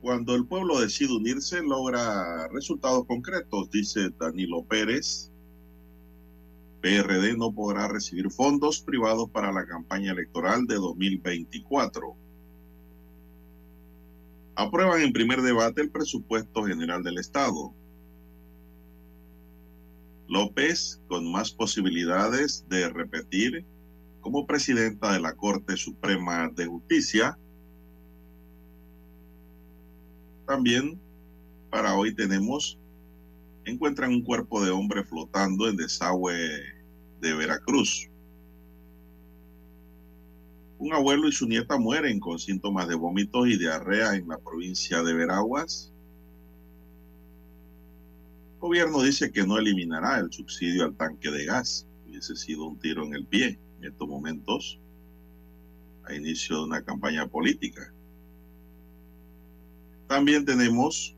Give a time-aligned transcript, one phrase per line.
[0.00, 5.30] Cuando el pueblo decide unirse, logra resultados concretos, dice Danilo Pérez.
[6.80, 12.16] PRD no podrá recibir fondos privados para la campaña electoral de 2024.
[14.54, 17.74] Aprueban en primer debate el presupuesto general del Estado.
[20.28, 23.66] López con más posibilidades de repetir
[24.20, 27.38] como presidenta de la Corte Suprema de Justicia.
[30.46, 31.00] También
[31.70, 32.78] para hoy tenemos,
[33.64, 36.34] encuentran un cuerpo de hombre flotando en desagüe
[37.20, 38.08] de Veracruz.
[40.78, 45.02] Un abuelo y su nieta mueren con síntomas de vómitos y diarrea en la provincia
[45.02, 45.92] de Veraguas.
[48.54, 51.86] El gobierno dice que no eliminará el subsidio al tanque de gas.
[52.06, 54.78] Hubiese sido un tiro en el pie en estos momentos
[56.04, 57.92] a inicio de una campaña política.
[60.06, 61.16] También tenemos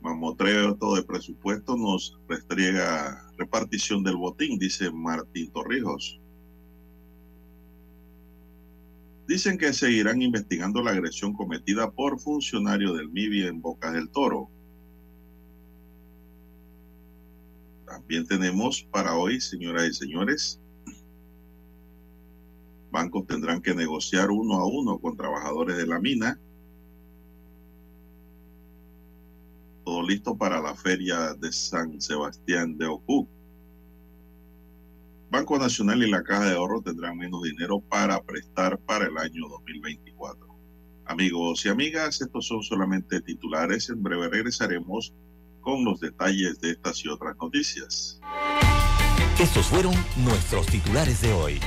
[0.00, 6.18] mamotreo todo de presupuesto, nos restriega repartición del botín, dice Martín Torrijos.
[9.28, 14.50] Dicen que seguirán investigando la agresión cometida por funcionario del MIBI en Bocas del Toro.
[17.92, 20.58] También tenemos para hoy, señoras y señores,
[22.90, 26.40] bancos tendrán que negociar uno a uno con trabajadores de la mina.
[29.84, 33.28] Todo listo para la feria de San Sebastián de Ocu.
[35.30, 39.48] Banco Nacional y la Caja de Ahorro tendrán menos dinero para prestar para el año
[39.50, 40.46] 2024.
[41.04, 43.90] Amigos y amigas, estos son solamente titulares.
[43.90, 45.12] En breve regresaremos
[45.62, 48.20] con los detalles de estas y otras noticias.
[49.40, 51.60] Estos fueron nuestros titulares de hoy.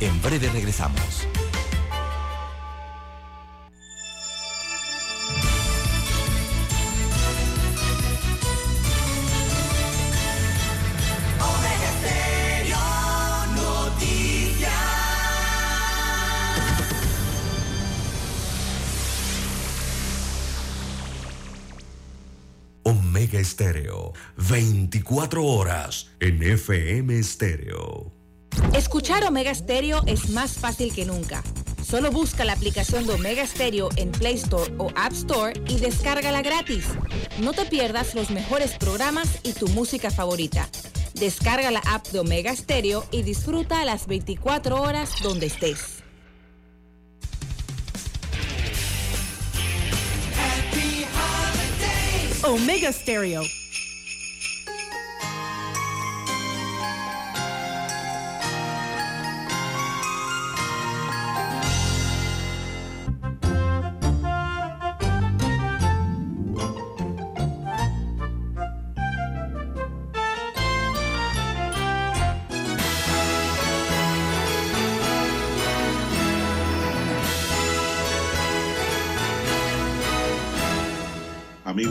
[0.00, 1.26] En breve regresamos.
[23.40, 24.12] Estéreo.
[24.36, 28.12] 24 horas en FM Estéreo.
[28.74, 31.42] Escuchar Omega Stereo es más fácil que nunca.
[31.82, 36.42] Solo busca la aplicación de Omega Stereo en Play Store o App Store y descárgala
[36.42, 36.84] gratis.
[37.40, 40.68] No te pierdas los mejores programas y tu música favorita.
[41.14, 45.99] Descarga la app de Omega Stereo y disfruta las 24 horas donde estés.
[52.42, 53.44] Omega Stereo.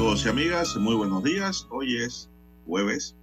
[0.09, 1.67] Amigos y amigas, muy buenos días.
[1.69, 2.31] Hoy es
[2.65, 3.15] jueves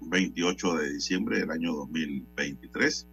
[0.00, 3.06] 28 de diciembre del año 2023.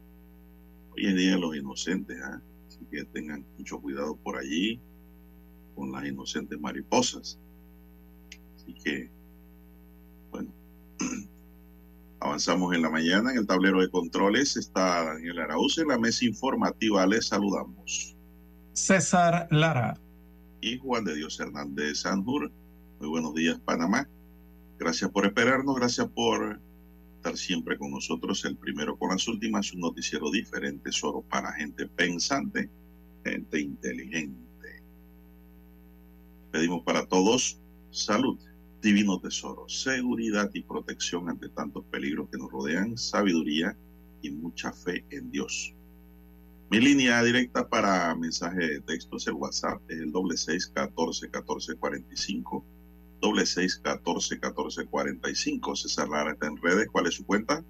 [0.92, 2.42] Hoy es Día de los Inocentes, ¿ah?
[2.66, 4.80] así que tengan mucho cuidado por allí
[5.76, 7.38] con las inocentes mariposas.
[8.56, 9.12] Así que,
[10.32, 10.50] bueno,
[12.22, 13.32] avanzamos en la mañana.
[13.32, 15.80] En el tablero de controles está Daniel Araúz.
[15.80, 18.16] En la mesa informativa les saludamos.
[18.72, 20.03] César Lara.
[20.64, 22.50] Y de Dios Hernández Sanjur.
[23.02, 24.08] Muy buenos días, Panamá.
[24.80, 26.58] Gracias por esperarnos, gracias por
[27.18, 31.86] estar siempre con nosotros, el primero con las últimas, un noticiero diferente, solo para gente
[31.86, 32.70] pensante,
[33.26, 34.82] gente inteligente.
[36.52, 37.60] Pedimos para todos
[37.92, 38.40] salud,
[38.82, 43.76] divino tesoro, seguridad y protección ante tantos peligros que nos rodean, sabiduría
[44.22, 45.76] y mucha fe en Dios.
[46.74, 51.30] Mi línea directa para mensaje de texto es el WhatsApp, es el doble seis catorce
[51.30, 52.66] catorce cuarenta y cinco,
[53.22, 55.76] doble seis catorce catorce cuarenta y cinco.
[55.76, 56.88] César Lara está en redes.
[56.92, 57.64] ¿Cuál es su cuenta?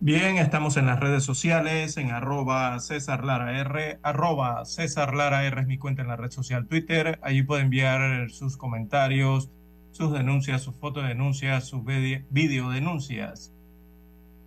[0.00, 5.60] Bien, estamos en las redes sociales, en arroba César Lara R, arroba César Lara R
[5.60, 7.20] es mi cuenta en la red social Twitter.
[7.22, 9.50] Allí puede enviar sus comentarios,
[9.90, 13.52] sus denuncias, sus fotodenuncias, sus videodenuncias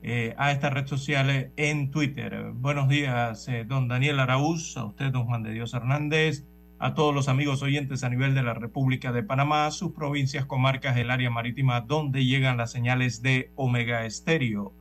[0.03, 2.51] eh, a esta red social en Twitter.
[2.53, 6.45] Buenos días, eh, don Daniel Araúz, a usted, don Juan de Dios Hernández,
[6.79, 10.97] a todos los amigos oyentes a nivel de la República de Panamá, sus provincias, comarcas,
[10.97, 14.73] el área marítima donde llegan las señales de Omega Estéreo.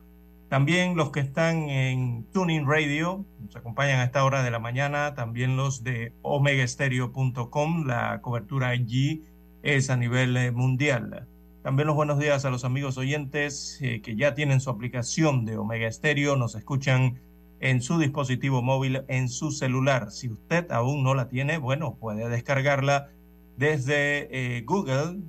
[0.49, 5.13] También los que están en Tuning Radio, nos acompañan a esta hora de la mañana,
[5.13, 9.23] también los de omegaestereo.com, la cobertura allí
[9.61, 11.27] es a nivel eh, mundial.
[11.63, 15.57] También los buenos días a los amigos oyentes eh, que ya tienen su aplicación de
[15.57, 17.19] Omega Estéreo, nos escuchan
[17.59, 20.09] en su dispositivo móvil, en su celular.
[20.09, 23.09] Si usted aún no la tiene, bueno, puede descargarla
[23.57, 25.19] desde eh, Google,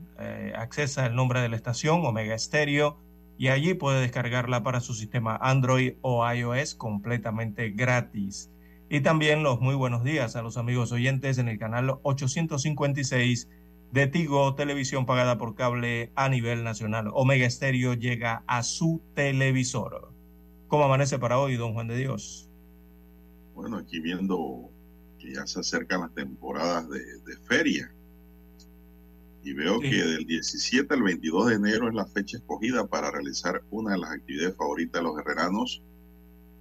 [0.57, 2.97] accesa el nombre de la estación, Omega Estéreo,
[3.37, 8.51] y allí puede descargarla para su sistema Android o iOS completamente gratis.
[8.89, 13.49] Y también los muy buenos días a los amigos oyentes en el canal 856
[13.93, 17.11] de Tigo, televisión pagada por cable a nivel nacional.
[17.13, 20.11] Omega Estéreo llega a su televisor.
[20.69, 22.49] ¿Cómo amanece para hoy, don Juan de Dios?
[23.55, 24.71] Bueno, aquí viendo
[25.19, 27.93] que ya se acercan las temporadas de, de feria
[29.45, 29.91] y veo Sí.
[29.91, 33.99] que del 17 al 22 de enero es la fecha escogida para realizar una de
[33.99, 35.83] las actividades favoritas de los herreranos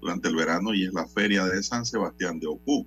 [0.02, 2.86] durante el verano y es la feria de San Sebastián de Ocú.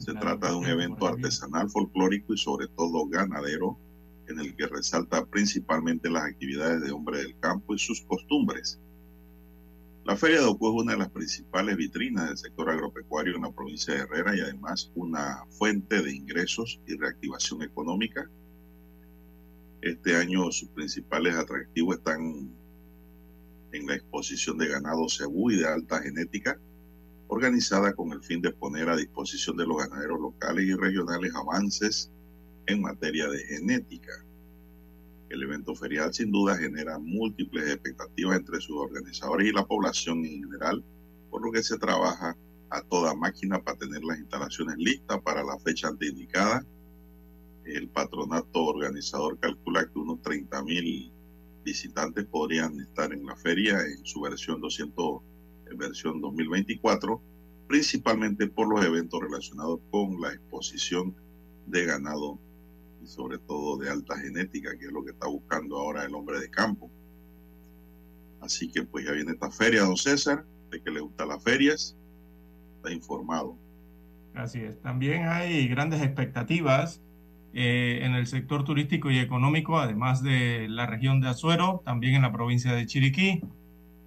[0.00, 3.78] Se trata de un evento artesanal, folclórico y sobre todo ganadero
[4.28, 8.80] en el que resalta principalmente las actividades de hombre del campo y sus costumbres.
[10.06, 13.52] La Feria de Ocú es una de las principales vitrinas del sector agropecuario en la
[13.52, 18.26] provincia de Herrera y además una fuente de ingresos y reactivación económica.
[19.82, 22.50] Este año sus principales atractivos están
[23.72, 26.58] en la exposición de ganado cebú y de alta genética,
[27.30, 32.10] organizada con el fin de poner a disposición de los ganaderos locales y regionales avances
[32.66, 34.12] en materia de genética.
[35.28, 40.42] El evento ferial sin duda genera múltiples expectativas entre sus organizadores y la población en
[40.42, 40.82] general,
[41.30, 42.36] por lo que se trabaja
[42.68, 46.66] a toda máquina para tener las instalaciones listas para la fecha anteindicada.
[47.64, 51.12] El patronato organizador calcula que unos 30 mil
[51.64, 55.29] visitantes podrían estar en la feria en su versión 200, en
[55.76, 57.20] versión 2024,
[57.66, 61.14] principalmente por los eventos relacionados con la exposición
[61.66, 62.38] de ganado
[63.02, 66.40] y sobre todo de alta genética, que es lo que está buscando ahora el hombre
[66.40, 66.90] de campo.
[68.40, 71.96] Así que pues ya viene esta feria, don César, de que le gustan las ferias,
[72.76, 73.56] está informado.
[74.34, 74.80] Así es.
[74.80, 77.02] También hay grandes expectativas
[77.52, 82.22] eh, en el sector turístico y económico, además de la región de Azuero, también en
[82.22, 83.42] la provincia de Chiriquí.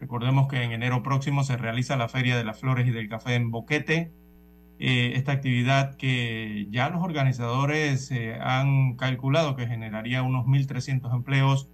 [0.03, 3.35] Recordemos que en enero próximo se realiza la Feria de las Flores y del Café
[3.35, 4.11] en Boquete.
[4.77, 11.69] Eh, esta actividad que ya los organizadores eh, han calculado que generaría unos 1.300 empleos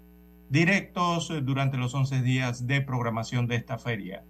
[0.48, 4.24] directos eh, durante los 11 días de programación de esta feria.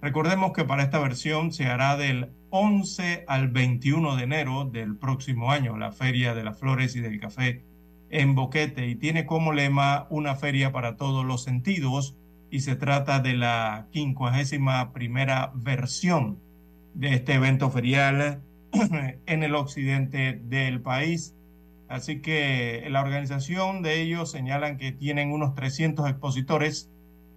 [0.00, 5.50] Recordemos que para esta versión se hará del 11 al 21 de enero del próximo
[5.50, 7.64] año la Feria de las Flores y del Café
[8.10, 12.16] en Boquete y tiene como lema una feria para todos los sentidos
[12.50, 16.38] y se trata de la quincuagésima primera versión
[16.94, 18.42] de este evento ferial
[19.26, 21.34] en el occidente del país.
[21.88, 26.90] Así que la organización de ellos señalan que tienen unos 300 expositores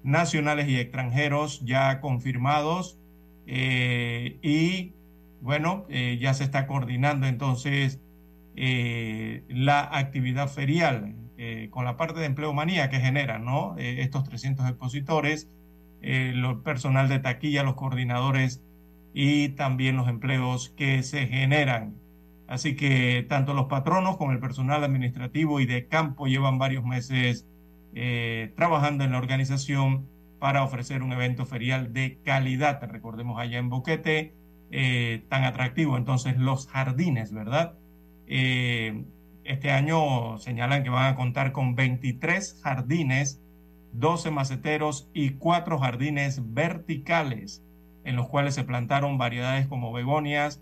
[0.03, 2.99] nacionales y extranjeros ya confirmados
[3.47, 4.93] eh, y
[5.41, 7.99] bueno, eh, ya se está coordinando entonces
[8.55, 13.75] eh, la actividad ferial eh, con la parte de empleomanía que generan ¿no?
[13.77, 15.49] Eh, estos 300 expositores,
[16.01, 18.61] el personal de taquilla, los coordinadores
[19.13, 21.95] y también los empleos que se generan.
[22.47, 27.47] Así que tanto los patronos como el personal administrativo y de campo llevan varios meses
[27.95, 30.09] eh, trabajando en la organización
[30.39, 32.81] para ofrecer un evento ferial de calidad.
[32.83, 34.33] Recordemos allá en Boquete,
[34.71, 35.95] eh, tan atractivo.
[35.95, 37.77] Entonces, los jardines, ¿verdad?
[38.27, 39.05] Eh,
[39.43, 43.41] este año señalan que van a contar con 23 jardines
[43.93, 47.63] 12 maceteros y cuatro jardines verticales
[48.03, 50.61] en los cuales se plantaron variedades como begonias,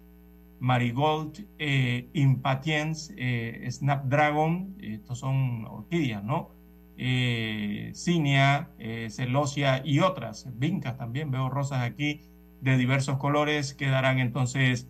[0.60, 6.50] marigold, eh, impatiens, eh, snapdragon, estos son orquídeas, ¿no?
[6.98, 12.22] Eh, cinia, eh, celosia y otras, vincas también, veo rosas aquí
[12.60, 14.88] de diversos colores que darán entonces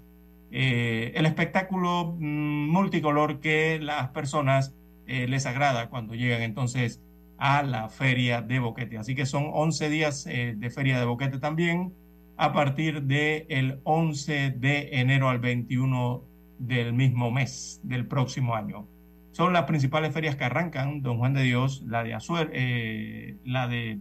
[0.51, 4.75] eh, el espectáculo mm, multicolor que las personas
[5.07, 7.01] eh, les agrada cuando llegan entonces
[7.37, 8.97] a la feria de Boquete.
[8.97, 11.93] Así que son 11 días eh, de feria de Boquete también
[12.37, 16.23] a partir del 11 de enero al 21
[16.59, 18.87] del mismo mes del próximo año.
[19.31, 23.67] Son las principales ferias que arrancan, Don Juan de Dios, la de Azuero, eh, la
[23.67, 23.99] de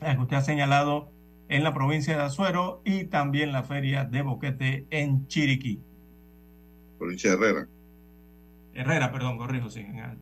[0.00, 1.10] la que usted ha señalado
[1.48, 5.80] en la provincia de Azuero y también la feria de Boquete en Chiriquí.
[6.98, 7.68] Provincia de Herrera.
[8.74, 9.80] Herrera, perdón, corrijo, sí.
[9.80, 10.18] el-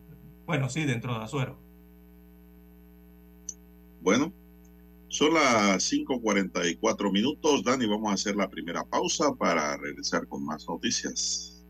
[0.46, 1.58] Bueno, sí, dentro de Azuero.
[4.02, 4.32] Bueno,
[5.08, 7.64] son las 5:44 minutos.
[7.64, 11.64] Dani, vamos a hacer la primera pausa para regresar con más noticias.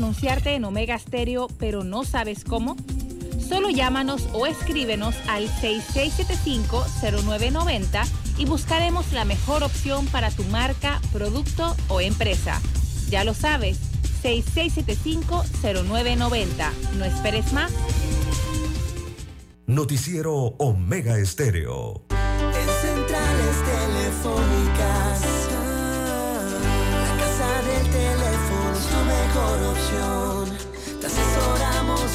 [0.00, 2.76] Anunciarte en Omega Stereo pero no sabes cómo?
[3.46, 8.06] Solo llámanos o escríbenos al 6675-0990
[8.38, 12.62] y buscaremos la mejor opción para tu marca, producto o empresa.
[13.10, 13.78] Ya lo sabes,
[14.22, 16.72] 6675-0990.
[16.96, 17.70] No esperes más.
[19.66, 22.04] Noticiero Omega Estéreo.
[22.08, 25.20] En centrales telefónicas,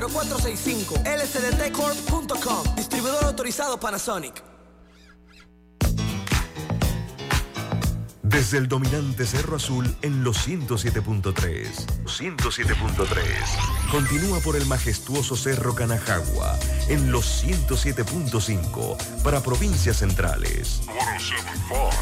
[0.00, 1.02] 229-0465.
[1.04, 2.76] lsdtcorp.com.
[2.76, 4.42] Distribuidor autorizado Panasonic.
[8.22, 11.86] Desde el dominante Cerro Azul en los 107.3.
[12.04, 13.90] 107.3.
[13.90, 20.82] Continúa por el majestuoso Cerro Canajagua en los 107.5 para provincias centrales.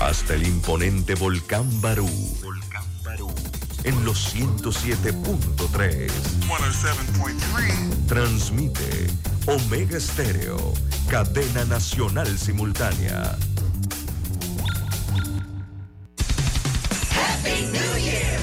[0.00, 2.08] Hasta el imponente Volcán Barú.
[2.42, 3.32] Volcán Barú
[3.84, 6.10] en los 107.3.
[8.06, 9.06] Transmite
[9.46, 10.72] Omega Estéreo,
[11.08, 13.36] cadena nacional simultánea.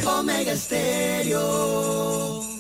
[0.05, 2.50] Omega Stereo.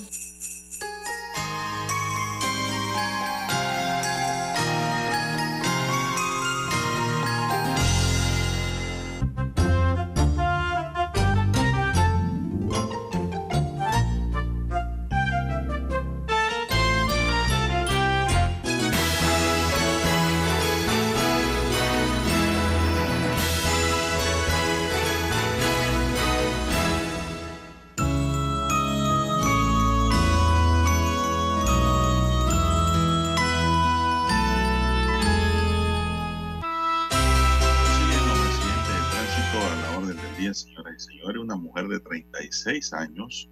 [41.41, 43.49] Una mujer de 36 años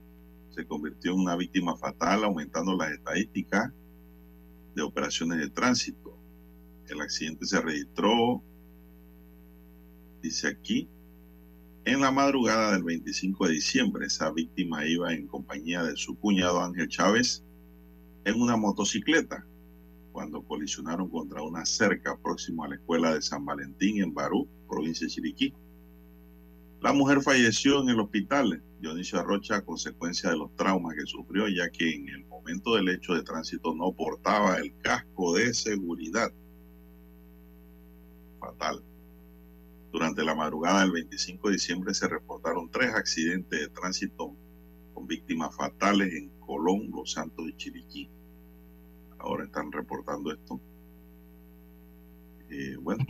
[0.51, 3.73] se convirtió en una víctima fatal, aumentando las estadísticas
[4.75, 6.15] de operaciones de tránsito.
[6.87, 8.43] El accidente se registró,
[10.21, 10.87] dice aquí,
[11.85, 14.05] en la madrugada del 25 de diciembre.
[14.05, 17.43] Esa víctima iba en compañía de su cuñado Ángel Chávez
[18.23, 19.47] en una motocicleta
[20.11, 25.07] cuando colisionaron contra una cerca próximo a la escuela de San Valentín en Barú, provincia
[25.07, 25.53] de Chiriquí.
[26.81, 31.47] La mujer falleció en el hospital Dionisio Arrocha a consecuencia de los traumas que sufrió,
[31.47, 36.31] ya que en el momento del hecho de tránsito no portaba el casco de seguridad.
[38.39, 38.81] Fatal.
[39.91, 44.33] Durante la madrugada del 25 de diciembre se reportaron tres accidentes de tránsito
[44.93, 48.09] con víctimas fatales en Colón, Los Santos y Chiriquí
[49.19, 50.59] ahora están reportando esto.
[52.49, 53.05] Eh, bueno,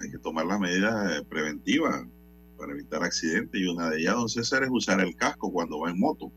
[0.00, 2.06] hay que tomar las medidas preventivas
[2.56, 5.90] para evitar accidentes y una de ellas, don César, es usar el casco cuando va
[5.90, 6.32] en moto.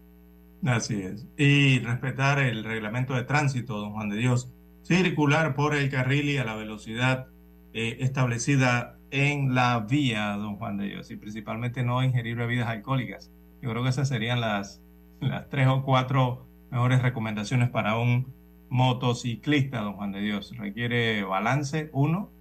[0.66, 1.26] Así es.
[1.38, 4.52] Y respetar el reglamento de tránsito, don Juan de Dios.
[4.84, 7.28] Circular por el carril y a la velocidad
[7.74, 13.32] eh, establecida en la vía, don Juan de Dios, y principalmente no ingerir bebidas alcohólicas.
[13.62, 14.82] Yo creo que esas serían las,
[15.22, 18.34] las tres o cuatro mejores recomendaciones para un
[18.70, 20.56] motociclista, don Juan de Dios.
[20.58, 22.32] Requiere balance, uno.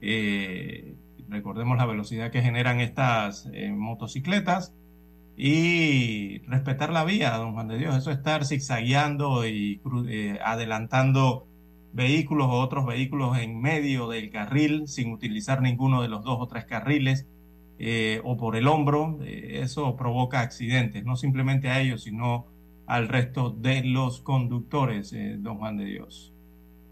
[0.00, 0.94] Eh,
[1.34, 4.74] recordemos la velocidad que generan estas eh, motocicletas
[5.36, 7.96] y respetar la vía, don Juan de Dios.
[7.96, 11.46] Eso estar zigzagueando y eh, adelantando
[11.92, 16.46] vehículos o otros vehículos en medio del carril sin utilizar ninguno de los dos o
[16.46, 17.26] tres carriles
[17.78, 22.46] eh, o por el hombro, eh, eso provoca accidentes, no simplemente a ellos, sino
[22.86, 26.33] al resto de los conductores, eh, don Juan de Dios.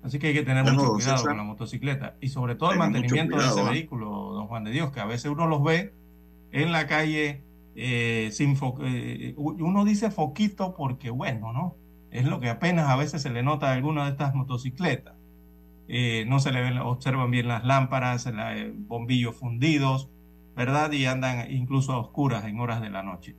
[0.02, 3.36] Así que hay que tener mucho cuidado con la motocicleta y sobre todo el mantenimiento
[3.38, 5.94] de ese vehículo, don Juan de Dios, que a veces uno los ve
[6.50, 7.42] en la calle
[8.32, 8.56] sin
[9.36, 11.76] uno dice foquito porque bueno, ¿no?
[12.10, 15.14] Es lo que apenas a veces se le nota a alguna de estas motocicletas.
[16.26, 18.30] no se le ven, observan bien las lámparas,
[18.76, 20.08] bombillos fundidos,
[20.56, 20.92] ¿verdad?
[20.92, 23.36] Y andan incluso a oscuras en horas de la noche.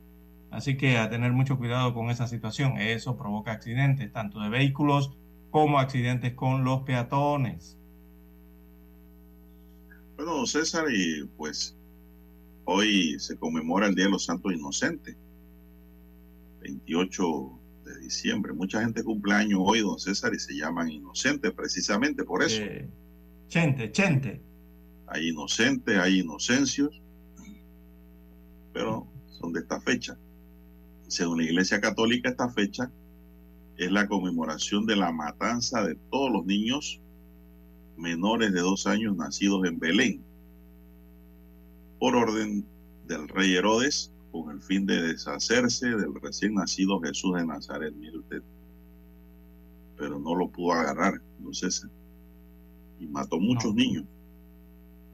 [0.50, 2.78] Así que a tener mucho cuidado con esa situación.
[2.78, 5.16] Eso provoca accidentes, tanto de vehículos
[5.54, 7.78] como accidentes con los peatones.
[10.16, 11.76] Bueno, César, y pues
[12.64, 15.14] hoy se conmemora el Día de los Santos Inocentes,
[16.60, 18.52] 28 de diciembre.
[18.52, 22.60] Mucha gente cumple años hoy, don César, y se llaman inocentes precisamente por eso.
[22.60, 22.88] Eh,
[23.46, 24.42] chente, chente.
[25.06, 27.00] Hay inocentes, hay inocencios,
[28.72, 30.18] pero son de esta fecha.
[31.06, 32.90] Según la Iglesia Católica, esta fecha
[33.76, 37.00] es la conmemoración de la matanza de todos los niños
[37.96, 40.22] menores de dos años nacidos en Belén,
[41.98, 42.64] por orden
[43.06, 48.18] del rey Herodes, con el fin de deshacerse del recién nacido Jesús de Nazaret, mire
[48.18, 48.42] usted.
[49.96, 51.86] Pero no lo pudo agarrar, entonces,
[52.98, 54.04] y mató muchos niños,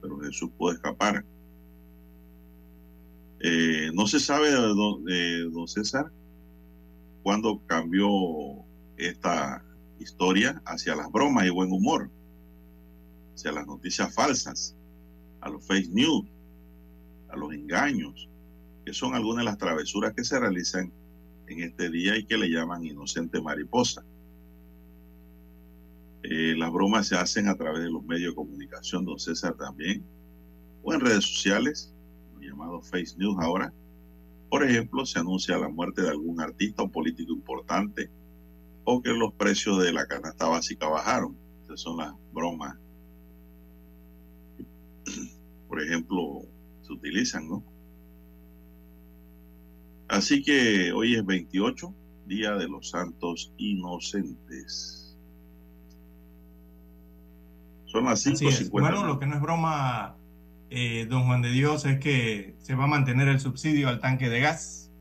[0.00, 1.24] pero Jesús pudo escapar.
[3.40, 5.04] Eh, no se sabe, don,
[5.52, 6.10] don César,
[7.22, 8.08] cuándo cambió
[8.96, 9.64] esta
[9.98, 12.10] historia hacia las bromas y buen humor,
[13.34, 14.76] hacia las noticias falsas,
[15.40, 16.26] a los fake news,
[17.28, 18.28] a los engaños,
[18.84, 20.92] que son algunas de las travesuras que se realizan
[21.47, 24.04] en este día y que le llaman inocente mariposa.
[26.23, 30.04] Eh, las bromas se hacen a través de los medios de comunicación, don César también,
[30.82, 31.95] o en redes sociales,
[32.40, 33.73] llamado Face News ahora.
[34.50, 38.10] Por ejemplo, se anuncia la muerte de algún artista o político importante
[38.84, 41.36] o que los precios de la canasta básica bajaron.
[41.63, 42.76] Esas son las bromas.
[45.69, 46.43] Por ejemplo,
[46.82, 47.65] se utilizan, ¿no?
[50.08, 51.95] Así que hoy es 28,
[52.26, 55.17] Día de los Santos Inocentes.
[57.86, 58.71] Son las 5.50.
[58.71, 60.17] Bueno, lo que no es broma
[60.73, 64.28] eh, don Juan de Dios, es que se va a mantener el subsidio al tanque
[64.28, 64.93] de gas.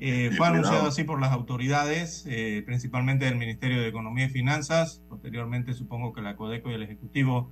[0.00, 5.02] Eh, fue anunciado así por las autoridades, eh, principalmente del Ministerio de Economía y Finanzas.
[5.08, 7.50] Posteriormente supongo que la Codeco y el Ejecutivo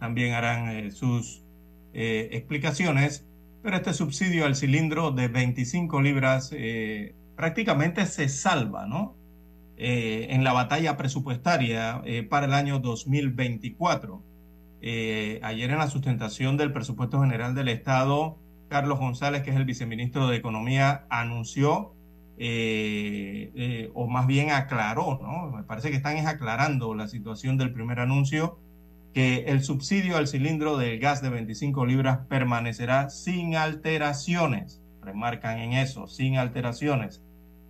[0.00, 1.42] también harán sus
[1.94, 3.24] explicaciones.
[3.62, 6.54] Pero este subsidio al cilindro de 25 libras
[7.36, 9.16] prácticamente se salva, ¿no?
[9.78, 14.22] en la batalla presupuestaria para el año 2024.
[14.88, 19.64] Eh, ayer en la sustentación del presupuesto general del Estado, Carlos González, que es el
[19.64, 21.96] viceministro de Economía, anunció,
[22.38, 25.50] eh, eh, o más bien aclaró, ¿no?
[25.50, 28.60] Me parece que están aclarando la situación del primer anuncio,
[29.12, 34.80] que el subsidio al cilindro del gas de 25 libras permanecerá sin alteraciones.
[35.02, 37.24] Remarcan en eso, sin alteraciones,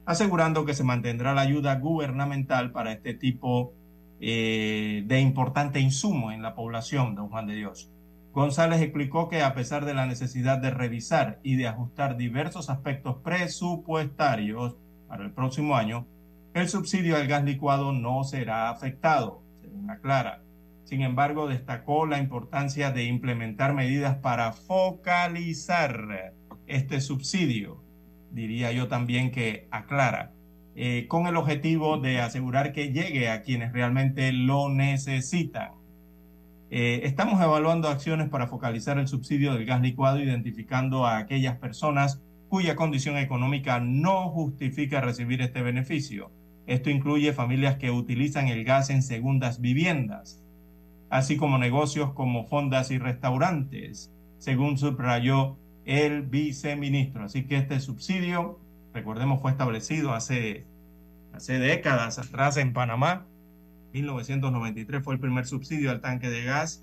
[0.04, 3.75] asegurando que se mantendrá la ayuda gubernamental para este tipo de
[4.20, 7.90] eh, de importante insumo en la población, don Juan de Dios.
[8.32, 13.16] González explicó que a pesar de la necesidad de revisar y de ajustar diversos aspectos
[13.24, 14.76] presupuestarios
[15.08, 16.06] para el próximo año,
[16.52, 20.42] el subsidio al gas licuado no será afectado, según aclara.
[20.84, 26.34] Sin embargo, destacó la importancia de implementar medidas para focalizar
[26.66, 27.82] este subsidio.
[28.30, 30.32] Diría yo también que aclara
[30.78, 35.70] eh, con el objetivo de asegurar que llegue a quienes realmente lo necesitan.
[36.70, 42.20] Eh, estamos evaluando acciones para focalizar el subsidio del gas licuado, identificando a aquellas personas
[42.50, 46.30] cuya condición económica no justifica recibir este beneficio.
[46.66, 50.42] Esto incluye familias que utilizan el gas en segundas viviendas,
[51.08, 57.24] así como negocios como fondas y restaurantes, según subrayó el viceministro.
[57.24, 58.58] Así que este subsidio
[58.96, 60.66] recordemos, fue establecido hace,
[61.32, 63.26] hace décadas atrás en Panamá.
[63.92, 66.82] 1993 fue el primer subsidio al tanque de gas.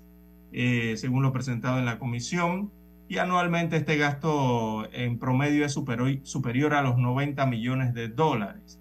[0.56, 2.70] eh, según lo presentado en la comisión,
[3.08, 8.80] y anualmente este gasto en promedio es superior, superior a los 90 millones de dólares.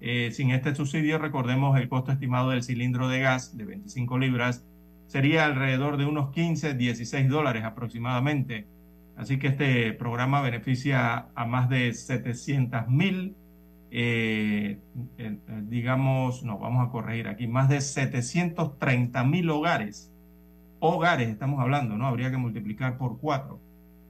[0.00, 4.64] Eh, sin este subsidio, recordemos el costo estimado del cilindro de gas de 25 libras
[5.06, 8.66] sería alrededor de unos 15, 16 dólares aproximadamente.
[9.16, 13.36] Así que este programa beneficia a más de 700 mil,
[13.90, 14.80] eh,
[15.18, 20.10] eh, digamos, no, vamos a corregir aquí, más de 730 mil hogares.
[20.80, 22.06] Hogares estamos hablando, ¿no?
[22.06, 23.60] Habría que multiplicar por cuatro.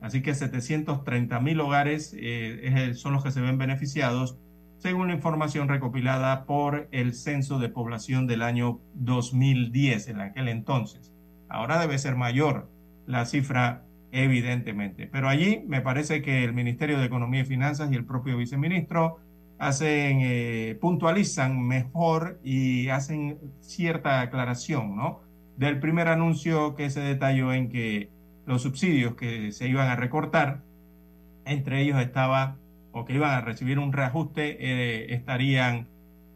[0.00, 4.38] Así que 730 mil hogares eh, son los que se ven beneficiados
[4.84, 11.10] según la información recopilada por el Censo de Población del año 2010, en aquel entonces.
[11.48, 12.68] Ahora debe ser mayor
[13.06, 13.83] la cifra,
[14.14, 15.08] evidentemente.
[15.10, 19.18] Pero allí me parece que el Ministerio de Economía y Finanzas y el propio viceministro
[19.58, 25.20] hacen, eh, puntualizan mejor y hacen cierta aclaración, ¿no?
[25.56, 28.08] Del primer anuncio que se detalló en que
[28.46, 30.62] los subsidios que se iban a recortar,
[31.44, 32.56] entre ellos estaba
[32.92, 35.88] o que iban a recibir un reajuste eh, estarían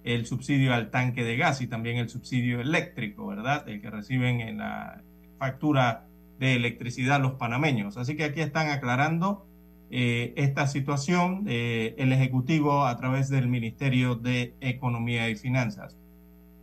[0.03, 3.69] el subsidio al tanque de gas y también el subsidio eléctrico, ¿verdad?
[3.69, 5.01] El que reciben en la
[5.38, 6.08] factura
[6.38, 7.96] de electricidad los panameños.
[7.96, 9.46] Así que aquí están aclarando
[9.90, 15.96] eh, esta situación eh, el Ejecutivo a través del Ministerio de Economía y Finanzas.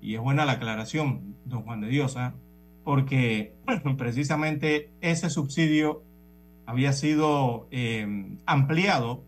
[0.02, 2.36] Y es buena la aclaración, don Juan de Diosa,
[2.84, 3.54] porque
[3.98, 6.04] precisamente ese subsidio
[6.68, 7.70] había sido
[8.48, 9.24] ampliado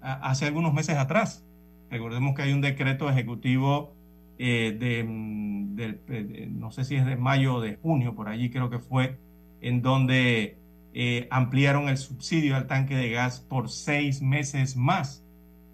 [0.00, 1.44] hace algunos meses atrás.
[1.90, 3.94] Recordemos que hay un decreto ejecutivo
[4.38, 8.70] eh, mm, de, no sé si es de mayo o de junio, por allí creo
[8.70, 9.18] que fue,
[9.60, 10.58] en donde
[10.94, 15.24] eh, ampliaron el subsidio al tanque de gas por seis meses más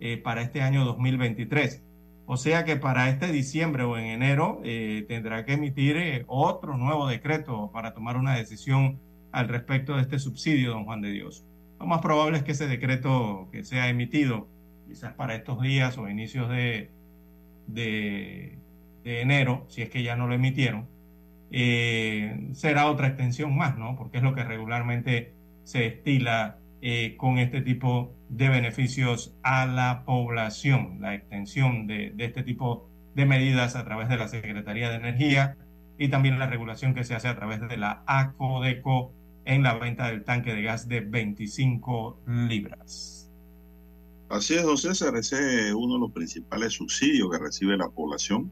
[0.00, 1.82] eh, para este año 2023.
[2.26, 4.60] O sea que para este diciembre o en enero
[5.06, 8.98] tendrá que emitir otro nuevo decreto para tomar una decisión
[9.30, 11.44] al respecto de este subsidio, don Juan de Dios.
[11.78, 14.48] Lo más probable es que ese decreto que sea emitido,
[14.88, 16.90] quizás para estos días o inicios de,
[17.66, 18.58] de,
[19.04, 20.88] enero, si es que ya no lo emitieron,
[21.50, 23.96] eh, será otra extensión más, ¿no?
[23.96, 30.04] Porque es lo que regularmente se estila eh, con este tipo de beneficios a la
[30.04, 34.96] población, la extensión de, de este tipo de medidas a través de la Secretaría de
[34.96, 35.56] Energía
[35.98, 39.12] y también la regulación que se hace a través de la ACODECO
[39.44, 43.30] en la venta del tanque de gas de 25 libras.
[44.28, 48.50] Así es, don César, ese es uno de los principales subsidios que recibe la población.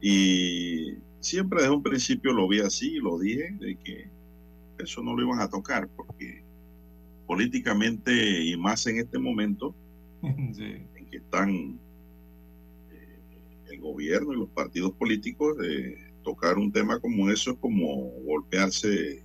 [0.00, 0.94] Y
[1.24, 4.10] siempre desde un principio lo vi así, lo dije, de que
[4.78, 6.44] eso no lo iban a tocar, porque
[7.26, 9.74] políticamente y más en este momento
[10.22, 11.78] en que están
[12.90, 13.18] eh,
[13.70, 19.22] el gobierno y los partidos políticos, de tocar un tema como eso es como golpearse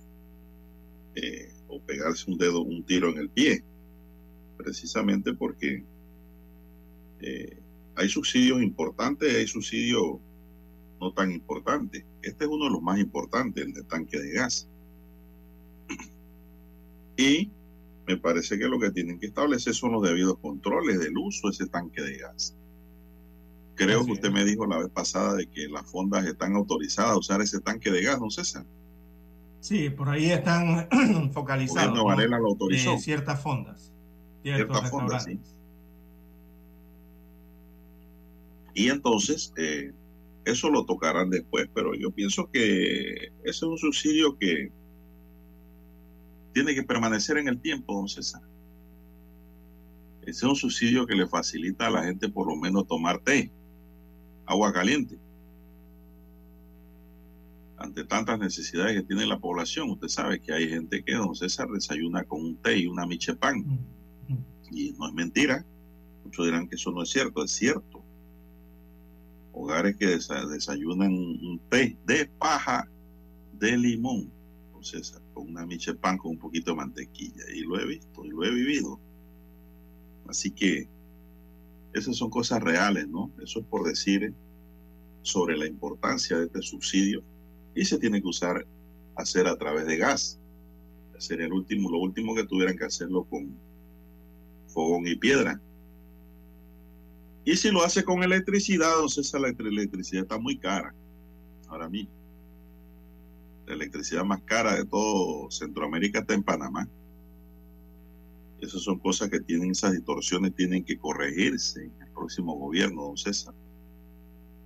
[1.14, 3.62] eh, o pegarse un dedo, un tiro en el pie,
[4.56, 5.84] precisamente porque
[7.20, 7.58] eh,
[7.94, 10.18] hay subsidios importantes hay subsidios
[11.00, 12.04] no tan importantes.
[12.22, 14.68] Este es uno de los más importantes, el de tanque de gas.
[17.16, 17.50] Y
[18.06, 21.52] me parece que lo que tienen que establecer son los debidos controles del uso de
[21.52, 22.56] ese tanque de gas.
[23.74, 27.18] Creo que usted me dijo la vez pasada de que las fondas están autorizadas a
[27.18, 28.66] usar ese tanque de gas, ¿no, César?
[29.60, 30.88] Sí, por ahí están
[31.32, 32.98] focalizados ¿no?
[32.98, 33.92] ciertas fondas.
[34.42, 35.38] Ciertas fondas, sí.
[38.74, 39.92] Y entonces, eh,
[40.50, 44.72] eso lo tocarán después, pero yo pienso que ese es un subsidio que
[46.52, 48.42] tiene que permanecer en el tiempo, don César.
[50.22, 53.50] Ese es un subsidio que le facilita a la gente por lo menos tomar té,
[54.46, 55.18] agua caliente
[57.80, 59.90] ante tantas necesidades que tiene la población.
[59.90, 63.34] Usted sabe que hay gente que, don César, desayuna con un té y una miche
[63.34, 63.58] pan.
[63.58, 64.44] Mm, mm.
[64.70, 65.64] Y no es mentira.
[66.22, 67.99] Muchos dirán que eso no es cierto, es cierto.
[69.60, 72.88] Hogares que desayunan un té de paja
[73.52, 74.32] de limón,
[74.72, 77.44] don César, con una miche pan con un poquito de mantequilla.
[77.54, 78.98] Y lo he visto y lo he vivido.
[80.26, 80.88] Así que
[81.92, 83.30] esas son cosas reales, ¿no?
[83.42, 84.32] Eso es por decir
[85.22, 87.22] sobre la importancia de este subsidio
[87.74, 88.66] y se tiene que usar,
[89.16, 90.38] hacer a través de gas.
[91.18, 93.54] Sería el último, lo último que tuvieran que hacerlo con
[94.68, 95.60] fogón y piedra.
[97.50, 100.94] Y si lo hace con electricidad, entonces la electricidad está muy cara
[101.66, 102.12] ahora mismo.
[103.66, 106.88] La electricidad más cara de todo Centroamérica está en Panamá.
[108.60, 113.16] Esas son cosas que tienen esas distorsiones, tienen que corregirse en el próximo gobierno, don
[113.16, 113.52] César.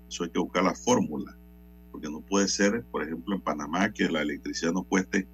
[0.07, 1.35] Eso hay que buscar la fórmula
[1.91, 5.27] porque no puede ser, por ejemplo, en Panamá, que la electricidad no cueste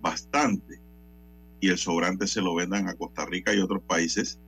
[0.00, 0.80] bastante
[1.58, 4.38] y el sobrante se lo vendan a Costa Rica y otros países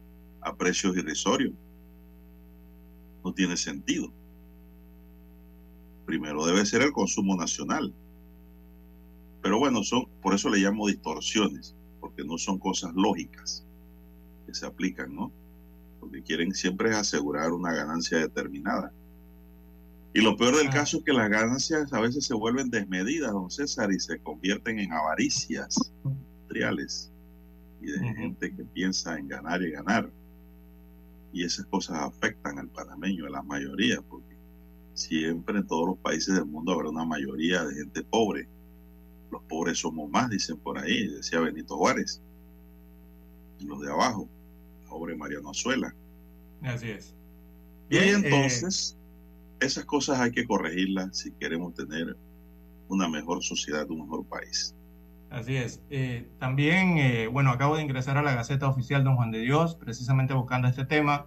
[0.41, 1.53] a precios irrisorios.
[3.25, 4.13] No tiene sentido.
[6.07, 7.95] Primero debe ser el consumo nacional.
[9.43, 13.65] Pero bueno, son, por eso le llamo distorsiones, porque no son cosas lógicas
[14.47, 15.33] que se aplican, ¿no?
[16.01, 18.93] Lo que quieren siempre es asegurar una ganancia determinada.
[20.15, 23.51] Y lo peor del caso es que las ganancias a veces se vuelven desmedidas, don
[23.51, 27.11] César, y se convierten en avaricias industriales
[27.81, 30.11] y de gente que piensa en ganar y ganar.
[31.33, 34.37] Y esas cosas afectan al panameño, a la mayoría, porque
[34.95, 38.49] siempre en todos los países del mundo habrá una mayoría de gente pobre.
[39.31, 42.21] Los pobres somos más, dicen por ahí, decía Benito Juárez.
[43.59, 44.29] Y los de abajo,
[44.89, 45.95] pobre Mariano Azuela.
[46.63, 47.15] Así es.
[47.89, 48.97] y entonces,
[49.61, 52.17] esas cosas hay que corregirlas si queremos tener
[52.89, 54.75] una mejor sociedad, un mejor país.
[55.33, 55.83] Así es.
[55.89, 59.77] Eh, también, eh, bueno, acabo de ingresar a la Gaceta Oficial Don Juan de Dios,
[59.77, 61.27] precisamente buscando este tema,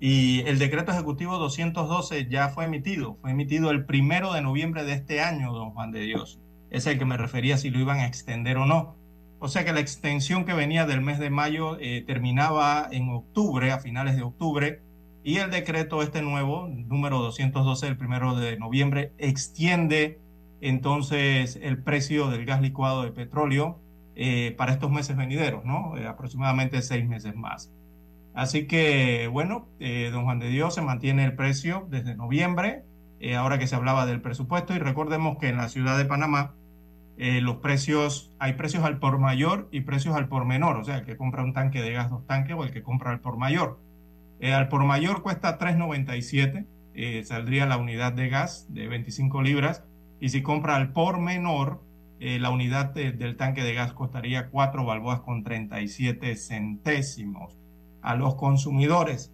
[0.00, 4.94] y el decreto ejecutivo 212 ya fue emitido, fue emitido el primero de noviembre de
[4.94, 6.40] este año, Don Juan de Dios.
[6.70, 8.96] Es el que me refería si lo iban a extender o no.
[9.38, 13.70] O sea que la extensión que venía del mes de mayo eh, terminaba en octubre,
[13.70, 14.80] a finales de octubre,
[15.24, 20.21] y el decreto este nuevo, número 212, el primero de noviembre, extiende
[20.62, 23.80] entonces el precio del gas licuado de petróleo
[24.14, 25.96] eh, para estos meses venideros, ¿no?
[25.96, 27.72] Eh, aproximadamente seis meses más.
[28.32, 32.84] Así que, bueno, eh, don Juan de Dios se mantiene el precio desde noviembre,
[33.36, 36.54] ahora que se hablaba del presupuesto, y recordemos que en la ciudad de Panamá
[37.16, 41.04] los precios, hay precios al por mayor y precios al por menor, o sea, el
[41.04, 43.78] que compra un tanque de gas, dos tanques, o el que compra al por mayor.
[44.42, 49.84] al por mayor cuesta 3.97, saldría la unidad de gas de 25 libras,
[50.22, 51.82] y si compra al por menor,
[52.20, 57.58] eh, la unidad del tanque de gas costaría 4 balboas con 37 centésimos
[58.02, 59.32] a los consumidores.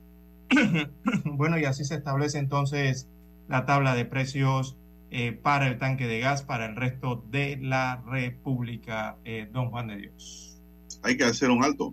[1.27, 3.07] bueno, y así se establece entonces
[3.49, 4.79] la tabla de precios
[5.11, 9.89] eh, para el tanque de gas para el resto de la República, eh, don Juan
[9.89, 10.59] de Dios.
[11.03, 11.93] Hay que hacer un alto.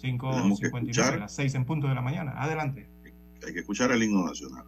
[0.00, 2.40] 5.59, las 6 en punto de la mañana.
[2.40, 2.88] Adelante.
[3.44, 4.67] Hay que escuchar el himno nacional.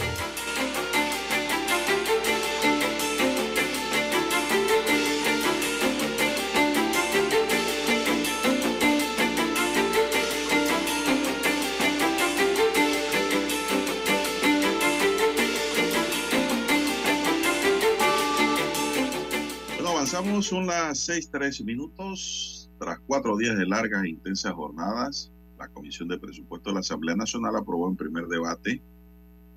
[20.51, 22.69] Son las seis tres minutos.
[22.77, 27.15] Tras cuatro días de largas e intensas jornadas, la Comisión de Presupuesto de la Asamblea
[27.15, 28.81] Nacional aprobó en primer debate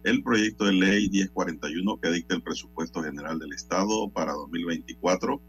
[0.05, 5.43] el proyecto de ley 1041 que dicta el presupuesto general del Estado para 2024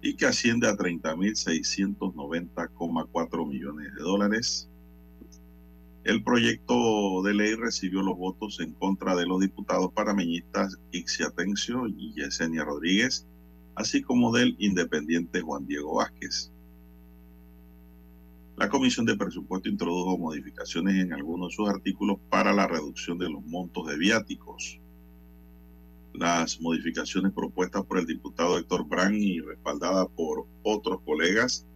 [0.00, 4.70] y que asciende a 30.690,4 millones de dólares.
[6.04, 11.88] El proyecto de ley recibió los votos en contra de los diputados panameñistas Ixia Atencio
[11.88, 13.26] y Yesenia Rodríguez,
[13.74, 16.50] así como del independiente Juan Diego Vázquez.
[18.56, 23.28] La Comisión de Presupuesto introdujo modificaciones en algunos de sus artículos para la reducción de
[23.28, 24.80] los montos de viáticos.
[26.12, 31.66] Las modificaciones propuestas por el diputado Héctor Brand y respaldadas por otros colegas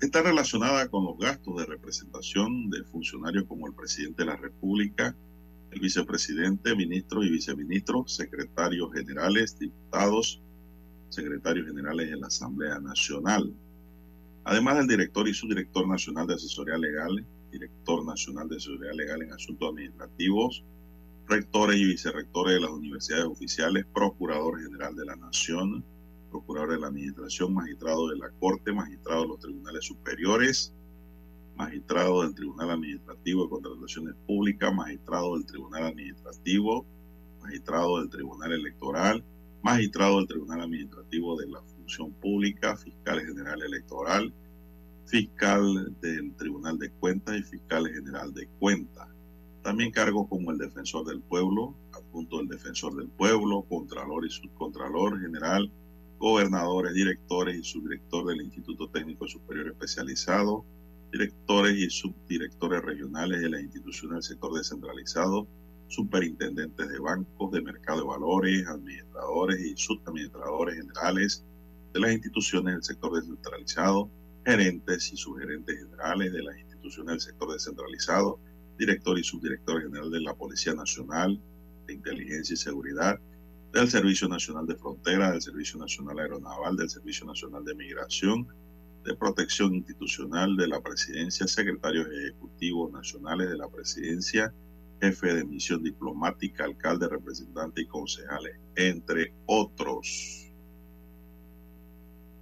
[0.00, 5.14] están relacionadas con los gastos de representación de funcionarios como el presidente de la República,
[5.70, 10.40] el vicepresidente, ministros y viceministros, secretarios generales, diputados,
[11.12, 13.52] secretarios generales de la Asamblea Nacional,
[14.44, 19.32] además del director y subdirector nacional de asesoría legal, director nacional de asesoría legal en
[19.32, 20.64] asuntos administrativos,
[21.28, 25.84] rectores y vicerrectores de las universidades oficiales, procurador general de la Nación,
[26.30, 30.72] procurador de la Administración, magistrado de la Corte, magistrado de los tribunales superiores,
[31.56, 36.86] magistrado del Tribunal Administrativo de Contrataciones Públicas, magistrado del Tribunal Administrativo,
[37.42, 39.22] magistrado del Tribunal Electoral,
[39.62, 44.32] magistrado del Tribunal Administrativo de la Función Pública, fiscal general electoral,
[45.06, 49.08] fiscal del Tribunal de Cuentas y fiscal general de Cuentas.
[49.62, 55.20] También cargos como el defensor del pueblo, adjunto del defensor del pueblo, contralor y subcontralor
[55.20, 55.70] general,
[56.18, 60.64] gobernadores, directores y subdirector del Instituto Técnico Superior Especializado,
[61.12, 65.46] directores y subdirectores regionales de la institución del sector descentralizado,
[65.92, 71.44] superintendentes de bancos, de mercado de valores, administradores y subadministradores generales
[71.92, 74.10] de las instituciones del sector descentralizado,
[74.46, 78.40] gerentes y subgerentes generales de las instituciones del sector descentralizado,
[78.78, 81.38] director y subdirector general de la Policía Nacional
[81.86, 83.20] de Inteligencia y Seguridad,
[83.72, 88.48] del Servicio Nacional de Frontera, del Servicio Nacional Aeronaval, del Servicio Nacional de Migración,
[89.04, 94.52] de Protección Institucional de la Presidencia, secretarios ejecutivos nacionales de la Presidencia,
[95.02, 100.48] jefe de misión diplomática, alcalde, representante y concejales, entre otros.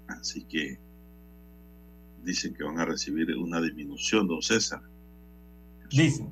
[0.08, 0.78] Así que
[2.22, 4.82] dicen que van a recibir una disminución, don César.
[5.90, 6.30] dicen.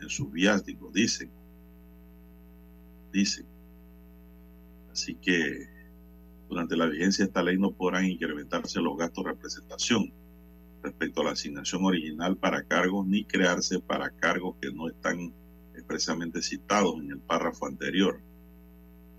[0.00, 1.30] En sus viáticos, dicen.
[3.12, 3.46] Dicen.
[4.90, 5.68] Así que
[6.48, 10.12] durante la vigencia de esta ley no podrán incrementarse los gastos de representación
[10.82, 15.32] respecto a la asignación original para cargos ni crearse para cargos que no están
[15.74, 18.20] expresamente citados en el párrafo anterior.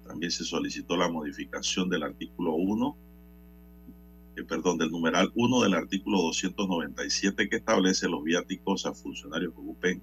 [0.07, 2.97] También se solicitó la modificación del artículo 1,
[4.37, 9.59] eh, perdón, del numeral 1 del artículo 297 que establece los viáticos a funcionarios que
[9.59, 10.01] ocupen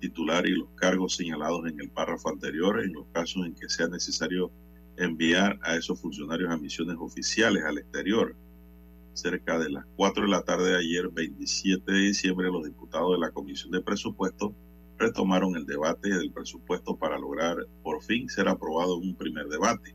[0.00, 3.88] titular y los cargos señalados en el párrafo anterior en los casos en que sea
[3.88, 4.50] necesario
[4.96, 8.36] enviar a esos funcionarios a misiones oficiales al exterior
[9.16, 13.18] cerca de las 4 de la tarde de ayer, 27 de diciembre, los diputados de
[13.18, 14.52] la Comisión de Presupuestos
[14.98, 19.94] retomaron el debate del presupuesto para lograr por fin ser aprobado en un primer debate.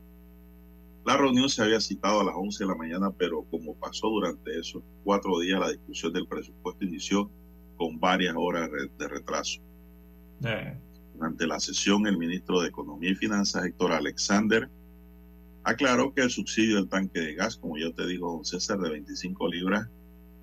[1.04, 4.58] La reunión se había citado a las 11 de la mañana, pero como pasó durante
[4.58, 7.30] esos cuatro días, la discusión del presupuesto inició
[7.76, 9.60] con varias horas de retraso.
[11.14, 14.68] Durante la sesión, el ministro de Economía y Finanzas, Héctor Alexander,
[15.64, 18.90] Aclaró que el subsidio del tanque de gas, como ya te dijo don César, de
[18.90, 19.88] 25 libras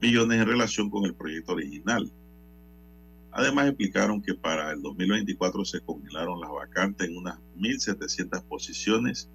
[0.00, 2.10] millones en relación con el proyecto original
[3.36, 9.28] Además explicaron que para el 2024 se congelaron las vacantes en unas 1.700 posiciones,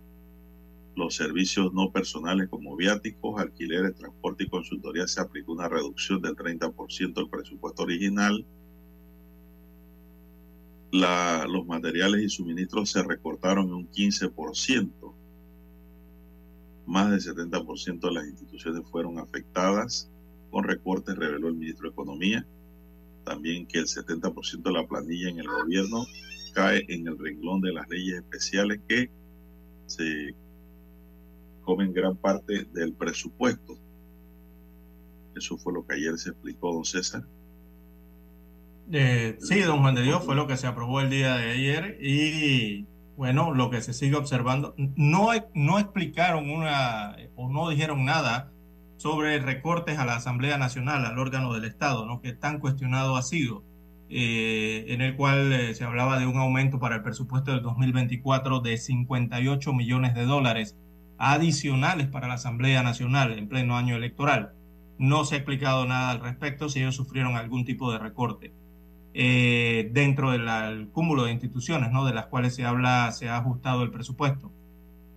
[0.95, 6.37] los servicios no personales como viáticos, alquileres, transporte y consultoría se aplicó una reducción del
[6.37, 8.45] 30% del presupuesto original,
[10.91, 15.13] los materiales y suministros se recortaron en un 15%.
[16.85, 20.09] Más del 70% de las instituciones fueron afectadas
[20.51, 22.47] con recortes, reveló el ministro de Economía.
[23.23, 26.05] También que el 70% de la planilla en el gobierno
[26.53, 29.09] cae en el renglón de las leyes especiales que
[29.85, 30.35] se
[31.63, 33.77] comen gran parte del presupuesto.
[35.35, 37.23] Eso fue lo que ayer se explicó, don César.
[38.91, 41.97] Eh, sí, don Juan de Dios, fue lo que se aprobó el día de ayer
[42.01, 48.51] y bueno, lo que se sigue observando, no, no explicaron una o no dijeron nada
[48.99, 52.19] sobre recortes a la Asamblea Nacional, al órgano del Estado, ¿no?
[52.19, 53.63] que tan cuestionado ha sido,
[54.09, 58.59] eh, en el cual eh, se hablaba de un aumento para el presupuesto del 2024
[58.59, 60.77] de 58 millones de dólares
[61.17, 64.51] adicionales para la Asamblea Nacional en pleno año electoral.
[64.97, 68.53] No se ha explicado nada al respecto si ellos sufrieron algún tipo de recorte.
[69.13, 72.03] Eh, dentro del cúmulo de instituciones, ¿no?
[72.03, 74.51] De las cuales se habla, se ha ajustado el presupuesto.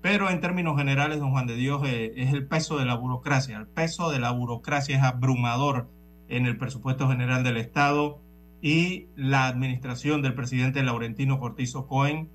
[0.02, 3.56] Pero en términos generales, don Juan de Dios, eh, es el peso de la burocracia.
[3.56, 5.88] El peso de la burocracia es abrumador
[6.28, 8.20] en el presupuesto general del Estado
[8.60, 12.30] y la administración del presidente Laurentino Cortizo Cohen,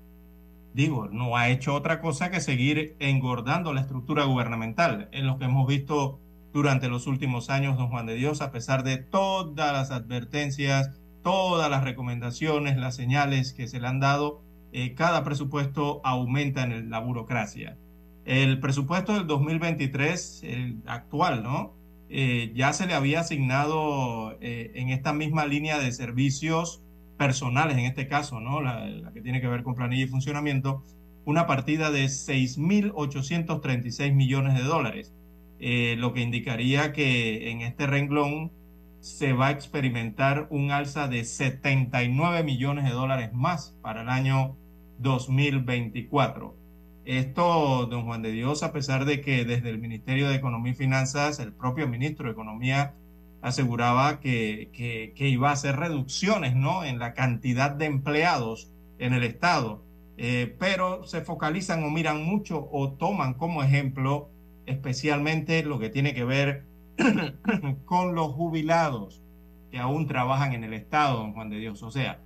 [0.72, 5.46] digo, no ha hecho otra cosa que seguir engordando la estructura gubernamental, en lo que
[5.46, 6.20] hemos visto
[6.52, 10.90] durante los últimos años, don Juan de Dios, a pesar de todas las advertencias,
[11.22, 14.42] todas las recomendaciones, las señales que se le han dado,
[14.72, 17.76] eh, cada presupuesto aumenta en la burocracia.
[18.24, 21.74] El presupuesto del 2023, el actual, ¿no?
[22.10, 26.82] Eh, ya se le había asignado eh, en esta misma línea de servicios
[27.16, 28.60] personales, en este caso, ¿no?
[28.60, 30.84] La, la que tiene que ver con planilla y funcionamiento,
[31.24, 35.14] una partida de 6.836 millones de dólares,
[35.58, 38.52] lo que indicaría que en este renglón
[39.00, 44.56] se va a experimentar un alza de 79 millones de dólares más para el año
[44.98, 46.56] 2024.
[47.04, 50.76] Esto, don Juan de Dios, a pesar de que desde el Ministerio de Economía y
[50.76, 52.94] Finanzas, el propio ministro de Economía
[53.40, 54.70] aseguraba que,
[55.16, 56.84] que, iba a hacer reducciones ¿no?
[56.84, 59.84] en la cantidad de empleados en el Estado,
[60.16, 64.28] eh, pero se focalizan o miran mucho o toman como ejemplo
[64.66, 66.64] especialmente lo que tiene que ver
[67.84, 69.22] con los jubilados
[69.70, 71.82] que aún trabajan en el Estado, don Juan de Dios.
[71.82, 72.20] O sea,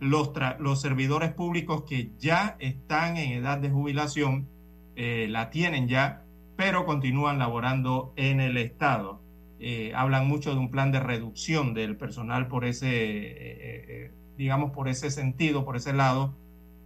[0.00, 4.48] los, los servidores públicos que ya están en edad de jubilación,
[4.96, 6.24] eh, la tienen ya,
[6.56, 9.20] pero continúan laborando en el Estado.
[9.60, 14.88] Eh, hablan mucho de un plan de reducción del personal por ese, eh, digamos, por
[14.88, 16.34] ese sentido, por ese lado,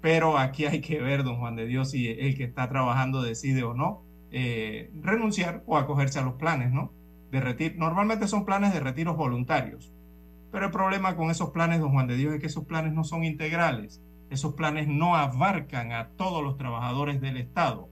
[0.01, 3.63] pero aquí hay que ver, don Juan de Dios, si el que está trabajando decide
[3.63, 4.03] o no
[5.03, 6.91] renunciar o acogerse a los planes, ¿no?
[7.33, 7.75] De retiro.
[7.79, 9.93] Normalmente son planes de retiros voluntarios.
[10.53, 13.03] Pero el problema con esos planes, don Juan de Dios, es que esos planes no
[13.03, 14.01] son integrales.
[14.31, 17.89] Esos planes no abarcan a todos los trabajadores del Estado.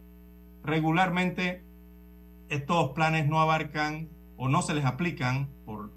[0.63, 1.65] Regularmente,
[2.51, 5.93] estos planes no abarcan o no se les aplican, por,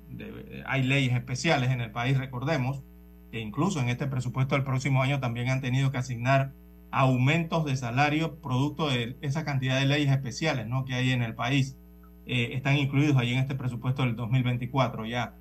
[0.66, 2.84] hay leyes especiales en el país, recordemos,
[3.32, 6.54] que incluso en este presupuesto del próximo año también han tenido que asignar
[6.92, 10.86] aumentos de salario producto de esa cantidad de leyes especiales ¿no?
[10.86, 11.78] que hay en el país.
[12.26, 15.36] Eh, están incluidos allí en este presupuesto del 2024 ya.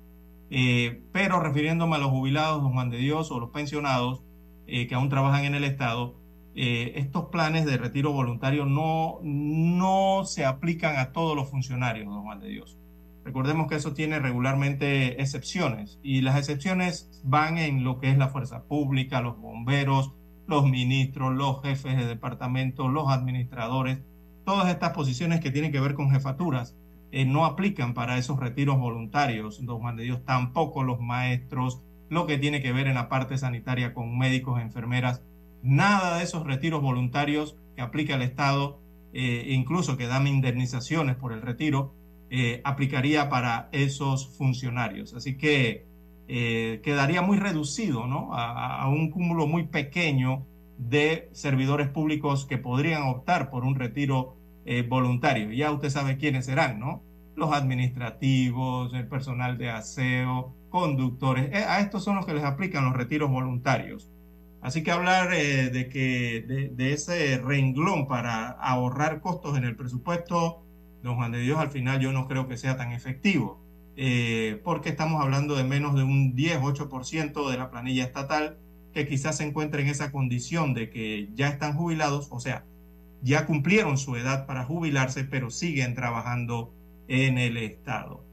[0.49, 4.23] Eh, pero refiriéndome a los jubilados, don Juan de Dios, o los pensionados
[4.67, 6.19] eh, que aún trabajan en el Estado,
[6.55, 12.39] estos planes de retiro voluntario no, no se aplican a todos los funcionarios, don Juan
[12.39, 12.77] de Dios.
[13.25, 18.27] Recordemos que eso tiene regularmente excepciones y las excepciones van en lo que es la
[18.27, 20.13] fuerza pública, los bomberos,
[20.45, 23.99] los ministros, los jefes de departamento, los administradores,
[24.45, 26.75] todas estas posiciones que tienen que ver con jefaturas
[27.11, 32.25] eh, no aplican para esos retiros voluntarios, don Juan de Dios, tampoco los maestros, lo
[32.25, 35.21] que tiene que ver en la parte sanitaria con médicos, enfermeras,
[35.61, 38.79] nada de esos retiros voluntarios que aplica el Estado,
[39.13, 41.93] eh, incluso que dan indemnizaciones por el retiro,
[42.29, 45.13] eh, aplicaría para esos funcionarios.
[45.13, 45.85] Así que
[46.25, 48.33] quedaría muy reducido ¿no?
[48.33, 54.85] a un cúmulo muy pequeño de servidores públicos que podrían optar por un retiro eh,
[54.87, 55.51] voluntario.
[55.51, 57.03] Ya usted sabe quiénes serán, ¿no?
[57.35, 61.49] Los administrativos, el personal de aseo, conductores.
[61.53, 64.11] Eh, a estos son los que les aplican los retiros voluntarios.
[64.63, 70.63] Así que hablar eh, de que de, ese renglón para ahorrar costos en el presupuesto,
[71.03, 73.61] don Juan de Dios, al final yo no creo que sea tan efectivo.
[73.95, 78.57] eh, porque estamos hablando de menos de un 10, 8% de la planilla estatal
[78.93, 82.65] que quizás se encuentre en esa condición de que ya están jubilados, o sea,
[83.21, 86.73] ya cumplieron su edad para jubilarse, pero siguen trabajando
[87.07, 88.23] en el Estado.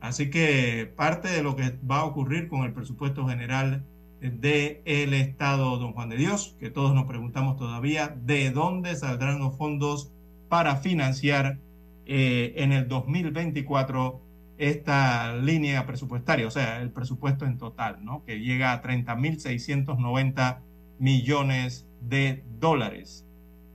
[0.00, 3.84] Así que parte de lo que va a ocurrir con el presupuesto general
[4.20, 9.38] del el Estado Don Juan de Dios, que todos nos preguntamos todavía, de dónde saldrán
[9.38, 10.12] los fondos
[10.48, 11.58] para financiar
[12.06, 14.20] eh, en el 2024
[14.58, 18.24] esta línea presupuestaria, o sea, el presupuesto en total, ¿no?
[18.24, 20.60] que llega a 30.690
[20.98, 23.26] millones de dólares.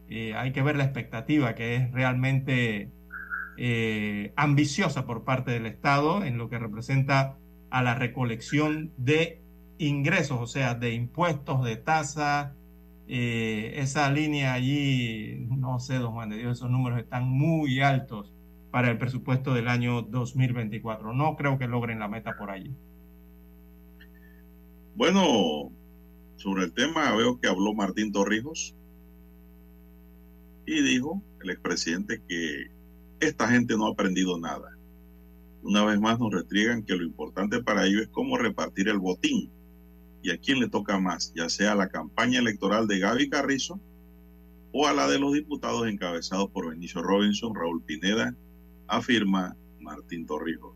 [0.10, 2.92] Eh, hay que ver la expectativa, que es realmente
[3.58, 7.38] eh, ambiciosa por parte del Estado en lo que representa
[7.70, 9.42] a la recolección de
[9.78, 12.54] ingresos, o sea, de impuestos, de tasas.
[13.08, 18.34] Eh, esa línea allí, no sé, don Juan de Dios, esos números están muy altos
[18.72, 21.14] para el presupuesto del año 2024.
[21.14, 22.74] No creo que logren la meta por allí.
[24.96, 25.72] Bueno,
[26.38, 28.76] sobre el tema veo que habló Martín Torrijos
[30.66, 32.72] y dijo el expresidente que
[33.20, 34.78] esta gente no ha aprendido nada.
[35.64, 39.52] Una vez más nos retriegan que lo importante para ellos es cómo repartir el botín
[40.24, 43.80] y a quién le toca más, ya sea la campaña electoral de Gaby Carrizo
[44.72, 48.36] o a la de los diputados encabezados por Benicio Robinson, Raúl Pineda,
[48.92, 50.76] afirma Martín Torrijos.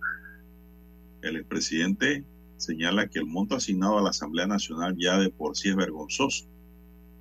[1.21, 2.23] El expresidente
[2.57, 6.45] señala que el monto asignado a la Asamblea Nacional ya de por sí es vergonzoso.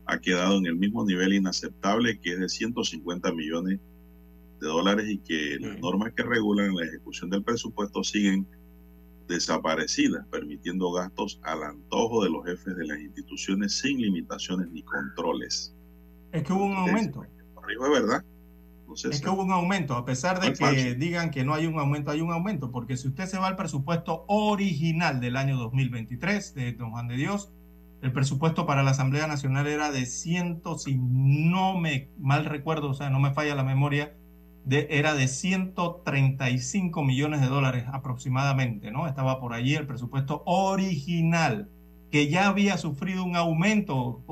[0.06, 3.80] Ha quedado en el mismo nivel inaceptable que es de 150 millones
[4.60, 8.46] de dólares y que las normas que regulan la ejecución del presupuesto siguen
[9.26, 15.74] desaparecidas, permitiendo gastos al antojo de los jefes de las instituciones sin limitaciones ni controles.
[16.30, 17.24] Es que hubo un aumento.
[17.24, 18.24] Es verdad
[19.02, 22.10] es que hubo un aumento, a pesar de que digan que no hay un aumento,
[22.10, 26.72] hay un aumento, porque si usted se va al presupuesto original del año 2023 de
[26.72, 27.52] Don Juan de Dios,
[28.02, 32.94] el presupuesto para la Asamblea Nacional era de ciento, si no me mal recuerdo, o
[32.94, 34.14] sea, no me falla la memoria,
[34.64, 39.06] de, era de 135 millones de dólares aproximadamente, ¿no?
[39.06, 41.70] Estaba por allí el presupuesto original,
[42.10, 44.22] que ya había sufrido un aumento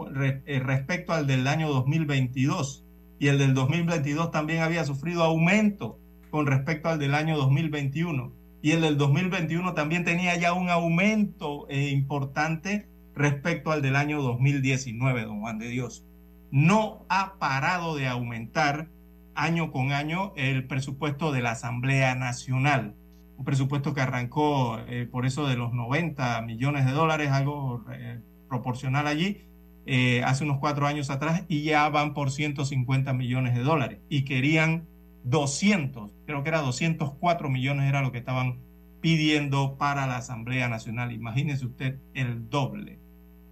[0.47, 2.85] eh, respecto al del año 2022
[3.23, 5.97] y el del 2022 también había sufrido aumento
[6.31, 8.33] con respecto al del año 2021.
[8.62, 14.20] Y el del 2021 también tenía ya un aumento eh, importante respecto al del año
[14.23, 16.05] 2019, don Juan de Dios.
[16.51, 18.89] No ha parado de aumentar
[19.37, 22.97] año con año el presupuesto de la Asamblea Nacional.
[23.37, 28.18] Un presupuesto que arrancó eh, por eso de los 90 millones de dólares, algo eh,
[28.49, 29.47] proporcional allí,
[29.87, 34.24] eh, hace unos cuatro años atrás y ya van por 150 millones de dólares y
[34.24, 34.87] querían
[35.24, 38.61] 200, creo que era 204 millones era lo que estaban
[39.01, 41.12] pidiendo para la Asamblea Nacional.
[41.12, 43.01] Imagínese usted el doble.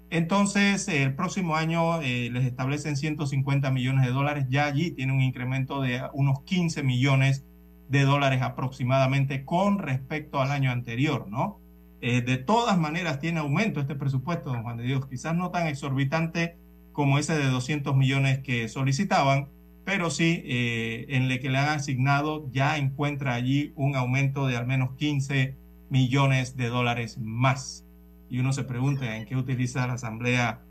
[0.08, 4.46] Entonces, el próximo año eh, les establecen 150 millones de dólares.
[4.48, 7.44] Ya allí tiene un incremento de unos 15 millones
[7.88, 11.59] de dólares aproximadamente con respecto al año anterior, ¿no?
[12.02, 15.66] Eh, de todas maneras tiene aumento este presupuesto, don Juan de Dios, quizás no tan
[15.66, 16.56] exorbitante
[16.92, 19.48] como ese de 200 millones que solicitaban,
[19.84, 24.56] pero sí eh, en el que le han asignado ya encuentra allí un aumento de
[24.56, 25.56] al menos 15
[25.90, 27.84] millones de dólares más.
[28.28, 30.62] Y uno se pregunta en qué utiliza la Asamblea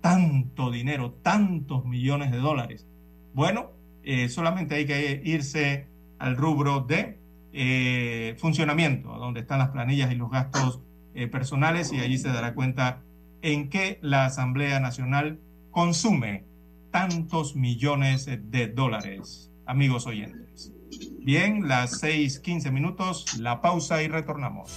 [0.00, 2.86] tanto dinero, tantos millones de dólares.
[3.34, 3.72] Bueno,
[4.04, 7.18] eh, solamente hay que irse al rubro de
[7.60, 10.80] eh, funcionamiento, donde están las planillas y los gastos
[11.16, 13.02] eh, personales, y allí se dará cuenta
[13.42, 15.40] en qué la Asamblea Nacional
[15.72, 16.44] consume
[16.92, 20.72] tantos millones de dólares, amigos oyentes.
[21.18, 24.70] Bien, las 6:15 minutos, la pausa y retornamos.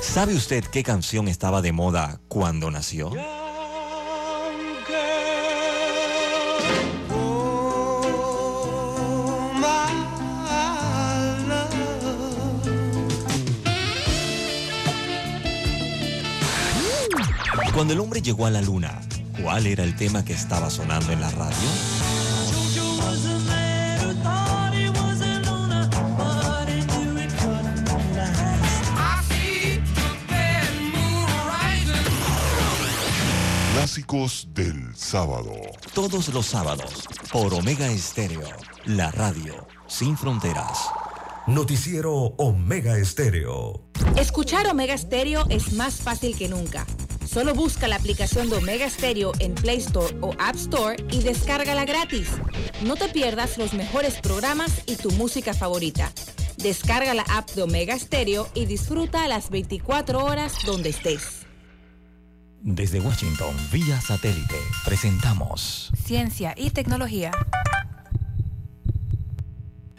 [0.00, 3.12] ¿Sabe usted qué canción estaba de moda cuando nació?
[17.80, 19.00] Cuando el hombre llegó a la luna,
[19.42, 21.56] ¿cuál era el tema que estaba sonando en la radio?
[33.72, 35.54] Clásicos del sábado.
[35.94, 38.46] Todos los sábados, por Omega Estéreo,
[38.84, 40.90] la radio sin fronteras.
[41.46, 43.88] Noticiero Omega Estéreo.
[44.16, 46.84] Escuchar Omega Estéreo es más fácil que nunca.
[47.32, 51.84] Solo busca la aplicación de Omega Stereo en Play Store o App Store y descárgala
[51.84, 52.28] gratis.
[52.84, 56.10] No te pierdas los mejores programas y tu música favorita.
[56.56, 61.46] Descarga la app de Omega Stereo y disfruta las 24 horas donde estés.
[62.62, 67.30] Desde Washington, vía satélite, presentamos Ciencia y tecnología.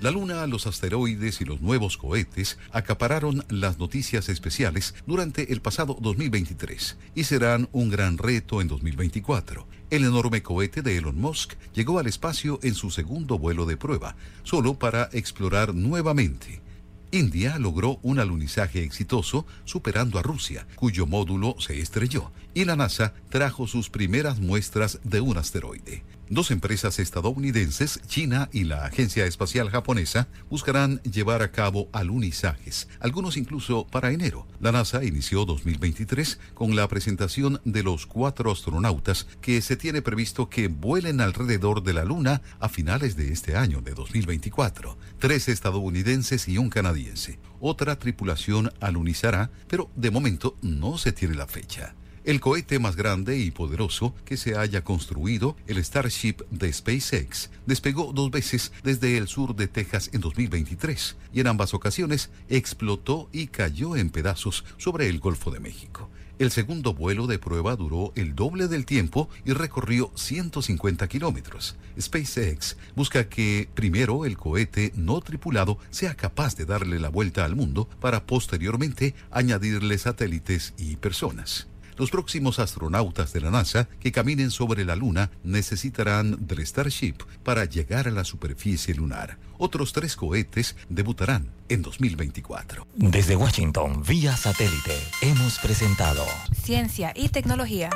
[0.02, 5.96] La Luna, los asteroides y los nuevos cohetes acapararon las noticias especiales durante el pasado
[6.02, 9.68] 2023 y serán un gran reto en 2024.
[9.92, 14.16] El enorme cohete de Elon Musk llegó al espacio en su segundo vuelo de prueba,
[14.42, 16.64] solo para explorar nuevamente.
[17.12, 23.14] India logró un alunizaje exitoso superando a Rusia, cuyo módulo se estrelló, y la NASA
[23.30, 26.04] trajo sus primeras muestras de un asteroide.
[26.32, 33.36] Dos empresas estadounidenses, China y la Agencia Espacial Japonesa, buscarán llevar a cabo alunizajes, algunos
[33.36, 34.48] incluso para enero.
[34.62, 40.50] La NASA inició 2023 con la presentación de los cuatro astronautas que se tiene previsto
[40.50, 44.98] que vuelen alrededor de la Luna a finales de este año de 2024.
[45.20, 47.40] Tres estadounidenses y un canadiense.
[47.60, 51.94] Otra tripulación alunizará, pero de momento no se tiene la fecha.
[52.24, 58.14] El cohete más grande y poderoso que se haya construido, el Starship de SpaceX, despegó
[58.14, 63.48] dos veces desde el sur de Texas en 2023 y en ambas ocasiones explotó y
[63.48, 66.12] cayó en pedazos sobre el Golfo de México.
[66.38, 71.76] El segundo vuelo de prueba duró el doble del tiempo y recorrió 150 kilómetros.
[72.00, 77.56] SpaceX busca que primero el cohete no tripulado sea capaz de darle la vuelta al
[77.56, 81.68] mundo para posteriormente añadirle satélites y personas.
[82.02, 87.66] Los próximos astronautas de la NASA que caminen sobre la Luna necesitarán del Starship para
[87.66, 89.38] llegar a la superficie lunar.
[89.60, 92.88] Otros tres cohetes debutarán en 2024.
[92.96, 96.26] Desde Washington, vía satélite, hemos presentado
[96.60, 97.92] Ciencia y tecnología.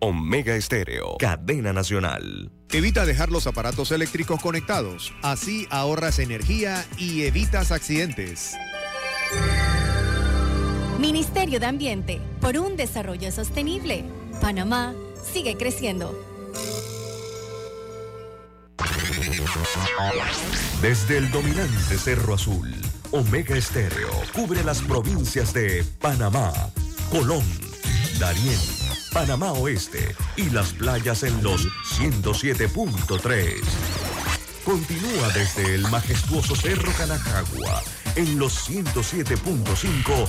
[0.00, 2.50] Omega Estéreo, cadena nacional.
[2.72, 5.12] Evita dejar los aparatos eléctricos conectados.
[5.22, 8.56] Así ahorras energía y evitas accidentes.
[11.06, 14.04] Ministerio de Ambiente, por un desarrollo sostenible.
[14.40, 14.92] Panamá
[15.22, 16.12] sigue creciendo.
[20.82, 22.74] Desde el dominante Cerro Azul,
[23.12, 26.52] Omega Estéreo cubre las provincias de Panamá,
[27.08, 27.44] Colón,
[28.18, 28.58] Darién,
[29.12, 31.68] Panamá Oeste y las playas en los
[32.00, 33.60] 107.3.
[34.64, 37.84] Continúa desde el majestuoso Cerro Canajagua
[38.16, 40.28] en los 107.5,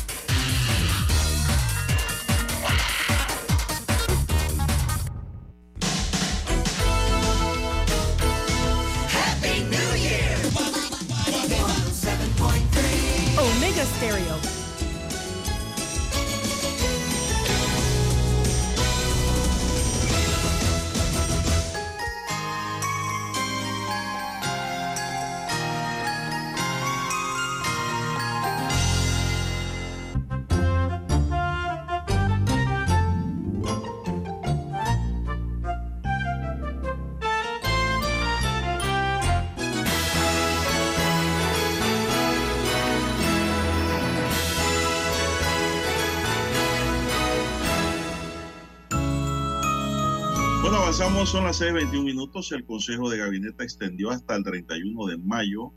[51.31, 52.51] Son las 6:21 minutos.
[52.51, 55.71] El Consejo de Gabinete extendió hasta el 31 de mayo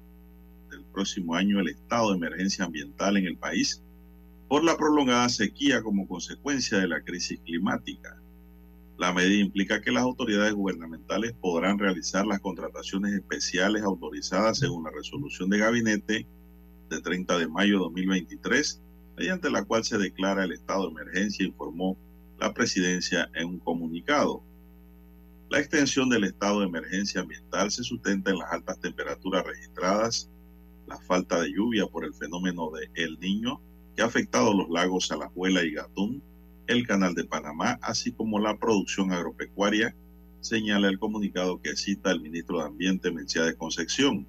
[0.69, 3.81] del próximo año el estado de emergencia ambiental en el país
[4.49, 8.21] por la prolongada sequía como consecuencia de la crisis climática.
[8.99, 14.91] La medida implica que las autoridades gubernamentales podrán realizar las contrataciones especiales autorizadas según la
[14.91, 16.27] resolución de gabinete
[16.91, 18.81] de 30 de mayo de 2023,
[19.17, 21.97] mediante la cual se declara el estado de emergencia, informó
[22.41, 24.43] la presidencia en un comunicado.
[25.55, 30.29] La extensión del estado de emergencia ambiental se sustenta en las altas temperaturas registradas,
[30.89, 33.61] la falta de lluvia por el fenómeno de El Niño,
[33.95, 36.21] que ha afectado los lagos Alajuela y Gatún,
[36.67, 39.95] el canal de Panamá, así como la producción agropecuaria,
[40.41, 44.27] señala el comunicado que cita el ministro de Ambiente, de Concepción.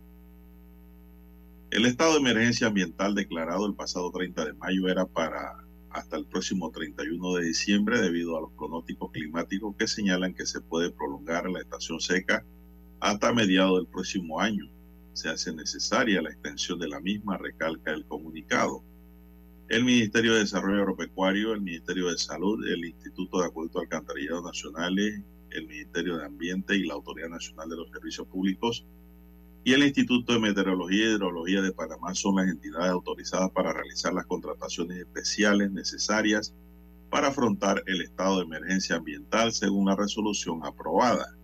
[1.71, 5.64] El estado de emergencia ambiental declarado el pasado 30 de mayo era para
[5.95, 10.59] hasta el próximo 31 de diciembre debido a los pronósticos climáticos que señalan que se
[10.59, 12.43] puede prolongar la estación seca
[12.99, 14.69] hasta mediados del próximo año.
[15.13, 18.83] se hace necesaria la extensión de la misma, recalca el comunicado.
[19.69, 25.21] El Ministerio de Desarrollo Agropecuario, el Ministerio de Salud, el Instituto de Acueducto Alcantarillado Nacionales,
[25.51, 28.85] el Ministerio de Ambiente y la Autoridad Nacional de los Servicios Públicos
[29.65, 34.13] y el Instituto de Meteorología y Hidrología de Panamá son las entidades autorizadas para realizar
[34.13, 36.53] las contrataciones especiales necesarias
[37.09, 41.35] para afrontar el estado de emergencia ambiental según la resolución aprobada.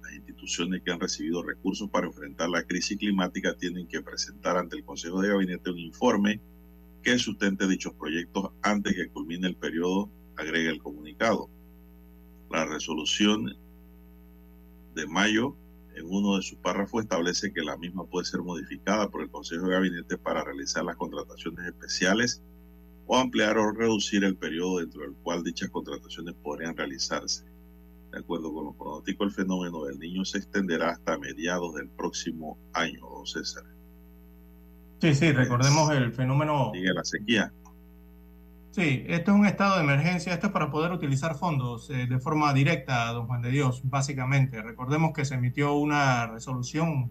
[0.00, 4.76] Las instituciones que han recibido recursos para enfrentar la crisis climática tienen que presentar ante
[4.76, 6.40] el Consejo de Gabinete un informe
[7.02, 11.50] que sustente dichos proyectos antes que culmine el periodo, agrega el comunicado.
[12.48, 13.56] La resolución
[14.94, 15.56] de mayo
[16.00, 19.66] en uno de sus párrafos establece que la misma puede ser modificada por el Consejo
[19.66, 22.42] de Gabinete para realizar las contrataciones especiales
[23.06, 27.44] o ampliar o reducir el periodo dentro del cual dichas contrataciones podrían realizarse.
[28.12, 32.58] De acuerdo con los pronósticos, el fenómeno del niño se extenderá hasta mediados del próximo
[32.72, 33.64] año, don César.
[35.00, 36.72] Sí, sí, recordemos el fenómeno...
[36.74, 37.52] Sigue la sequía.
[38.72, 42.20] Sí, esto es un estado de emergencia, esto es para poder utilizar fondos eh, de
[42.20, 44.62] forma directa, don Juan de Dios, básicamente.
[44.62, 47.10] Recordemos que se emitió una resolución,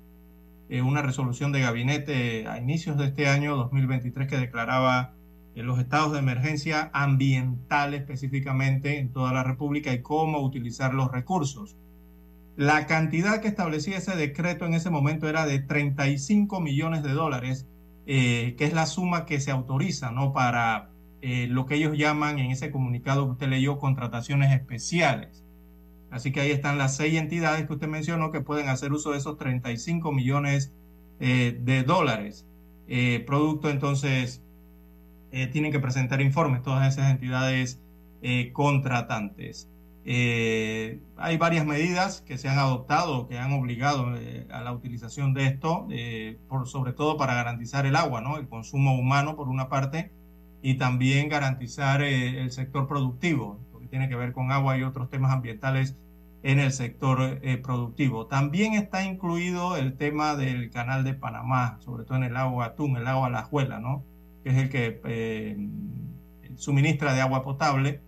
[0.69, 5.15] eh, una resolución de gabinete a inicios de este año 2023 que declaraba
[5.53, 11.11] eh, los estados de emergencia ambiental específicamente en toda la República y cómo utilizar los
[11.11, 11.75] recursos.
[12.55, 17.67] La cantidad que establecía ese decreto en ese momento era de 35 millones de dólares,
[18.05, 20.33] que es la suma que se autoriza ¿no?
[20.33, 20.89] para
[21.21, 25.43] eh, lo que ellos llaman en ese comunicado que usted leyó contrataciones especiales.
[26.11, 29.17] Así que ahí están las seis entidades que usted mencionó que pueden hacer uso de
[29.17, 30.73] esos 35 millones
[31.19, 32.47] eh, de dólares.
[32.87, 34.41] Eh, producto entonces,
[35.51, 37.79] tienen que presentar informes todas esas entidades
[38.51, 39.69] contratantes.
[40.03, 44.07] hay varias medidas que se han adoptado, que han obligado
[44.51, 45.87] a la utilización de esto,
[46.65, 48.37] sobre todo para garantizar el agua, ¿no?
[48.37, 50.11] el consumo humano por una parte,
[50.61, 54.83] y también garantizar eh, el sector productivo, lo que tiene que ver con agua y
[54.83, 55.95] otros temas ambientales
[56.43, 58.27] en el sector eh, productivo.
[58.27, 62.97] También está incluido el tema del canal de Panamá, sobre todo en el agua Atún,
[62.97, 64.03] el agua Lajuela, ¿no?
[64.43, 65.57] que es el que eh,
[66.55, 68.01] suministra de agua potable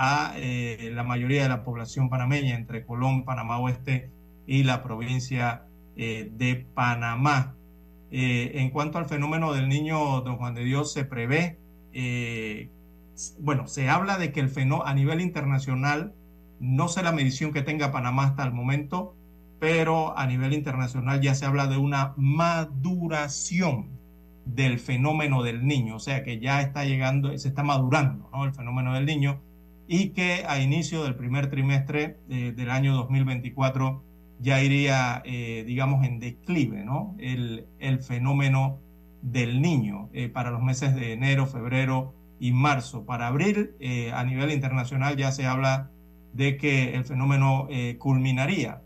[0.00, 0.34] a
[0.92, 4.12] la mayoría de la población panameña entre Colón, Panamá Oeste
[4.46, 5.64] y la provincia
[5.96, 7.56] de Panamá.
[8.12, 11.58] en cuanto al fenómeno del niño Don Juan de Dios, se prevé
[11.92, 12.70] eh,
[13.40, 16.14] bueno, se habla de que el fenómeno a nivel internacional,
[16.60, 19.16] no sé la medición que tenga Panamá hasta el momento,
[19.58, 23.98] pero a nivel internacional ya se habla de una maduración
[24.44, 28.94] del fenómeno del niño, o sea que ya está llegando, se está madurando el fenómeno
[28.94, 29.42] del niño
[29.88, 34.04] y que a inicio del primer trimestre del año 2024
[34.38, 37.16] ya iría, eh, digamos, en declive ¿no?
[37.18, 38.80] el fenómeno
[39.22, 43.04] del niño eh, para los meses de enero, febrero y marzo.
[43.04, 45.90] Para abril, eh, a nivel internacional ya se habla
[46.32, 48.82] de que el fenómeno eh, culminaría.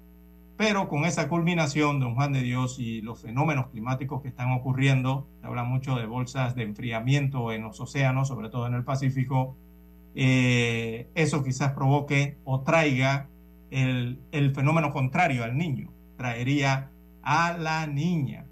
[0.56, 5.26] Pero con esa culminación, don Juan de Dios, y los fenómenos climáticos que están ocurriendo,
[5.40, 9.56] se habla mucho de bolsas de enfriamiento en los océanos, sobre todo en el Pacífico,
[10.14, 13.28] eso quizás provoque o traiga
[13.70, 16.90] el, el fenómeno contrario al niño, traería
[17.22, 18.46] a la niña.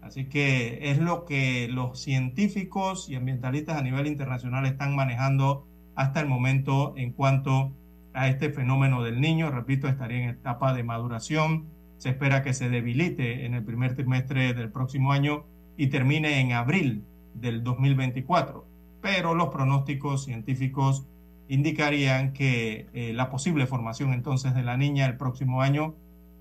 [0.00, 6.20] Así que es lo que los científicos y ambientalistas a nivel internacional están manejando hasta
[6.20, 7.72] el momento en cuanto
[8.14, 9.50] a este fenómeno del niño.
[9.50, 11.66] Repito, estaría en etapa de maduración.
[11.98, 15.44] Se espera que se debilite en el primer trimestre del próximo año
[15.76, 18.64] y termine en abril del 2024.
[19.00, 21.06] Pero los pronósticos científicos
[21.48, 25.94] indicarían que eh, la posible formación entonces de la niña el próximo año,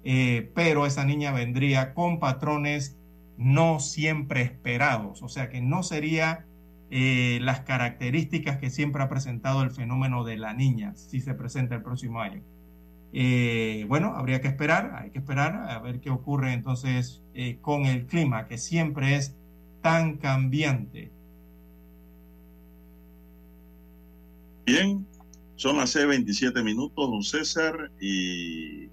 [0.04, 2.98] eh, pero esa niña vendría con patrones
[3.38, 6.46] no siempre esperados, o sea que no sería
[6.90, 11.76] eh, las características que siempre ha presentado el fenómeno de la niña si se presenta
[11.76, 12.42] el próximo año.
[13.14, 17.86] Eh, bueno, habría que esperar, hay que esperar a ver qué ocurre entonces eh, con
[17.86, 19.36] el clima, que siempre es
[19.82, 21.12] tan cambiante.
[24.66, 25.06] Bien,
[25.56, 28.90] son las 6:27 minutos, don César, y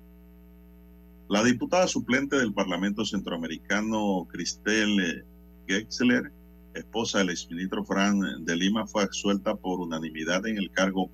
[1.35, 5.27] la diputada suplente del Parlamento Centroamericano, Cristel
[5.67, 6.31] Gexler,
[6.75, 11.11] esposa del exministro Fran de Lima, fue absuelta por unanimidad en el cargo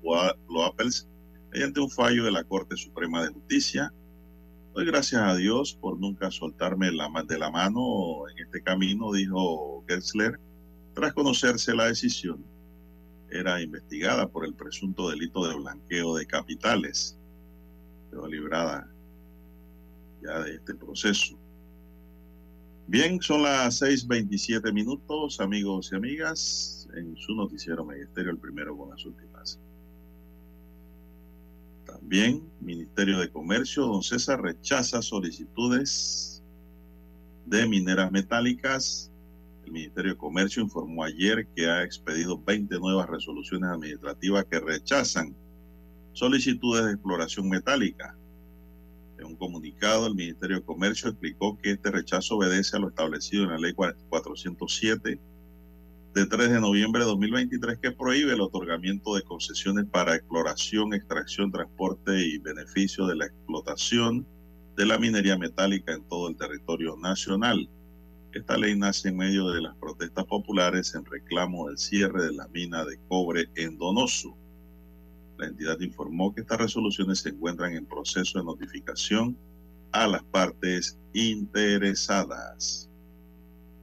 [0.47, 1.09] Loapels
[1.51, 3.91] mediante un fallo de la Corte Suprema de Justicia.
[4.75, 10.39] Doy gracias a Dios por nunca soltarme de la mano en este camino, dijo Gexler,
[10.93, 12.45] tras conocerse la decisión.
[13.31, 17.17] Era investigada por el presunto delito de blanqueo de capitales.
[18.11, 18.87] Quedó librada
[20.21, 21.37] ya de este proceso.
[22.87, 28.89] Bien, son las 6:27 minutos, amigos y amigas, en su noticiero Magisterio, el primero con
[28.89, 29.59] las últimas.
[31.85, 36.43] También, Ministerio de Comercio, don César rechaza solicitudes
[37.45, 39.11] de mineras metálicas.
[39.65, 45.35] El Ministerio de Comercio informó ayer que ha expedido 20 nuevas resoluciones administrativas que rechazan
[46.13, 48.17] solicitudes de exploración metálica.
[49.21, 53.43] En un comunicado, el Ministerio de Comercio explicó que este rechazo obedece a lo establecido
[53.43, 55.19] en la Ley 407
[56.15, 61.51] de 3 de noviembre de 2023 que prohíbe el otorgamiento de concesiones para exploración, extracción,
[61.51, 64.25] transporte y beneficio de la explotación
[64.75, 67.69] de la minería metálica en todo el territorio nacional.
[68.33, 72.47] Esta ley nace en medio de las protestas populares en reclamo del cierre de la
[72.47, 74.35] mina de cobre en Donoso.
[75.41, 79.35] La entidad informó que estas resoluciones se encuentran en proceso de notificación
[79.91, 82.87] a las partes interesadas.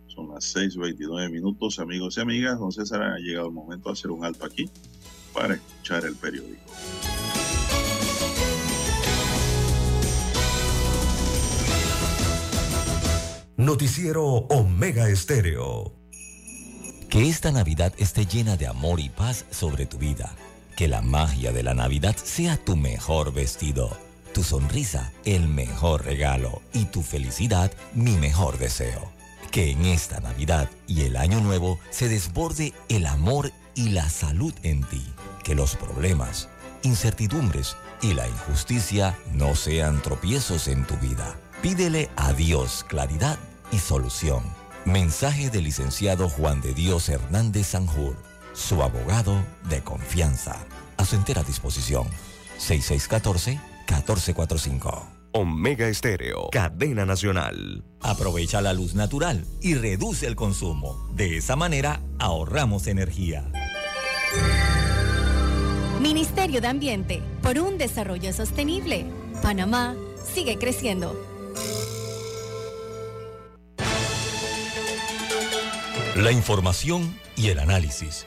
[0.07, 2.53] Son las 6:29 minutos, amigos y amigas.
[2.53, 4.71] Entonces ha llegado el momento de hacer un alto aquí
[5.35, 6.63] para escuchar el periódico.
[13.57, 15.93] Noticiero Omega Estéreo.
[17.11, 20.37] Que esta Navidad esté llena de amor y paz sobre tu vida.
[20.79, 23.99] Que la magia de la Navidad sea tu mejor vestido,
[24.33, 29.11] tu sonrisa el mejor regalo y tu felicidad mi mejor deseo.
[29.51, 34.55] Que en esta Navidad y el Año Nuevo se desborde el amor y la salud
[34.63, 35.05] en ti.
[35.43, 36.49] Que los problemas,
[36.85, 41.41] incertidumbres y la injusticia no sean tropiezos en tu vida.
[41.61, 43.37] Pídele a Dios claridad
[43.73, 44.45] y solución.
[44.85, 48.28] Mensaje del licenciado Juan de Dios Hernández Sanjur,
[48.59, 50.67] su abogado de confianza.
[50.97, 52.09] A su entera disposición.
[52.59, 55.05] 6614-1445.
[55.33, 57.85] Omega Estéreo, cadena nacional.
[58.01, 61.09] Aprovecha la luz natural y reduce el consumo.
[61.15, 63.45] De esa manera ahorramos energía.
[66.01, 69.07] Ministerio de Ambiente, por un desarrollo sostenible.
[69.43, 69.95] Panamá
[70.35, 71.17] sigue creciendo.
[76.17, 78.27] La información y el análisis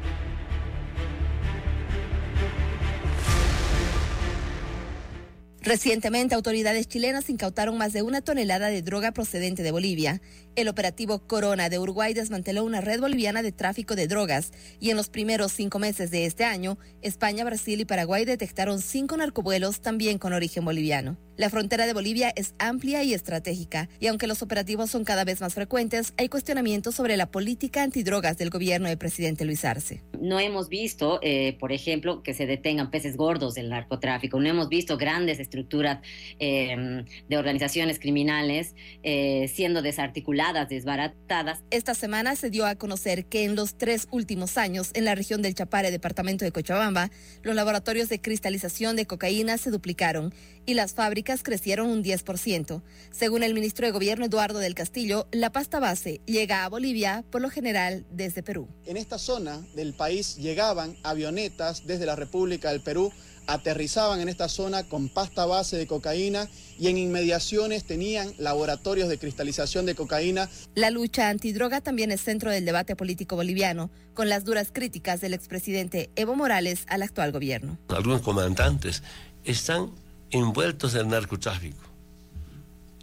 [5.63, 10.19] Recientemente, autoridades chilenas incautaron más de una tonelada de droga procedente de Bolivia.
[10.55, 14.97] El operativo Corona de Uruguay desmanteló una red boliviana de tráfico de drogas y en
[14.97, 20.17] los primeros cinco meses de este año, España, Brasil y Paraguay detectaron cinco narcovuelos también
[20.17, 21.19] con origen boliviano.
[21.37, 25.41] La frontera de Bolivia es amplia y estratégica, y aunque los operativos son cada vez
[25.41, 30.03] más frecuentes, hay cuestionamientos sobre la política antidrogas del gobierno del presidente Luis Arce.
[30.19, 34.69] No hemos visto, eh, por ejemplo, que se detengan peces gordos del narcotráfico, no hemos
[34.69, 35.99] visto grandes estructuras
[36.39, 38.73] eh, de organizaciones criminales
[39.03, 41.59] eh, siendo desarticuladas, desbaratadas.
[41.69, 45.41] Esta semana se dio a conocer que en los tres últimos años, en la región
[45.41, 47.11] del Chapare, departamento de Cochabamba,
[47.43, 50.33] los laboratorios de cristalización de cocaína se duplicaron
[50.65, 52.81] y las fábricas crecieron un 10%.
[53.11, 57.41] Según el ministro de Gobierno Eduardo del Castillo, la pasta base llega a Bolivia por
[57.41, 58.69] lo general desde Perú.
[58.85, 63.11] En esta zona del país llegaban avionetas desde la República del Perú,
[63.53, 66.47] aterrizaban en esta zona con pasta base de cocaína
[66.79, 70.49] y en inmediaciones tenían laboratorios de cristalización de cocaína.
[70.75, 75.33] La lucha antidroga también es centro del debate político boliviano, con las duras críticas del
[75.33, 77.77] expresidente Evo Morales al actual gobierno.
[77.89, 79.03] Algunos comandantes
[79.43, 79.91] están
[80.31, 81.83] envueltos en el narcotráfico.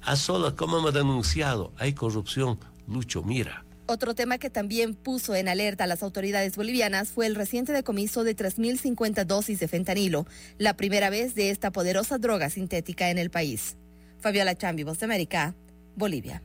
[0.03, 2.59] A solas, como hemos denunciado, hay corrupción.
[2.87, 3.65] Lucho, mira.
[3.91, 8.23] Otro tema que también puso en alerta a las autoridades bolivianas fue el reciente decomiso
[8.23, 10.27] de 3.050 dosis de fentanilo,
[10.59, 13.79] la primera vez de esta poderosa droga sintética en el país.
[14.21, 15.55] Fabiola Chambi, Voz de América,
[15.97, 16.43] Bolivia.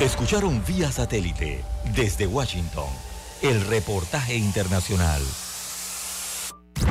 [0.00, 1.62] Escucharon vía satélite
[1.94, 2.88] desde Washington
[3.42, 5.20] el reportaje internacional.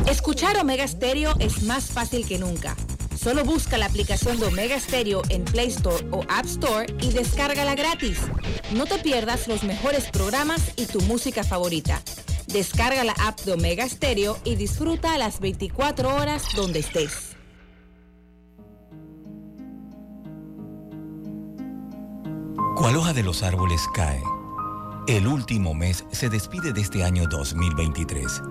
[0.07, 2.75] Escuchar Omega Stereo es más fácil que nunca.
[3.23, 7.73] Solo busca la aplicación de Omega Stereo en Play Store o App Store y descárgala
[7.73, 8.19] gratis.
[8.75, 12.01] No te pierdas los mejores programas y tu música favorita.
[12.47, 17.37] Descarga la app de Omega Stereo y disfruta a las 24 horas donde estés.
[22.75, 24.21] Cual hoja de los árboles cae.
[25.07, 28.41] El último mes se despide de este año 2023,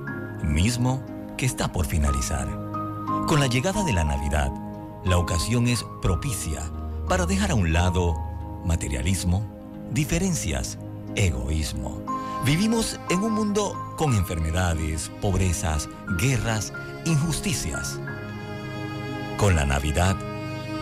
[0.44, 1.04] mismo
[1.36, 2.71] que está por finalizar.
[3.26, 4.52] Con la llegada de la Navidad,
[5.04, 6.70] la ocasión es propicia
[7.08, 8.14] para dejar a un lado
[8.64, 9.44] materialismo,
[9.92, 10.78] diferencias,
[11.14, 12.02] egoísmo.
[12.44, 16.72] Vivimos en un mundo con enfermedades, pobrezas, guerras,
[17.04, 18.00] injusticias.
[19.36, 20.16] Con la Navidad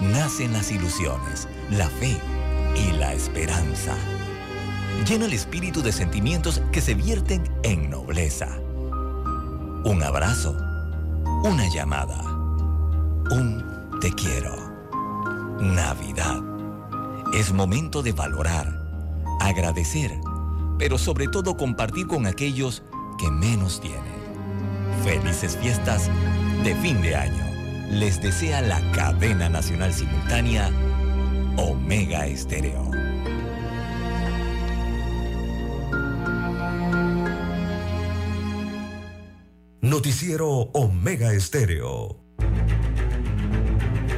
[0.01, 2.17] nacen las ilusiones, la fe
[2.75, 3.95] y la esperanza.
[5.07, 8.49] Llena el espíritu de sentimientos que se vierten en nobleza.
[9.85, 10.57] Un abrazo,
[11.43, 12.30] una llamada,
[13.31, 14.57] un te quiero.
[15.61, 16.41] Navidad.
[17.33, 18.67] Es momento de valorar,
[19.41, 20.11] agradecer,
[20.79, 22.83] pero sobre todo compartir con aquellos
[23.19, 24.21] que menos tienen.
[25.05, 26.11] Felices fiestas
[26.65, 27.45] de fin de año.
[27.91, 30.71] Les desea la cadena nacional simultánea
[31.57, 32.91] Omega Estéreo.
[39.81, 42.30] Noticiero Omega Estéreo.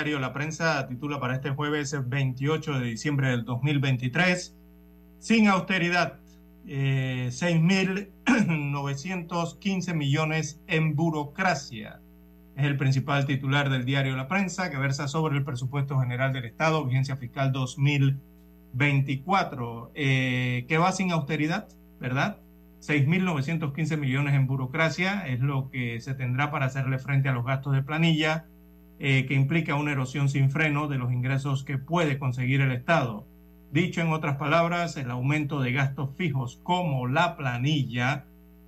[0.00, 4.56] Diario La Prensa titula para este jueves 28 de diciembre del 2023,
[5.18, 6.20] sin austeridad,
[6.66, 12.00] eh, 6.915 millones en burocracia.
[12.56, 16.46] Es el principal titular del diario La Prensa que versa sobre el presupuesto general del
[16.46, 21.68] Estado, vigencia fiscal 2024, eh, que va sin austeridad,
[22.00, 22.38] ¿verdad?
[22.80, 27.74] 6.915 millones en burocracia es lo que se tendrá para hacerle frente a los gastos
[27.74, 28.46] de planilla,
[29.02, 33.26] eh, que implica una erosión sin freno de los ingresos que puede conseguir el Estado.
[33.72, 38.26] Dicho en otras palabras, el aumento de gastos fijos como la planilla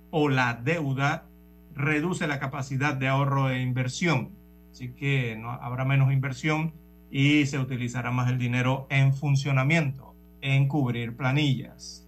[0.09, 1.27] o la deuda
[1.75, 4.31] reduce la capacidad de ahorro e inversión.
[4.71, 6.73] Así que no, habrá menos inversión
[7.11, 12.02] y se utilizará más el dinero en funcionamiento, en cubrir planillas.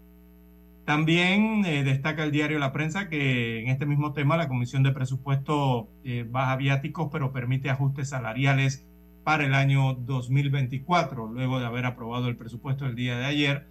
[0.85, 4.91] También eh, destaca el diario La Prensa que en este mismo tema la Comisión de
[4.91, 8.85] Presupuesto eh, baja viáticos, pero permite ajustes salariales
[9.23, 13.67] para el año 2024, luego de haber aprobado el presupuesto el día de ayer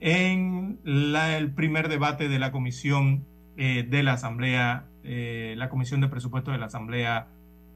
[0.00, 3.26] en el primer debate de la Comisión
[3.58, 7.28] eh, de la Asamblea, la Comisión de Presupuesto de la Asamblea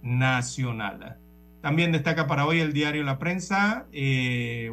[0.02, 1.18] Nacional.
[1.60, 3.86] También destaca para hoy el diario La Prensa,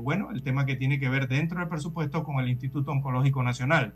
[0.01, 3.93] bueno, el tema que tiene que ver dentro del presupuesto con el Instituto Oncológico Nacional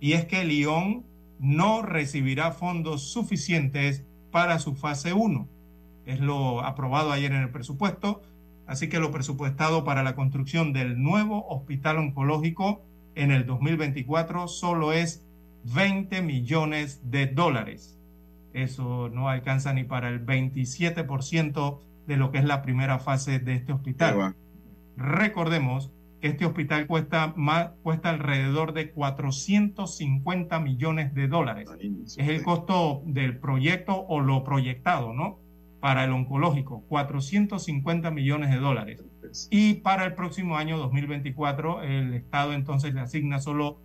[0.00, 1.04] y es que Lyon
[1.38, 5.48] no recibirá fondos suficientes para su fase 1.
[6.06, 8.22] Es lo aprobado ayer en el presupuesto,
[8.66, 12.82] así que lo presupuestado para la construcción del nuevo hospital oncológico
[13.14, 15.24] en el 2024 solo es
[15.74, 17.98] 20 millones de dólares.
[18.52, 23.54] Eso no alcanza ni para el 27% de lo que es la primera fase de
[23.54, 24.36] este hospital.
[24.96, 25.90] Recordemos
[26.20, 31.68] este hospital cuesta, más, cuesta alrededor de 450 millones de dólares.
[32.16, 35.38] Es el costo del proyecto o lo proyectado, ¿no?
[35.80, 39.04] Para el oncológico, 450 millones de dólares.
[39.50, 43.80] Y para el próximo año 2024, el Estado entonces le asigna solo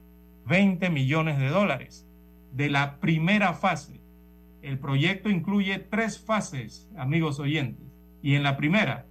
[0.47, 2.07] 20 millones de dólares
[2.53, 4.01] de la primera fase.
[4.61, 7.85] El proyecto incluye tres fases, amigos oyentes.
[8.21, 9.05] Y en la primera,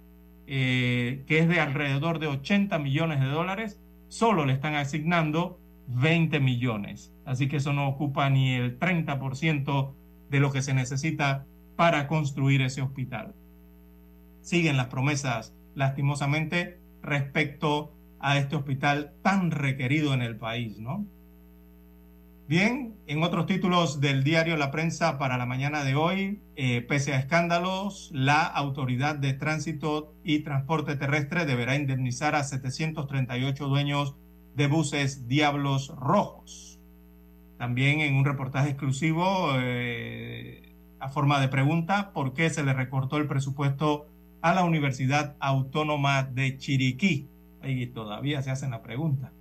[0.53, 3.79] eh, que es de alrededor de 80 millones de dólares,
[4.09, 7.13] solo le están asignando 20 millones.
[7.23, 9.93] Así que eso no ocupa ni el 30%
[10.29, 11.45] de lo que se necesita
[11.77, 13.33] para construir ese hospital.
[14.41, 21.05] Siguen las promesas, lastimosamente, respecto a este hospital tan requerido en el país, ¿no?
[22.51, 27.13] Bien, en otros títulos del diario La Prensa para la mañana de hoy, eh, pese
[27.13, 34.17] a escándalos, la Autoridad de Tránsito y Transporte Terrestre deberá indemnizar a 738 dueños
[34.53, 36.77] de buses Diablos Rojos.
[37.57, 43.15] También en un reportaje exclusivo, eh, a forma de pregunta, ¿por qué se le recortó
[43.15, 44.07] el presupuesto
[44.41, 47.29] a la Universidad Autónoma de Chiriquí.
[47.63, 49.31] Y todavía se hacen la pregunta.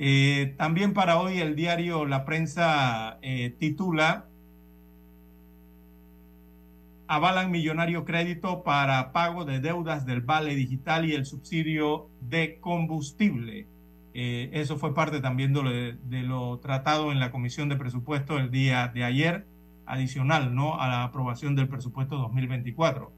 [0.00, 4.26] Eh, también para hoy el diario La Prensa eh, titula
[7.08, 13.66] Avalan millonario crédito para pago de deudas del Vale Digital y el subsidio de combustible.
[14.14, 18.38] Eh, eso fue parte también de lo, de lo, tratado en la Comisión de Presupuesto
[18.38, 19.46] el día de ayer,
[19.84, 20.80] adicional ¿no?
[20.80, 23.10] a la aprobación del presupuesto 2024.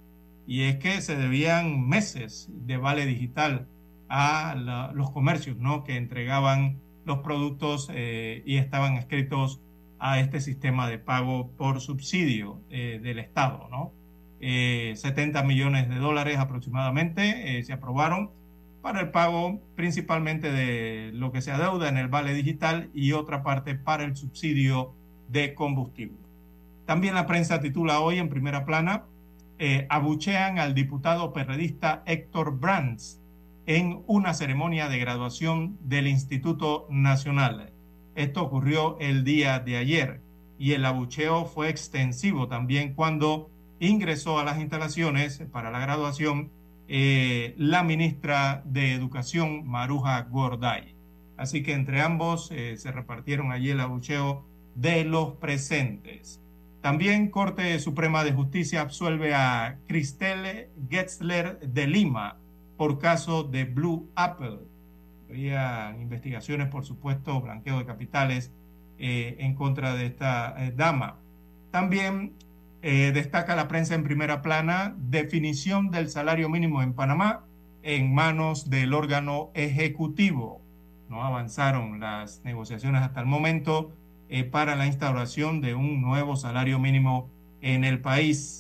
[0.47, 3.67] Y es que se debían meses de Vale Digital
[4.11, 5.85] a la, los comercios ¿no?
[5.85, 9.61] que entregaban los productos eh, y estaban escritos
[9.99, 13.69] a este sistema de pago por subsidio eh, del Estado.
[13.71, 13.93] ¿no?
[14.41, 18.31] 70 eh, millones de dólares aproximadamente se aprobaron
[18.83, 23.43] para el pago principalmente de lo que se adeuda en el vale digital y otra
[23.43, 24.95] parte para el subsidio
[25.29, 26.19] de combustible.
[26.87, 29.05] También la prensa titula hoy en primera plana,
[29.91, 33.20] abuchean al diputado perredista Héctor Brands
[33.67, 37.73] en una ceremonia de graduación del Instituto Nacional.
[38.15, 40.21] Esto ocurrió el día de ayer
[40.59, 46.51] y el abucheo fue extensivo también cuando ingresó a las instalaciones para la graduación
[46.89, 50.97] eh, la ministra de Educación, Maruja Gorday.
[51.37, 54.45] Así que entre ambos eh, se repartieron allí el abucheo
[54.75, 56.41] de los presentes.
[56.81, 62.40] También Corte Suprema de Justicia absuelve a Cristel Getzler de Lima
[62.81, 64.61] por caso de Blue Apple.
[65.29, 68.55] Había investigaciones, por supuesto, blanqueo de capitales
[68.99, 71.19] eh, en contra de esta eh, dama.
[71.71, 72.33] También
[72.81, 77.45] eh, destaca la prensa en primera plana definición del salario mínimo en Panamá
[77.83, 80.63] en manos del órgano ejecutivo.
[81.11, 83.93] No avanzaron las negociaciones hasta el momento
[84.51, 87.29] para la instauración de un nuevo salario mínimo
[87.61, 88.60] en el país.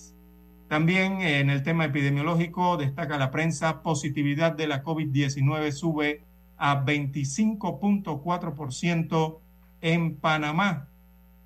[0.70, 6.22] También en el tema epidemiológico destaca la prensa, positividad de la COVID-19 sube
[6.58, 9.38] a 25.4%
[9.80, 10.86] en Panamá.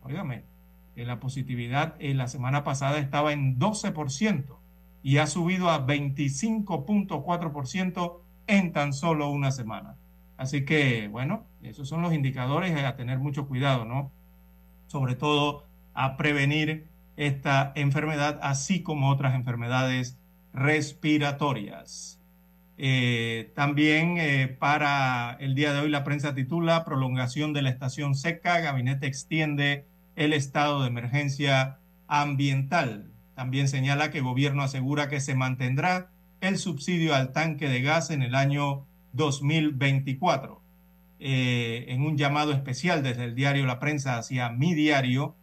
[0.02, 0.44] Óigame,
[0.94, 4.44] la positividad en la semana pasada estaba en 12%
[5.02, 9.94] y ha subido a 25.4% en tan solo una semana.
[10.36, 14.10] Así que, bueno, esos son los indicadores a tener mucho cuidado, ¿no?
[14.86, 15.64] Sobre todo
[15.94, 20.18] a prevenir esta enfermedad, así como otras enfermedades
[20.52, 22.20] respiratorias.
[22.76, 28.16] Eh, también eh, para el día de hoy la prensa titula Prolongación de la estación
[28.16, 29.86] seca, gabinete extiende
[30.16, 33.10] el estado de emergencia ambiental.
[33.36, 36.10] También señala que el gobierno asegura que se mantendrá
[36.40, 40.60] el subsidio al tanque de gas en el año 2024.
[41.20, 45.36] Eh, en un llamado especial desde el diario La Prensa hacia mi diario,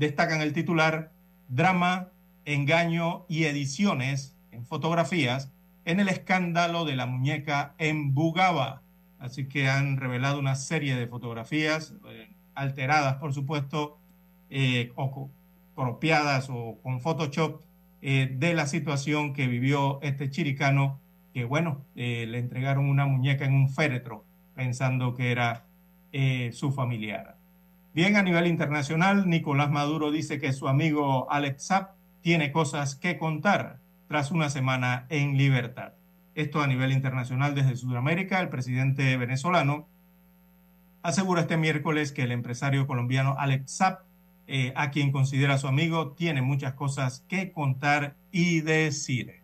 [0.00, 1.12] destacan el titular
[1.48, 2.08] Drama,
[2.46, 5.52] engaño y ediciones en fotografías
[5.84, 8.80] en el escándalo de la muñeca en Bugaba.
[9.18, 13.98] Así que han revelado una serie de fotografías eh, alteradas, por supuesto,
[14.48, 15.30] eh, o
[15.74, 17.60] copiadas o con Photoshop
[18.00, 20.98] eh, de la situación que vivió este chiricano,
[21.34, 24.24] que bueno, le entregaron una muñeca en un féretro
[24.54, 25.66] pensando que era
[26.52, 27.39] su familiar.
[27.92, 33.18] Bien, a nivel internacional, Nicolás Maduro dice que su amigo Alex Zapp tiene cosas que
[33.18, 35.94] contar tras una semana en libertad.
[36.36, 39.88] Esto a nivel internacional desde Sudamérica, el presidente venezolano
[41.02, 44.02] asegura este miércoles que el empresario colombiano Alex Zapp,
[44.46, 49.42] eh, a quien considera su amigo, tiene muchas cosas que contar y decir.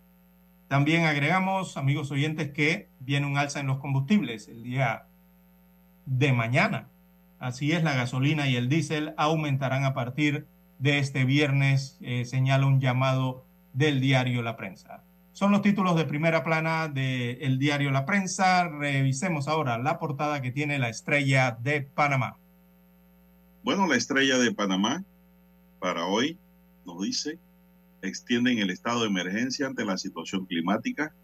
[0.68, 5.06] También agregamos, amigos oyentes, que viene un alza en los combustibles el día
[6.05, 6.89] de mañana.
[7.39, 10.47] Así es, la gasolina y el diésel aumentarán a partir
[10.79, 15.03] de este viernes, eh, señala un llamado del diario La Prensa.
[15.33, 18.69] Son los títulos de primera plana del diario La Prensa.
[18.69, 22.39] Revisemos ahora la portada que tiene la estrella de Panamá.
[23.63, 25.05] Bueno, la estrella de Panamá
[25.79, 26.39] para hoy
[26.87, 27.39] nos dice,
[28.01, 31.15] extienden el estado de emergencia ante la situación climática.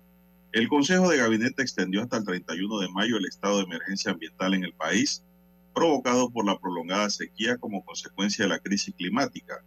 [0.52, 4.52] El Consejo de Gabinete extendió hasta el 31 de mayo el estado de emergencia ambiental
[4.52, 5.24] en el país
[5.74, 9.64] provocado por la prolongada sequía como consecuencia de la crisis climática.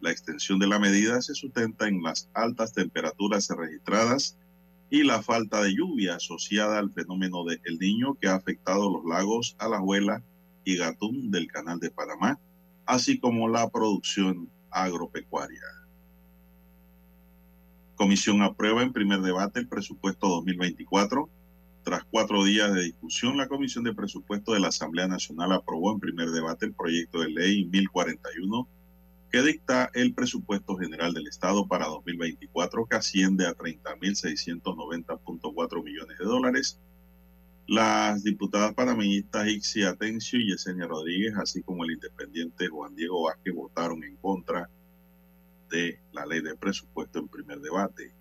[0.00, 4.36] La extensión de la medida se sustenta en las altas temperaturas registradas
[4.90, 9.04] y la falta de lluvia asociada al fenómeno de El Niño que ha afectado los
[9.04, 10.22] lagos Alajuela
[10.64, 12.38] y Gatún del Canal de Panamá,
[12.86, 15.62] así como la producción agropecuaria.
[17.96, 21.30] Comisión aprueba en primer debate el presupuesto 2024
[21.84, 26.00] tras cuatro días de discusión, la Comisión de Presupuesto de la Asamblea Nacional aprobó en
[26.00, 28.68] primer debate el proyecto de ley 1041
[29.34, 36.24] que dicta el presupuesto general del Estado para 2024, que asciende a 30.690.4 millones de
[36.24, 36.78] dólares.
[37.66, 43.52] Las diputadas panameñistas Ixi Atencio y Yesenia Rodríguez, así como el independiente Juan Diego Vázquez,
[43.52, 44.70] votaron en contra
[45.68, 48.12] de la ley de presupuesto en primer debate.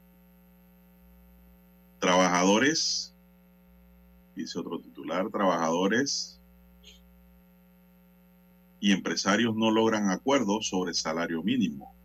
[2.00, 3.13] Trabajadores,
[4.36, 6.40] dice otro titular, trabajadores
[8.80, 11.96] y empresarios no logran acuerdos sobre salario mínimo.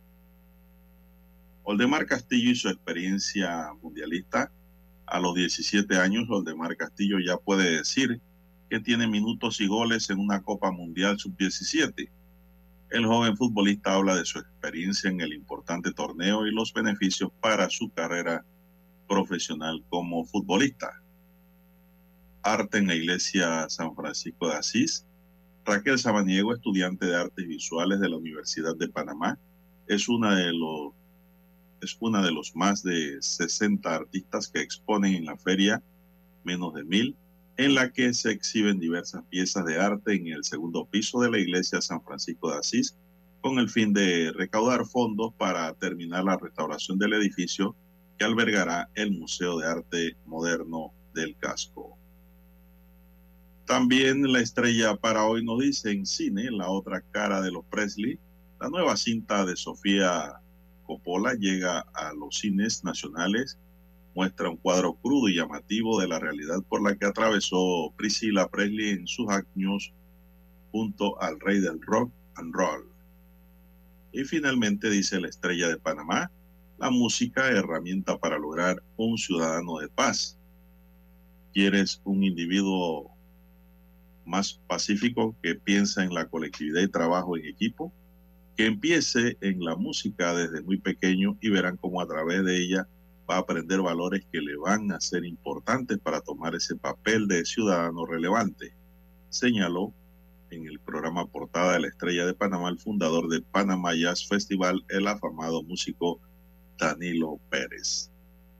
[1.63, 4.51] Oldemar Castillo y su experiencia mundialista.
[5.05, 8.21] A los 17 años, Oldemar Castillo ya puede decir
[8.69, 12.09] que tiene minutos y goles en una Copa Mundial Sub-17.
[12.91, 17.69] El joven futbolista habla de su experiencia en el importante torneo y los beneficios para
[17.69, 18.45] su carrera
[19.07, 21.03] profesional como futbolista.
[22.41, 25.05] Arte en la iglesia San Francisco de Asís
[25.69, 29.37] Raquel Sabaniego, estudiante de artes visuales de la Universidad de Panamá,
[29.85, 30.93] es una de los
[31.79, 35.83] es una de los más de 60 artistas que exponen en la feria
[36.43, 37.15] menos de mil,
[37.55, 41.37] en la que se exhiben diversas piezas de arte en el segundo piso de la
[41.37, 42.97] iglesia San Francisco de Asís,
[43.39, 47.75] con el fin de recaudar fondos para terminar la restauración del edificio
[48.17, 51.98] que albergará el Museo de Arte Moderno del Casco.
[53.69, 58.17] También la estrella para hoy nos dice en cine, la otra cara de los Presley.
[58.59, 60.41] La nueva cinta de Sofía
[60.87, 63.59] Coppola llega a los cines nacionales,
[64.15, 68.89] muestra un cuadro crudo y llamativo de la realidad por la que atravesó Priscilla Presley
[68.89, 69.93] en sus años
[70.71, 72.91] junto al rey del rock and roll.
[74.11, 76.31] Y finalmente dice la estrella de Panamá,
[76.79, 80.39] la música herramienta para lograr un ciudadano de paz.
[81.53, 83.18] ¿Quieres un individuo
[84.29, 87.91] más pacífico, que piensa en la colectividad y trabajo en equipo,
[88.55, 92.87] que empiece en la música desde muy pequeño y verán cómo a través de ella
[93.29, 97.45] va a aprender valores que le van a ser importantes para tomar ese papel de
[97.45, 98.73] ciudadano relevante,
[99.29, 99.93] señaló
[100.51, 104.83] en el programa Portada de la Estrella de Panamá el fundador de Panamá Jazz Festival,
[104.89, 106.19] el afamado músico
[106.77, 108.11] Danilo Pérez.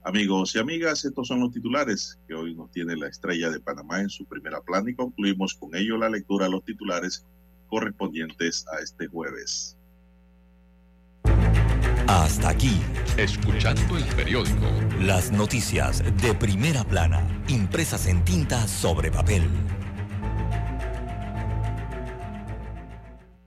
[0.02, 4.00] Amigos y amigas, estos son los titulares que hoy nos tiene la estrella de Panamá
[4.00, 7.26] en su primera plana y concluimos con ello la lectura de los titulares
[7.68, 9.76] correspondientes a este jueves.
[12.06, 12.80] Hasta aquí,
[13.18, 14.66] escuchando el periódico.
[15.00, 19.42] Las noticias de primera plana, impresas en tinta sobre papel.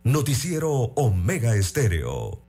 [0.03, 2.42] Noticiero Omega Estéreo.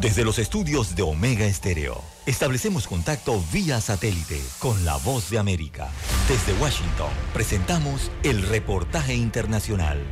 [0.00, 5.90] Desde los estudios de Omega Estéreo, establecemos contacto vía satélite con la voz de América.
[6.26, 10.02] Desde Washington, presentamos el reportaje internacional.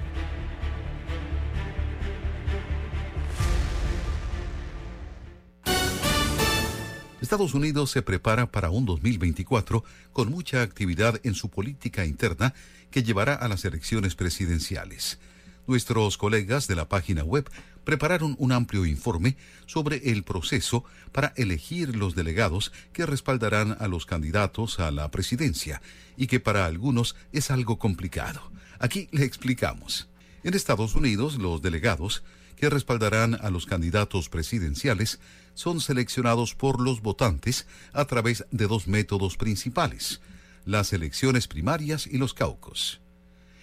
[7.22, 12.52] Estados Unidos se prepara para un 2024 con mucha actividad en su política interna
[12.90, 15.18] que llevará a las elecciones presidenciales.
[15.68, 17.46] Nuestros colegas de la página web
[17.84, 19.36] prepararon un amplio informe
[19.66, 20.82] sobre el proceso
[21.12, 25.82] para elegir los delegados que respaldarán a los candidatos a la presidencia
[26.16, 28.50] y que para algunos es algo complicado.
[28.78, 30.08] Aquí le explicamos.
[30.42, 32.22] En Estados Unidos, los delegados
[32.56, 35.20] que respaldarán a los candidatos presidenciales
[35.52, 40.22] son seleccionados por los votantes a través de dos métodos principales,
[40.64, 43.02] las elecciones primarias y los caucos.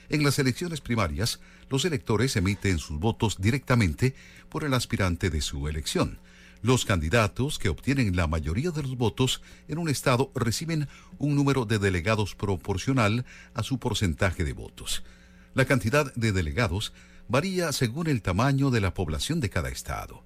[0.08, 4.16] En las elecciones primarias, los electores emiten sus votos directamente
[4.50, 6.20] por el aspirante de su elección.
[6.62, 10.88] Los candidatos que obtienen la mayoría de los votos en un estado reciben
[11.20, 15.04] un número de delegados proporcional a su porcentaje de votos.
[15.54, 16.92] La cantidad de delegados
[17.28, 20.24] varía según el tamaño de la población de cada estado.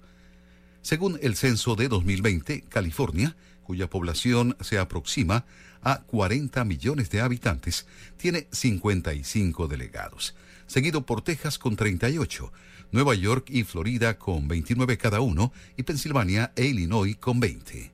[0.82, 5.44] Según el censo de 2020, California, cuya población se aproxima
[5.82, 7.86] a 40 millones de habitantes,
[8.16, 10.34] tiene 55 delegados,
[10.70, 12.52] seguido por Texas con 38,
[12.92, 17.90] Nueva York y Florida con 29 cada uno y Pensilvania e Illinois con 20.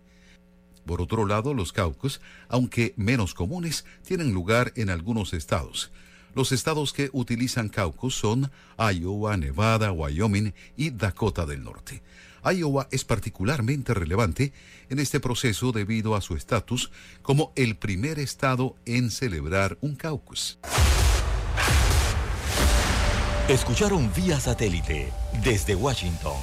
[0.84, 2.20] Por otro lado, los caucus,
[2.50, 5.90] aunque menos comunes, tienen lugar en algunos estados.
[6.34, 12.02] Los estados que utilizan caucus son Iowa, Nevada, Wyoming y Dakota del Norte.
[12.44, 14.52] Iowa es particularmente relevante
[14.90, 16.90] en este proceso debido a su estatus
[17.22, 20.58] como el primer estado en celebrar un caucus.
[23.48, 25.12] Escucharon vía satélite
[25.44, 26.34] desde Washington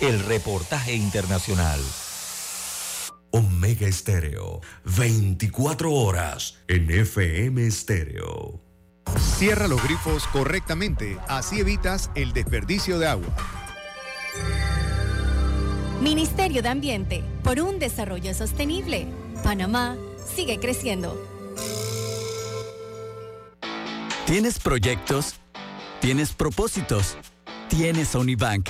[0.00, 1.78] el reportaje internacional.
[3.30, 4.62] Omega Estéreo,
[4.96, 8.62] 24 horas en FM Estéreo.
[9.36, 13.36] Cierra los grifos correctamente, así evitas el desperdicio de agua.
[16.00, 19.06] Ministerio de Ambiente, por un desarrollo sostenible.
[19.44, 19.94] Panamá
[20.34, 21.22] sigue creciendo.
[24.24, 25.34] ¿Tienes proyectos?
[26.00, 27.16] ¿Tienes propósitos?
[27.68, 28.68] ¿Tienes Unibank?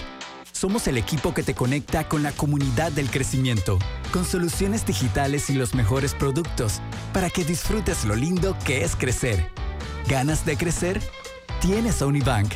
[0.52, 3.78] Somos el equipo que te conecta con la comunidad del crecimiento,
[4.12, 6.80] con soluciones digitales y los mejores productos,
[7.12, 9.50] para que disfrutes lo lindo que es crecer
[10.08, 11.00] ¿Ganas de crecer?
[11.60, 12.54] Tienes Unibank.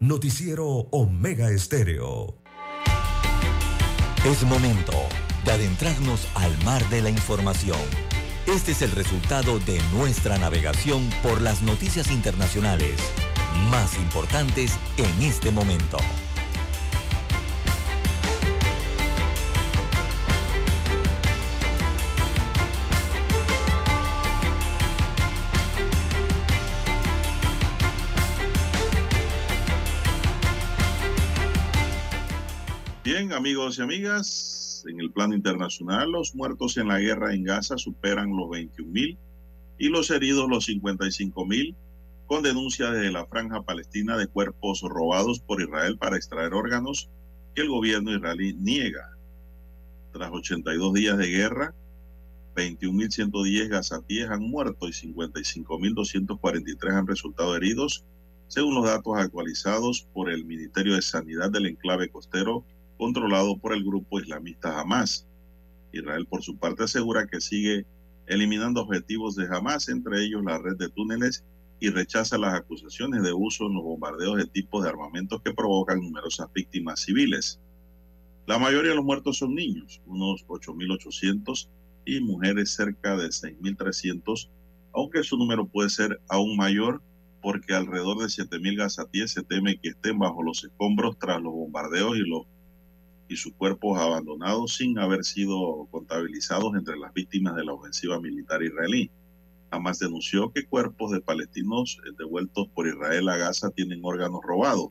[0.00, 2.38] Noticiero Omega Estéreo.
[4.24, 4.94] Es momento
[5.44, 7.78] de adentrarnos al mar de la información.
[8.48, 12.94] Este es el resultado de nuestra navegación por las noticias internacionales
[13.70, 15.98] más importantes en este momento.
[33.04, 34.57] Bien, amigos y amigas,
[34.88, 39.18] en el plano internacional, los muertos en la guerra en Gaza superan los 21 mil
[39.78, 41.76] y los heridos los 55 mil,
[42.26, 47.08] con denuncia de la franja palestina de cuerpos robados por Israel para extraer órganos
[47.54, 49.16] que el gobierno israelí niega.
[50.12, 51.74] Tras 82 días de guerra,
[52.56, 58.04] 21.110 gazatíes han muerto y 55.243 han resultado heridos,
[58.48, 62.64] según los datos actualizados por el Ministerio de Sanidad del enclave costero
[62.98, 65.26] controlado por el grupo islamista Hamas.
[65.92, 67.86] Israel, por su parte, asegura que sigue
[68.26, 71.44] eliminando objetivos de Hamas, entre ellos la red de túneles,
[71.80, 76.00] y rechaza las acusaciones de uso en los bombardeos de tipos de armamentos que provocan
[76.00, 77.60] numerosas víctimas civiles.
[78.46, 81.68] La mayoría de los muertos son niños, unos 8.800,
[82.04, 84.48] y mujeres cerca de 6.300,
[84.94, 87.02] aunque su número puede ser aún mayor
[87.42, 92.16] porque alrededor de 7.000 gazatíes se teme que estén bajo los escombros tras los bombardeos
[92.16, 92.46] y los
[93.28, 98.62] y sus cuerpos abandonados sin haber sido contabilizados entre las víctimas de la ofensiva militar
[98.62, 99.10] israelí.
[99.70, 104.88] Hamas denunció que cuerpos de palestinos devueltos por Israel a Gaza tienen órganos robados,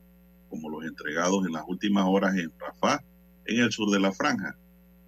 [0.48, 3.02] como los entregados en las últimas horas en Rafah,
[3.46, 4.56] en el sur de la franja.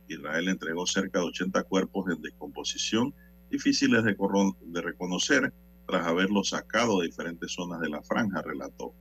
[0.09, 3.15] Israel entregó cerca de 80 cuerpos en descomposición,
[3.49, 4.17] difíciles de,
[4.67, 5.53] de reconocer
[5.87, 8.93] tras haberlos sacado de diferentes zonas de la franja, relató.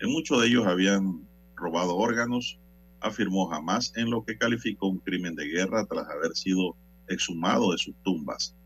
[0.00, 2.58] En muchos de ellos habían robado órganos,
[3.04, 6.74] afirmó jamás en lo que calificó un crimen de guerra tras haber sido
[7.06, 8.56] exhumado de sus tumbas.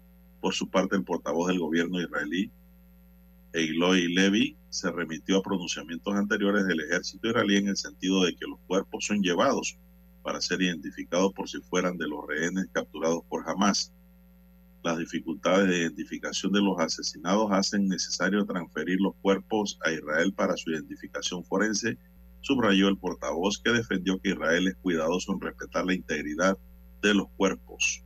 [0.40, 2.52] Por su parte, el portavoz del gobierno israelí,
[3.52, 8.46] Eiloy Levy, se remitió a pronunciamientos anteriores del ejército israelí en el sentido de que
[8.46, 9.76] los cuerpos son llevados
[10.22, 13.92] para ser identificados por si fueran de los rehenes capturados por Hamas.
[14.84, 20.56] Las dificultades de identificación de los asesinados hacen necesario transferir los cuerpos a Israel para
[20.56, 21.98] su identificación forense
[22.40, 26.56] subrayó el portavoz que defendió que Israel es cuidadoso en respetar la integridad
[27.02, 28.02] de los cuerpos.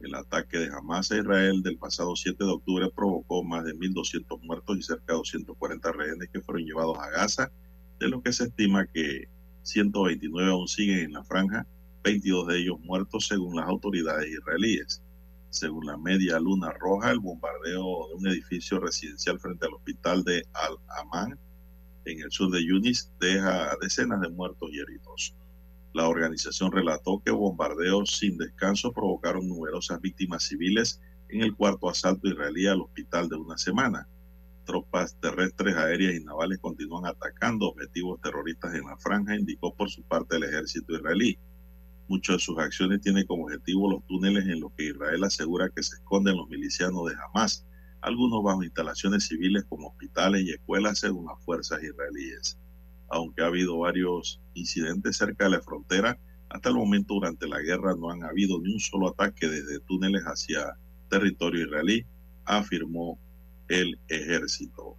[0.00, 4.40] El ataque de Hamas a Israel del pasado 7 de octubre provocó más de 1.200
[4.42, 7.52] muertos y cerca de 240 rehenes que fueron llevados a Gaza,
[8.00, 9.28] de lo que se estima que
[9.62, 11.66] 129 aún siguen en la franja,
[12.02, 15.02] 22 de ellos muertos según las autoridades israelíes.
[15.50, 20.42] Según la Media Luna Roja, el bombardeo de un edificio residencial frente al hospital de
[20.54, 21.38] Al-Aman
[22.04, 25.34] en el sur de Yunis deja decenas de muertos y heridos.
[25.92, 32.28] La organización relató que bombardeos sin descanso provocaron numerosas víctimas civiles en el cuarto asalto
[32.28, 34.08] israelí al hospital de una semana.
[34.64, 40.02] Tropas terrestres, aéreas y navales continúan atacando objetivos terroristas en la franja, indicó por su
[40.02, 41.38] parte el ejército israelí.
[42.08, 45.82] Muchas de sus acciones tienen como objetivo los túneles en los que Israel asegura que
[45.82, 47.66] se esconden los milicianos de Hamas,
[48.02, 52.58] algunos bajo instalaciones civiles como hospitales y escuelas según las fuerzas israelíes.
[53.08, 56.18] Aunque ha habido varios incidentes cerca de la frontera,
[56.48, 60.22] hasta el momento durante la guerra no han habido ni un solo ataque desde túneles
[60.24, 60.76] hacia
[61.08, 62.04] territorio israelí,
[62.44, 63.18] afirmó
[63.68, 64.96] el ejército.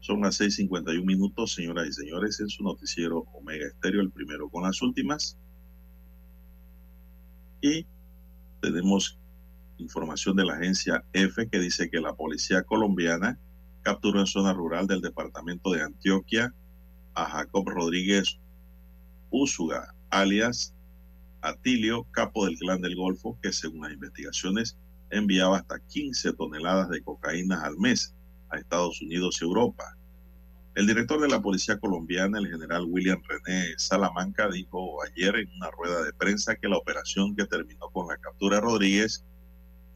[0.00, 4.64] Son las 6:51 minutos, señoras y señores, en su noticiero Omega Estéreo, el primero con
[4.64, 5.38] las últimas.
[7.60, 7.86] Y
[8.60, 9.18] tenemos
[9.78, 13.38] información de la agencia EFE que dice que la policía colombiana
[13.82, 16.54] capturó en zona rural del departamento de Antioquia
[17.14, 18.38] a Jacob Rodríguez
[19.30, 20.74] Úsuga, alias
[21.40, 24.76] Atilio, capo del clan del Golfo, que según las investigaciones
[25.10, 28.14] enviaba hasta 15 toneladas de cocaína al mes
[28.50, 29.96] a Estados Unidos y Europa.
[30.74, 35.70] El director de la policía colombiana, el general William René Salamanca, dijo ayer en una
[35.70, 39.24] rueda de prensa que la operación que terminó con la captura de Rodríguez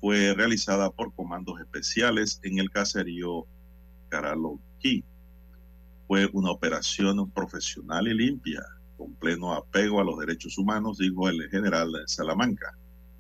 [0.03, 3.47] fue realizada por comandos especiales en el caserío
[4.09, 5.05] Caraloquí.
[6.09, 8.65] Fue una operación profesional y limpia,
[8.97, 12.77] con pleno apego a los derechos humanos, dijo el general Salamanca,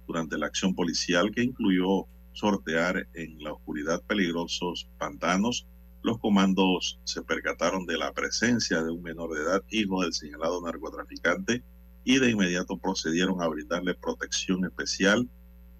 [0.08, 5.68] durante la acción policial que incluyó sortear en la oscuridad peligrosos pantanos.
[6.02, 10.60] Los comandos se percataron de la presencia de un menor de edad, hijo del señalado
[10.60, 11.62] narcotraficante,
[12.02, 15.28] y de inmediato procedieron a brindarle protección especial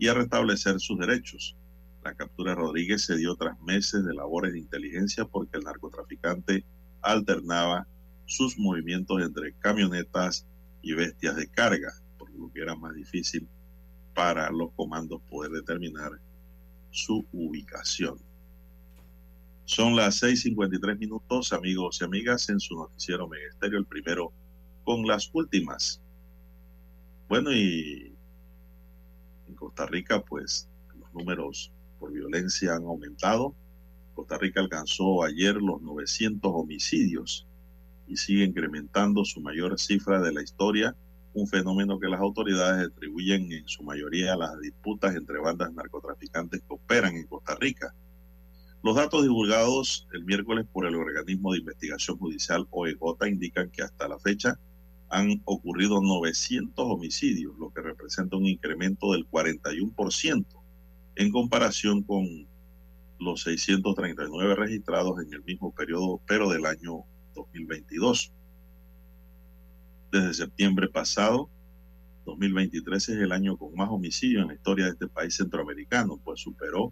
[0.03, 1.57] y a restablecer sus derechos.
[2.03, 6.65] La captura de Rodríguez se dio tras meses de labores de inteligencia porque el narcotraficante
[7.03, 7.87] alternaba
[8.27, 10.45] sus movimientos entre camionetas
[10.83, 13.47] y bestias de carga, por lo que era más difícil
[14.13, 16.11] para los comandos poder determinar
[16.91, 18.19] su ubicación.
[19.67, 24.33] Son las 6:53 minutos, amigos y amigas, en su noticiero Megesterio, el primero
[24.83, 26.03] con las últimas.
[27.29, 28.12] Bueno, y
[29.63, 30.69] Costa Rica, pues
[30.99, 31.71] los números
[32.01, 33.55] por violencia han aumentado.
[34.13, 37.47] Costa Rica alcanzó ayer los 900 homicidios
[38.09, 40.97] y sigue incrementando su mayor cifra de la historia,
[41.33, 46.61] un fenómeno que las autoridades atribuyen en su mayoría a las disputas entre bandas narcotraficantes
[46.61, 47.95] que operan en Costa Rica.
[48.83, 54.09] Los datos divulgados el miércoles por el organismo de investigación judicial OEJ indican que hasta
[54.09, 54.59] la fecha
[55.13, 60.45] han ocurrido 900 homicidios, lo que representa un incremento del 41%
[61.17, 62.49] en comparación con
[63.21, 68.33] los 639 registrados en el mismo periodo, pero del año 2022.
[70.11, 71.51] Desde septiembre pasado,
[72.25, 76.41] 2023 es el año con más homicidios en la historia de este país centroamericano, pues
[76.41, 76.91] superó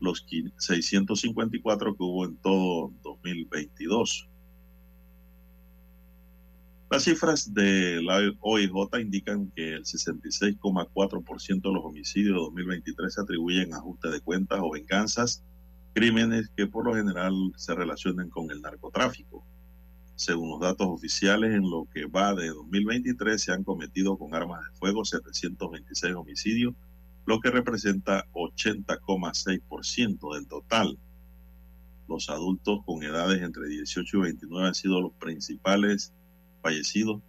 [0.00, 0.26] los
[0.58, 4.28] 654 que hubo en todo 2022.
[6.90, 13.20] Las cifras de la OIJ indican que el 66,4% de los homicidios de 2023 se
[13.20, 15.42] atribuyen a ajuste de cuentas o venganzas,
[15.94, 19.44] crímenes que por lo general se relacionan con el narcotráfico.
[20.14, 24.60] Según los datos oficiales, en lo que va de 2023 se han cometido con armas
[24.64, 26.74] de fuego 726 homicidios,
[27.26, 30.98] lo que representa 80,6% del total.
[32.06, 36.12] Los adultos con edades entre 18 y 29 han sido los principales
[36.64, 37.20] fallecidos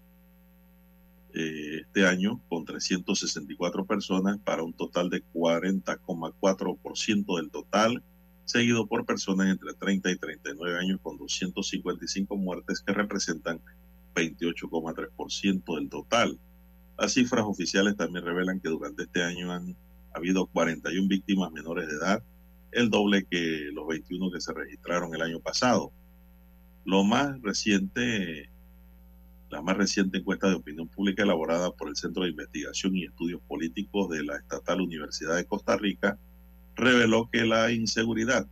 [1.33, 8.01] eh, este año con 364 personas para un total de 40,4% del total,
[8.45, 13.59] seguido por personas entre 30 y 39 años con 255 muertes que representan
[14.15, 16.39] 28,3% del total.
[16.97, 19.75] Las cifras oficiales también revelan que durante este año han
[20.13, 22.23] habido 41 víctimas menores de edad,
[22.71, 25.91] el doble que los 21 que se registraron el año pasado.
[26.85, 28.49] Lo más reciente
[29.49, 33.41] la más reciente encuesta de opinión pública elaborada por el Centro de Investigación y Estudios
[33.47, 36.17] Políticos de la Estatal Universidad de Costa Rica
[36.75, 38.47] reveló que la inseguridad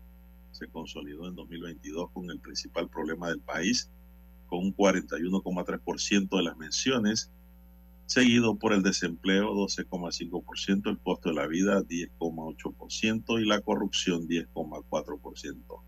[0.51, 3.89] se consolidó en 2022 con el principal problema del país,
[4.47, 7.31] con un 41,3% de las menciones,
[8.05, 15.81] seguido por el desempleo 12,5%, el costo de la vida 10,8% y la corrupción 10,4%.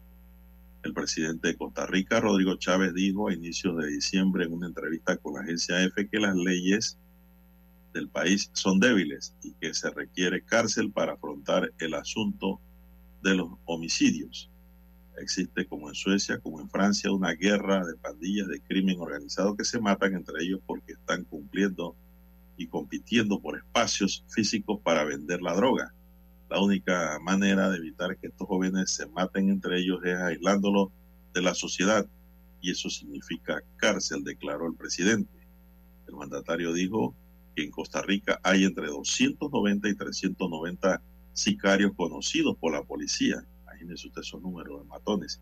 [0.86, 5.18] El presidente de Costa Rica, Rodrigo Chávez, dijo a inicios de diciembre en una entrevista
[5.18, 7.00] con la agencia EFE que las leyes
[7.92, 12.60] del país son débiles y que se requiere cárcel para afrontar el asunto
[13.24, 14.52] de los homicidios.
[15.18, 19.66] Existe, como en Suecia, como en Francia, una guerra de pandillas de crimen organizado que
[19.66, 21.96] se matan entre ellos porque están cumpliendo
[22.58, 25.96] y compitiendo por espacios físicos para vender la droga.
[26.50, 30.90] La única manera de evitar que estos jóvenes se maten entre ellos es aislándolos
[31.34, 32.08] de la sociedad
[32.62, 35.32] y eso significa cárcel, declaró el presidente.
[36.08, 37.16] El mandatario dijo
[37.56, 41.02] que en Costa Rica hay entre 290 y 390
[41.34, 43.44] sicarios conocidos por la policía.
[43.64, 45.42] Imagínense usted esos números de matones.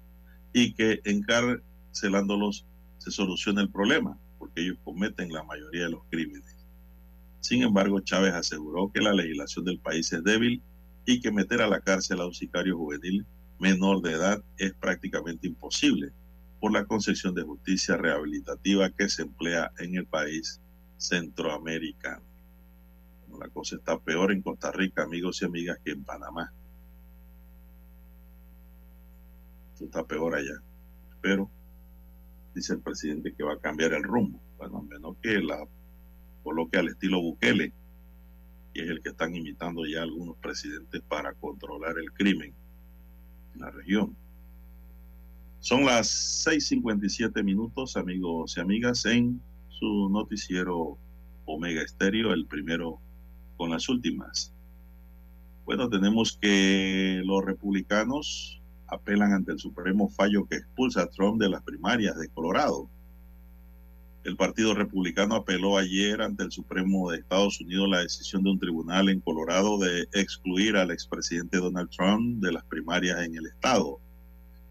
[0.52, 2.66] Y que encarcelándolos
[2.98, 6.58] se soluciona el problema, porque ellos cometen la mayoría de los crímenes.
[7.40, 10.62] Sin embargo, Chávez aseguró que la legislación del país es débil
[11.06, 13.26] y que meter a la cárcel a un sicario juvenil
[13.60, 16.12] menor de edad es prácticamente imposible
[16.60, 20.62] por la concepción de justicia rehabilitativa que se emplea en el país
[20.98, 22.24] centroamericano.
[23.40, 26.54] la cosa está peor en Costa Rica, amigos y amigas, que en Panamá.
[29.74, 30.62] Esto está peor allá.
[31.20, 31.50] Pero
[32.54, 34.40] dice el presidente que va a cambiar el rumbo.
[34.58, 35.68] Bueno, menos que la
[36.44, 37.74] coloque al estilo Bukele,
[38.74, 42.54] y es el que están imitando ya algunos presidentes para controlar el crimen
[43.54, 44.16] en la región.
[45.60, 46.08] Son las
[46.45, 50.98] 6:57 minutos, amigos y amigas, en su noticiero
[51.45, 53.00] Omega Estéreo, el primero
[53.58, 54.54] con las últimas.
[55.66, 61.50] Bueno, tenemos que los republicanos apelan ante el Supremo fallo que expulsa a Trump de
[61.50, 62.90] las primarias de Colorado.
[64.24, 68.60] El Partido Republicano apeló ayer ante el Supremo de Estados Unidos la decisión de un
[68.60, 74.00] tribunal en Colorado de excluir al expresidente Donald Trump de las primarias en el estado.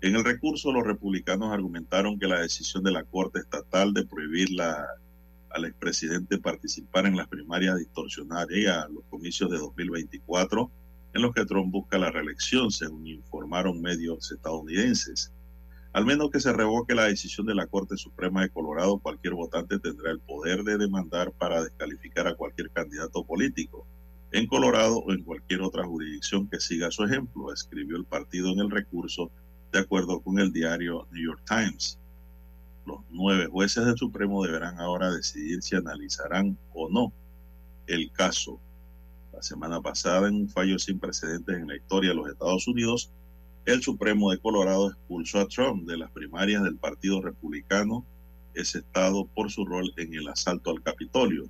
[0.01, 4.49] En el recurso, los republicanos argumentaron que la decisión de la Corte Estatal de prohibir
[4.61, 10.71] al expresidente participar en las primarias distorsionaría los comicios de 2024
[11.13, 15.31] en los que Trump busca la reelección, según informaron medios estadounidenses.
[15.93, 19.79] Al menos que se revoque la decisión de la Corte Suprema de Colorado, cualquier votante
[19.79, 23.87] tendrá el poder de demandar para descalificar a cualquier candidato político
[24.31, 28.61] en Colorado o en cualquier otra jurisdicción que siga su ejemplo, escribió el partido en
[28.61, 29.31] el recurso,
[29.71, 31.99] de acuerdo con el diario New York Times.
[32.87, 37.13] Los nueve jueces del Supremo deberán ahora decidir si analizarán o no
[37.87, 38.59] el caso.
[39.33, 43.13] La semana pasada, en un fallo sin precedentes en la historia de los Estados Unidos,
[43.65, 48.05] el Supremo de Colorado expulsó a Trump de las primarias del Partido Republicano,
[48.55, 51.49] ese estado, por su rol en el asalto al Capitolio.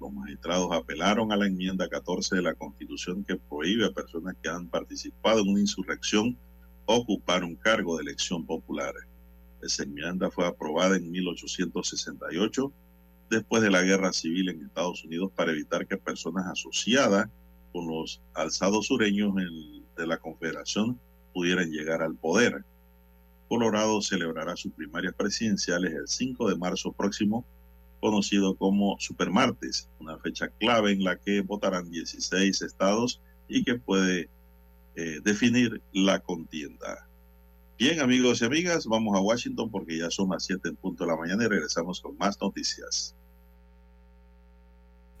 [0.00, 4.48] Los magistrados apelaron a la enmienda 14 de la Constitución que prohíbe a personas que
[4.48, 6.36] han participado en una insurrección
[6.86, 8.92] ocupar un cargo de elección popular.
[9.62, 12.72] Esa enmienda fue aprobada en 1868
[13.30, 17.28] después de la guerra civil en Estados Unidos para evitar que personas asociadas
[17.72, 19.34] con los alzados sureños
[19.96, 21.00] de la Confederación
[21.34, 22.64] pudieran llegar al poder.
[23.48, 27.44] Colorado celebrará sus primarias presidenciales el 5 de marzo próximo,
[28.00, 34.28] conocido como Supermartes, una fecha clave en la que votarán 16 estados y que puede
[34.96, 37.06] eh, definir la contienda.
[37.78, 41.10] Bien, amigos y amigas, vamos a Washington porque ya son las 7 en punto de
[41.10, 43.14] la mañana y regresamos con más noticias.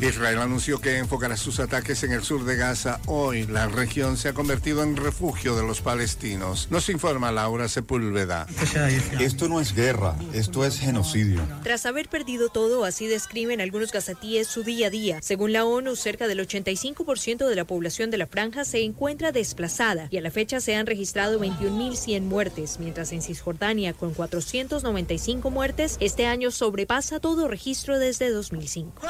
[0.00, 3.46] Israel anunció que enfocará sus ataques en el sur de Gaza hoy.
[3.46, 6.68] La región se ha convertido en refugio de los palestinos.
[6.70, 8.46] Nos informa Laura Sepúlveda.
[9.18, 11.40] Esto no es guerra, esto es genocidio.
[11.62, 15.18] Tras haber perdido todo, así describen algunos gazatíes su día a día.
[15.22, 20.08] Según la ONU, cerca del 85% de la población de la franja se encuentra desplazada
[20.10, 25.96] y a la fecha se han registrado 21.100 muertes, mientras en Cisjordania, con 495 muertes,
[26.00, 29.02] este año sobrepasa todo registro desde 2005.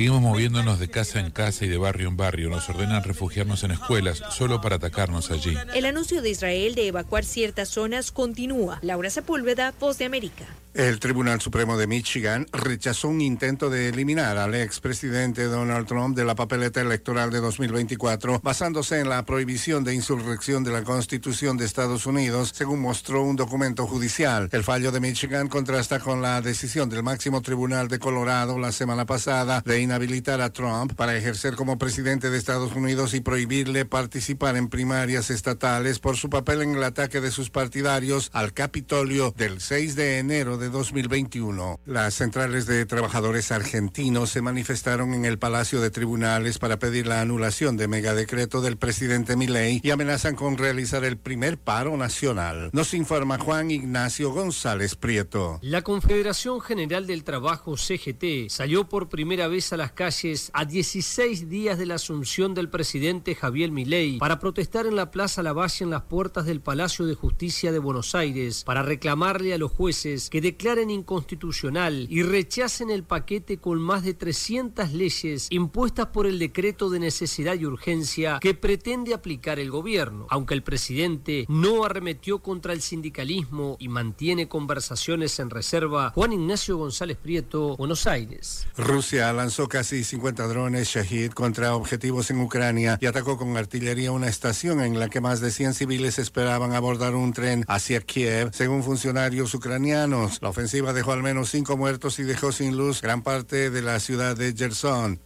[0.00, 2.48] Seguimos moviéndonos de casa en casa y de barrio en barrio.
[2.48, 5.54] Nos ordenan refugiarnos en escuelas solo para atacarnos allí.
[5.74, 8.78] El anuncio de Israel de evacuar ciertas zonas continúa.
[8.80, 10.46] Laura Sepúlveda, Voz de América.
[10.72, 16.24] El Tribunal Supremo de Michigan rechazó un intento de eliminar al expresidente Donald Trump de
[16.24, 21.64] la papeleta electoral de 2024 basándose en la prohibición de insurrección de la Constitución de
[21.64, 24.48] Estados Unidos, según mostró un documento judicial.
[24.52, 29.06] El fallo de Michigan contrasta con la decisión del máximo tribunal de Colorado la semana
[29.06, 34.56] pasada de inhabilitar a Trump para ejercer como presidente de Estados Unidos y prohibirle participar
[34.56, 39.60] en primarias estatales por su papel en el ataque de sus partidarios al Capitolio del
[39.60, 41.80] 6 de enero de 2021.
[41.86, 47.20] Las centrales de trabajadores argentinos se manifestaron en el Palacio de Tribunales para pedir la
[47.20, 52.70] anulación de megadecreto del presidente Milei y amenazan con realizar el primer paro nacional.
[52.72, 55.58] Nos informa Juan Ignacio González Prieto.
[55.62, 61.48] La Confederación General del Trabajo CGT salió por primera vez a las calles a 16
[61.48, 65.90] días de la asunción del presidente Javier Milei para protestar en la Plaza Lavalle en
[65.90, 70.40] las puertas del Palacio de Justicia de Buenos Aires para reclamarle a los jueces que
[70.50, 76.90] declaren inconstitucional y rechacen el paquete con más de 300 leyes impuestas por el decreto
[76.90, 80.26] de necesidad y urgencia que pretende aplicar el gobierno.
[80.28, 86.76] Aunque el presidente no arremetió contra el sindicalismo y mantiene conversaciones en reserva, Juan Ignacio
[86.76, 88.66] González Prieto, Buenos Aires.
[88.76, 94.26] Rusia lanzó casi 50 drones Shahid contra objetivos en Ucrania y atacó con artillería una
[94.26, 98.82] estación en la que más de 100 civiles esperaban abordar un tren hacia Kiev, según
[98.82, 100.39] funcionarios ucranianos.
[100.40, 104.00] La ofensiva dejó al menos cinco muertos y dejó sin luz gran parte de la
[104.00, 105.20] ciudad de Gerson.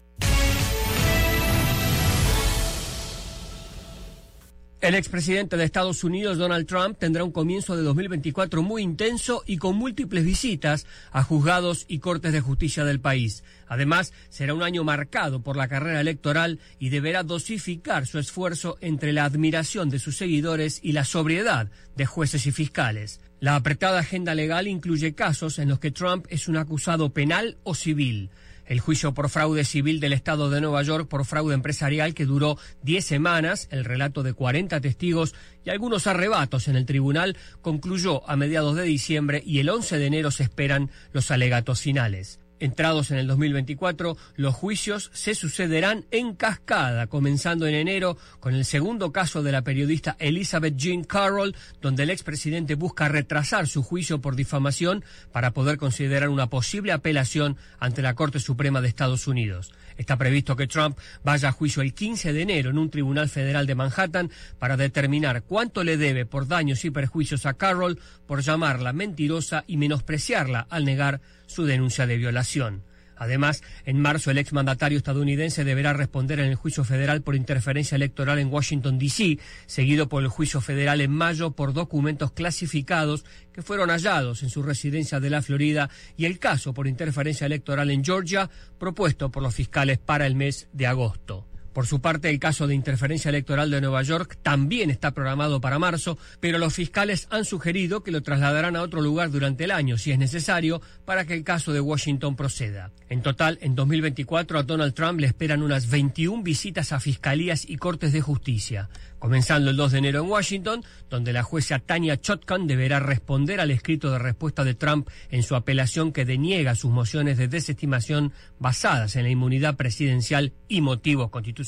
[4.85, 9.56] El expresidente de Estados Unidos, Donald Trump, tendrá un comienzo de 2024 muy intenso y
[9.56, 13.44] con múltiples visitas a juzgados y cortes de justicia del país.
[13.66, 19.15] Además, será un año marcado por la carrera electoral y deberá dosificar su esfuerzo entre
[19.15, 23.23] la admiración de sus seguidores y la sobriedad de jueces y fiscales.
[23.40, 27.74] La apretada agenda legal incluye casos en los que Trump es un acusado penal o
[27.74, 28.28] civil
[28.66, 32.59] el juicio por fraude civil del Estado de Nueva York por fraude empresarial que duró
[32.82, 35.35] 10 semanas, el relato de 40 testigos
[35.65, 40.07] y algunos arrebatos en el tribunal concluyó a mediados de diciembre y el 11 de
[40.07, 42.41] enero se esperan los alegatos finales.
[42.65, 48.65] Entrados en el 2024, los juicios se sucederán en cascada, comenzando en enero con el
[48.65, 54.23] segundo caso de la periodista Elizabeth Jean Carroll, donde el expresidente busca retrasar su juicio
[54.23, 59.74] por difamación para poder considerar una posible apelación ante la Corte Suprema de Estados Unidos.
[59.99, 63.66] Está previsto que Trump vaya a juicio el 15 de enero en un tribunal federal
[63.66, 68.95] de Manhattan para determinar cuánto le debe por daños y perjuicios a Carroll por llamarla
[68.95, 71.20] mentirosa y menospreciarla al negar
[71.55, 72.82] su denuncia de violación.
[73.16, 78.39] Además, en marzo el exmandatario estadounidense deberá responder en el juicio federal por interferencia electoral
[78.39, 83.90] en Washington, D.C., seguido por el juicio federal en mayo por documentos clasificados que fueron
[83.90, 88.51] hallados en su residencia de la Florida y el caso por interferencia electoral en Georgia,
[88.78, 91.47] propuesto por los fiscales para el mes de agosto.
[91.74, 95.80] Por su parte, el caso de interferencia electoral de Nueva York también está programado para
[95.80, 99.98] marzo, pero los fiscales han sugerido que lo trasladarán a otro lugar durante el año,
[99.98, 102.92] si es necesario, para que el caso de Washington proceda.
[103.09, 107.76] En total, en 2024 a Donald Trump le esperan unas 21 visitas a fiscalías y
[107.76, 108.88] cortes de justicia,
[109.18, 113.72] comenzando el 2 de enero en Washington, donde la jueza Tanya Chotkan deberá responder al
[113.72, 119.16] escrito de respuesta de Trump en su apelación que deniega sus mociones de desestimación basadas
[119.16, 121.64] en la inmunidad presidencial y motivos constitucionales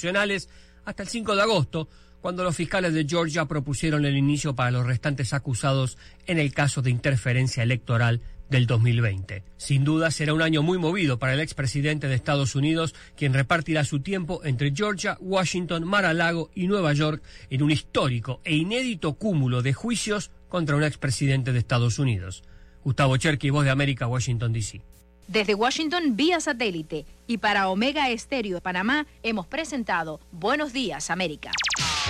[0.85, 1.89] hasta el 5 de agosto,
[2.20, 5.97] cuando los fiscales de Georgia propusieron el inicio para los restantes acusados
[6.27, 8.20] en el caso de interferencia electoral
[8.51, 9.43] del 2020.
[9.56, 13.85] Sin duda será un año muy movido para el expresidente de Estados Unidos, quien repartirá
[13.85, 19.62] su tiempo entre Georgia, Washington, Mar-a-Lago y Nueva York en un histórico e inédito cúmulo
[19.62, 22.44] de juicios contra un expresidente de Estados Unidos.
[22.85, 24.95] Gustavo Cherky, Voz de América, Washington, D.C.
[25.28, 31.50] Desde Washington vía satélite y para Omega Estéreo de Panamá hemos presentado Buenos Días América.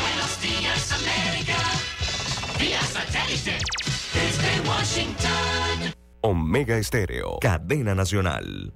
[0.03, 1.57] Buenos días, América.
[2.61, 3.59] Vía satélite.
[4.13, 5.95] Desde Washington.
[6.21, 8.75] Omega Estéreo, cadena nacional.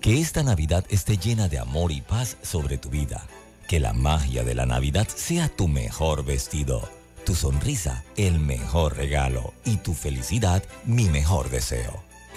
[0.00, 3.26] Que esta Navidad esté llena de amor y paz sobre tu vida.
[3.66, 6.88] Que la magia de la Navidad sea tu mejor vestido,
[7.24, 12.05] tu sonrisa el mejor regalo y tu felicidad mi mejor deseo.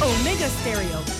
[0.00, 1.11] Omega Stereo.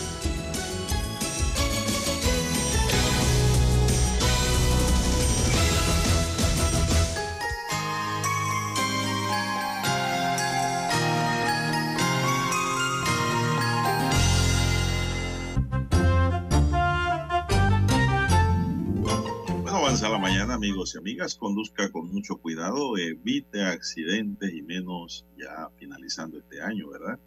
[19.93, 21.35] Avanza la mañana, amigos y amigas.
[21.35, 27.19] Conduzca con mucho cuidado, evite accidentes y menos ya finalizando este año, ¿verdad?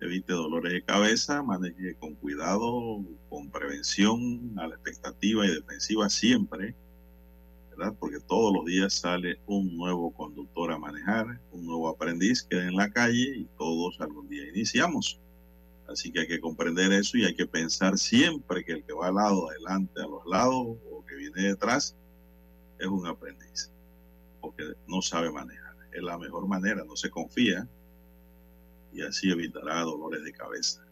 [0.00, 6.74] Evite dolores de cabeza, maneje con cuidado, con prevención, a la expectativa y defensiva siempre,
[7.68, 7.94] ¿verdad?
[8.00, 12.76] Porque todos los días sale un nuevo conductor a manejar, un nuevo aprendiz que en
[12.76, 15.20] la calle y todos algún día iniciamos.
[15.90, 19.08] Así que hay que comprender eso y hay que pensar siempre que el que va
[19.08, 21.96] al lado, adelante, a los lados o que viene detrás
[22.78, 23.72] es un aprendiz
[24.40, 25.74] o que no sabe manejar.
[25.92, 27.66] Es la mejor manera, no se confía
[28.92, 30.84] y así evitará dolores de cabeza.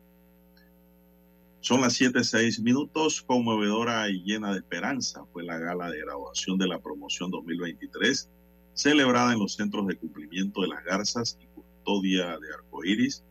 [1.61, 6.67] Son las 7:06 minutos, conmovedora y llena de esperanza fue la gala de graduación de
[6.67, 8.29] la promoción 2023,
[8.75, 13.23] celebrada en los centros de cumplimiento de las garzas y custodia de arcoíris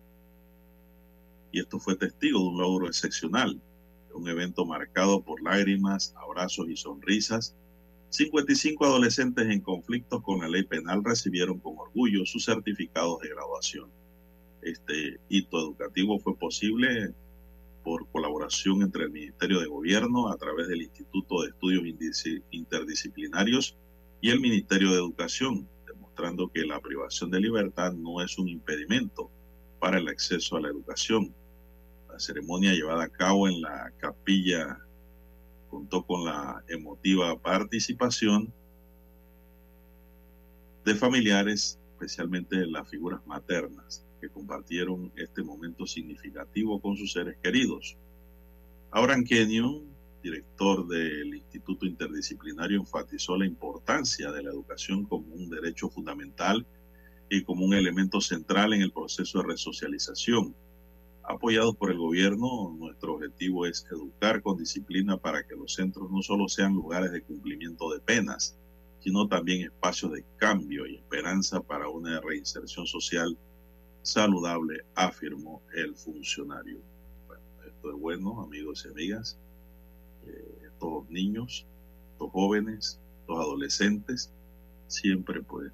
[1.51, 3.59] y esto fue testigo de un logro excepcional,
[4.13, 7.55] un evento marcado por lágrimas, abrazos y sonrisas.
[8.09, 13.89] 55 adolescentes en conflictos con la ley penal recibieron con orgullo sus certificados de graduación.
[14.61, 17.13] Este hito educativo fue posible
[17.83, 21.83] por colaboración entre el Ministerio de Gobierno a través del Instituto de Estudios
[22.51, 23.77] Interdisciplinarios
[24.19, 29.29] y el Ministerio de Educación, demostrando que la privación de libertad no es un impedimento
[29.79, 31.33] para el acceso a la educación.
[32.09, 34.79] La ceremonia llevada a cabo en la capilla
[35.69, 38.51] contó con la emotiva participación
[40.85, 47.97] de familiares, especialmente las figuras maternas, que compartieron este momento significativo con sus seres queridos.
[48.91, 49.83] Abraham Kenyon,
[50.23, 56.65] director del Instituto Interdisciplinario, enfatizó la importancia de la educación como un derecho fundamental
[57.29, 60.55] y como un elemento central en el proceso de resocialización.
[61.23, 66.21] Apoyados por el gobierno, nuestro objetivo es educar con disciplina para que los centros no
[66.21, 68.57] solo sean lugares de cumplimiento de penas,
[69.01, 73.37] sino también espacios de cambio y esperanza para una reinserción social
[74.01, 76.79] saludable, afirmó el funcionario.
[77.27, 79.37] Bueno, esto es bueno, amigos y amigas.
[80.25, 80.57] Eh,
[81.09, 81.65] niños,
[82.13, 84.31] estos jóvenes, estos adolescentes,
[84.87, 85.71] siempre pues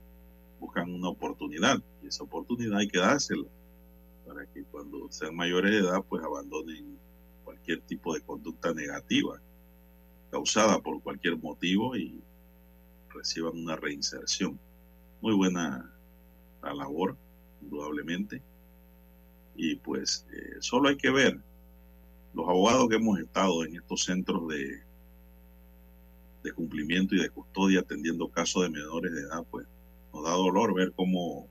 [0.64, 3.48] buscan una oportunidad y esa oportunidad hay que dársela
[4.26, 6.98] para que cuando sean mayores de edad pues abandonen
[7.44, 9.41] cualquier tipo de conducta negativa
[10.31, 12.19] causada por cualquier motivo y
[13.10, 14.57] reciban una reinserción.
[15.22, 15.94] Muy buena
[16.64, 17.18] la labor,
[17.61, 18.41] indudablemente.
[19.56, 21.40] Y pues eh, solo hay que ver
[22.34, 24.81] los abogados que hemos estado en estos centros de,
[26.41, 29.68] de cumplimiento y de custodia atendiendo casos de menores de edad, pues
[30.14, 31.48] nos da dolor ver cómo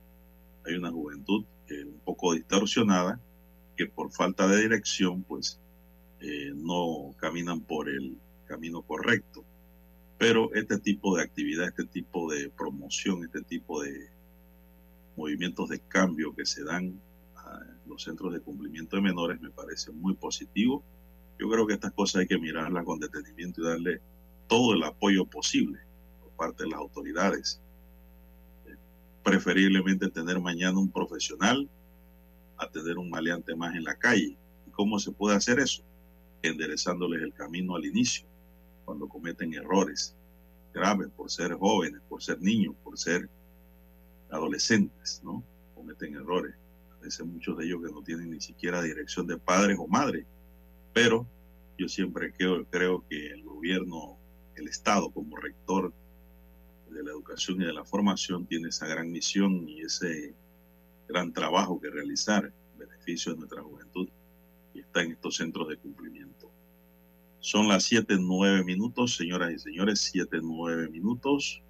[0.65, 3.19] hay una juventud eh, un poco distorsionada
[3.75, 5.59] que por falta de dirección pues
[6.21, 8.17] eh, no caminan por el
[8.47, 9.43] camino correcto.
[10.17, 14.09] Pero este tipo de actividad, este tipo de promoción, este tipo de
[15.17, 16.99] movimientos de cambio que se dan
[17.35, 20.83] a los centros de cumplimiento de menores me parece muy positivo.
[21.39, 24.01] Yo creo que estas cosas hay que mirarlas con detenimiento y darle
[24.47, 25.79] todo el apoyo posible
[26.21, 27.62] por parte de las autoridades.
[29.23, 31.69] Preferiblemente tener mañana un profesional
[32.57, 34.37] a tener un maleante más en la calle.
[34.67, 35.81] ¿Y cómo se puede hacer eso?
[36.41, 38.25] Enderezándoles el camino al inicio,
[38.85, 40.15] cuando cometen errores
[40.73, 43.29] graves por ser jóvenes, por ser niños, por ser
[44.29, 45.43] adolescentes, ¿no?
[45.75, 46.55] Cometen errores.
[46.97, 50.25] A veces muchos de ellos que no tienen ni siquiera dirección de padres o madres.
[50.91, 51.27] Pero
[51.77, 54.17] yo siempre creo, creo que el gobierno,
[54.55, 55.93] el Estado como rector
[56.93, 60.33] de la educación y de la formación tiene esa gran misión y ese
[61.07, 64.07] gran trabajo que realizar en beneficio de nuestra juventud
[64.73, 66.49] y está en estos centros de cumplimiento.
[67.39, 71.61] Son las 7, 9 minutos, señoras y señores, 7, 9 minutos.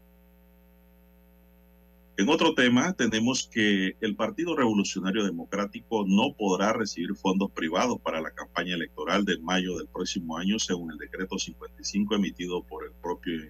[2.16, 8.22] En otro tema, tenemos que el Partido Revolucionario Democrático no podrá recibir fondos privados para
[8.22, 12.92] la campaña electoral de mayo del próximo año, según el decreto 55 emitido por el
[13.02, 13.42] propio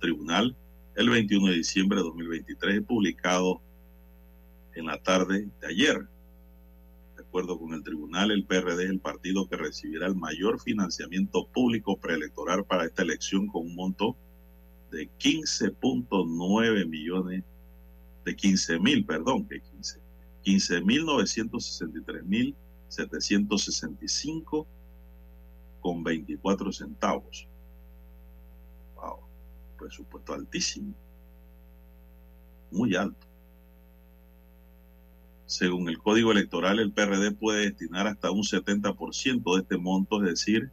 [0.00, 0.56] tribunal
[0.98, 3.60] el 21 de diciembre de 2023 y publicado
[4.74, 6.08] en la tarde de ayer.
[7.16, 11.46] De acuerdo con el tribunal, el PRD es el partido que recibirá el mayor financiamiento
[11.46, 14.16] público preelectoral para esta elección con un monto
[14.90, 17.44] de 15.9 millones,
[18.24, 20.00] de 15 mil, perdón, que 15,
[20.42, 22.56] 15 mil 963 mil
[22.88, 24.66] 765
[25.78, 27.46] con 24 centavos.
[29.78, 30.92] Presupuesto altísimo,
[32.70, 33.26] muy alto.
[35.46, 40.30] Según el Código Electoral, el PRD puede destinar hasta un 70% de este monto, es
[40.30, 40.70] decir,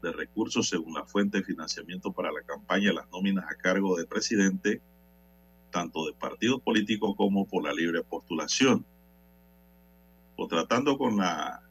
[0.03, 3.97] de recursos según la fuente de financiamiento para la campaña de las nóminas a cargo
[3.97, 4.84] del presidente,
[5.71, 8.85] tanto de partidos políticos como por la libre postulación.
[10.35, 11.63] O tratando con la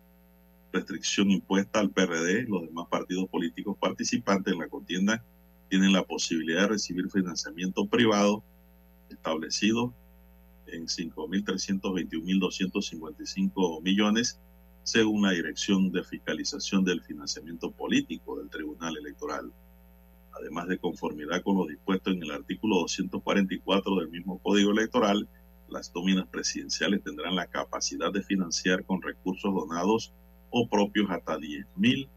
[0.72, 5.22] restricción impuesta al PRD, los demás partidos políticos participantes en la contienda
[5.68, 8.42] tienen la posibilidad de recibir financiamiento privado
[9.10, 9.92] establecido
[10.66, 14.40] en 5.321.255 millones
[14.82, 19.52] según la Dirección de Fiscalización del Financiamiento Político del Tribunal Electoral.
[20.32, 25.28] Además de conformidad con lo dispuesto en el artículo 244 del mismo Código Electoral,
[25.68, 30.12] las nóminas presidenciales tendrán la capacidad de financiar con recursos donados
[30.50, 32.08] o propios hasta 10 mil,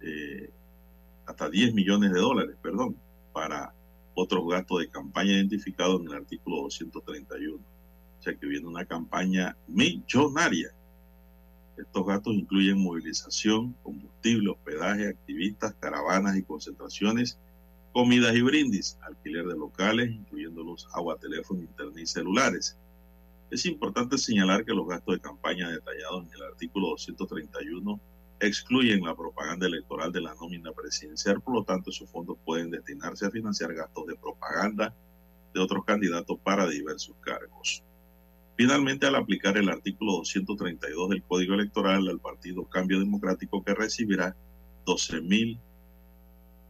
[0.00, 0.50] eh,
[1.26, 2.96] hasta 10 millones de dólares, perdón,
[3.32, 3.72] para
[4.14, 7.56] otros gastos de campaña identificados en el artículo 231.
[7.56, 10.72] O sea que viene una campaña millonaria.
[11.82, 17.38] Estos gastos incluyen movilización, combustible, hospedaje, activistas, caravanas y concentraciones,
[17.92, 22.76] comidas y brindis, alquiler de locales, incluyendo los agua, teléfono, internet y celulares.
[23.50, 28.00] Es importante señalar que los gastos de campaña detallados en el artículo 231
[28.38, 33.26] excluyen la propaganda electoral de la nómina presidencial, por lo tanto esos fondos pueden destinarse
[33.26, 34.94] a financiar gastos de propaganda
[35.52, 37.82] de otros candidatos para diversos cargos.
[38.56, 44.36] Finalmente, al aplicar el artículo 232 del Código Electoral al Partido Cambio Democrático que recibirá
[44.84, 45.58] 12 mil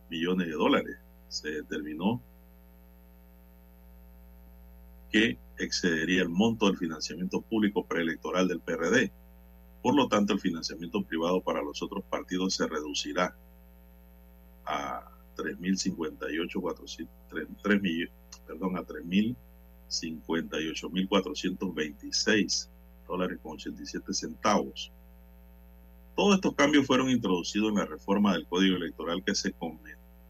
[0.09, 0.97] millones de dólares,
[1.29, 2.23] se determinó
[5.11, 9.13] que excedería el monto del financiamiento público preelectoral del PRD.
[9.83, 13.37] Por lo tanto, el financiamiento privado para los otros partidos se reducirá
[14.65, 17.09] a 3.058,
[17.63, 18.13] 3 millones,
[18.47, 18.85] perdón, a
[19.93, 22.69] 3.058.426
[23.06, 24.90] dólares con 87 centavos.
[26.16, 29.55] Todos estos cambios fueron introducidos en la reforma del Código Electoral que se,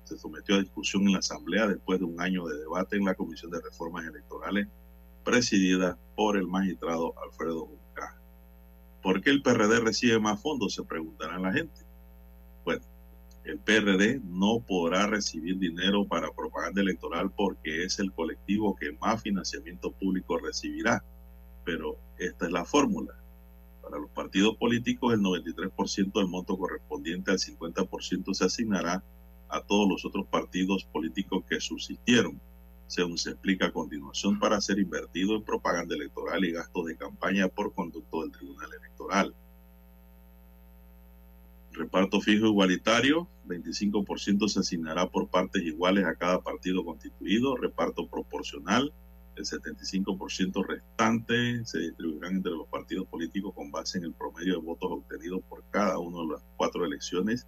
[0.05, 3.15] se sometió a discusión en la Asamblea después de un año de debate en la
[3.15, 4.69] Comisión de Reformas Electorales
[5.25, 8.17] presidida por el magistrado Alfredo Junca.
[9.03, 10.75] ¿Por qué el PRD recibe más fondos?
[10.75, 11.81] Se preguntarán la gente.
[13.45, 19.23] El PRD no podrá recibir dinero para propaganda electoral porque es el colectivo que más
[19.23, 21.05] financiamiento público recibirá.
[21.65, 23.15] Pero esta es la fórmula.
[23.83, 29.03] Para los partidos políticos, el 93% del monto correspondiente al 50% se asignará
[29.49, 32.41] a todos los otros partidos políticos que subsistieron
[32.93, 37.49] según se explica a continuación, para ser invertido en propaganda electoral y gastos de campaña
[37.49, 39.35] por conducto del Tribunal Electoral.
[41.73, 48.93] Reparto fijo igualitario, 25% se asignará por partes iguales a cada partido constituido, reparto proporcional,
[49.37, 54.61] el 75% restante se distribuirán entre los partidos políticos con base en el promedio de
[54.61, 57.47] votos obtenidos por cada una de las cuatro elecciones,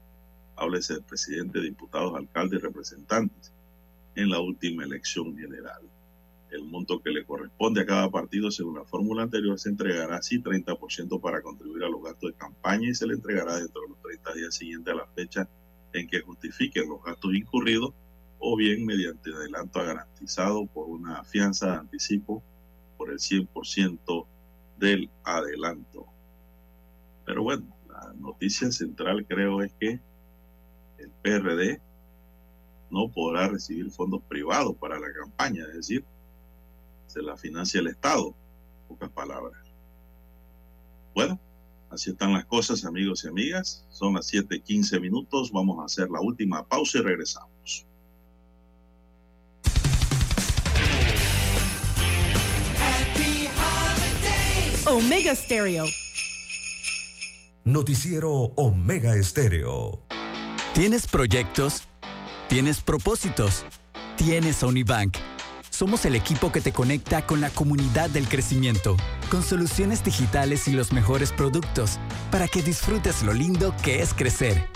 [0.56, 3.52] háblese de presidente, diputados, alcaldes y representantes
[4.14, 5.82] en la última elección general.
[6.54, 10.40] El monto que le corresponde a cada partido según la fórmula anterior se entregará así
[10.40, 14.00] 30% para contribuir a los gastos de campaña y se le entregará dentro de los
[14.00, 15.48] 30 días siguientes a la fecha
[15.92, 17.92] en que justifiquen los gastos incurridos
[18.38, 22.40] o bien mediante adelanto garantizado por una fianza de anticipo
[22.96, 24.26] por el 100%
[24.78, 26.06] del adelanto.
[27.24, 29.98] Pero bueno, la noticia central creo es que
[30.98, 31.80] el PRD
[32.90, 36.04] no podrá recibir fondos privados para la campaña, es decir,
[37.14, 38.34] se la financia el Estado,
[38.88, 39.56] pocas palabras.
[41.14, 41.38] Bueno,
[41.90, 43.86] así están las cosas, amigos y amigas.
[43.88, 45.52] Son las 7:15 minutos.
[45.52, 47.86] Vamos a hacer la última pausa y regresamos.
[54.86, 55.86] Omega Stereo.
[57.64, 60.02] Noticiero Omega Estéreo.
[60.74, 61.84] ¿Tienes proyectos?
[62.48, 63.64] ¿Tienes propósitos?
[64.16, 65.16] Tienes Unibank.
[65.74, 68.96] Somos el equipo que te conecta con la comunidad del crecimiento,
[69.28, 71.98] con soluciones digitales y los mejores productos,
[72.30, 74.68] para que disfrutes lo lindo que es crecer.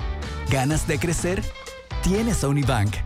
[0.50, 1.40] ¿Ganas de crecer?
[2.02, 2.96] Tienes Unibank.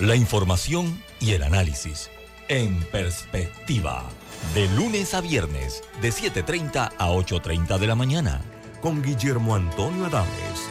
[0.00, 2.08] La información y el análisis
[2.48, 4.04] en perspectiva.
[4.54, 8.40] De lunes a viernes, de 7.30 a 8.30 de la mañana.
[8.80, 10.70] Con Guillermo Antonio Adames,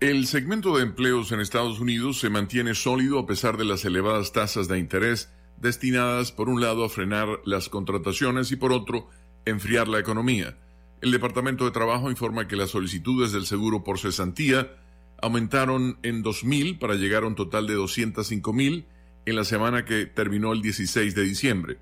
[0.00, 4.32] El segmento de empleos en Estados Unidos se mantiene sólido a pesar de las elevadas
[4.32, 9.08] tasas de interés destinadas por un lado a frenar las contrataciones y por otro
[9.44, 10.56] enfriar la economía.
[11.00, 14.70] El Departamento de Trabajo informa que las solicitudes del seguro por cesantía
[15.20, 18.84] aumentaron en 2.000 para llegar a un total de 205.000
[19.26, 21.78] en la semana que terminó el 16 de diciembre.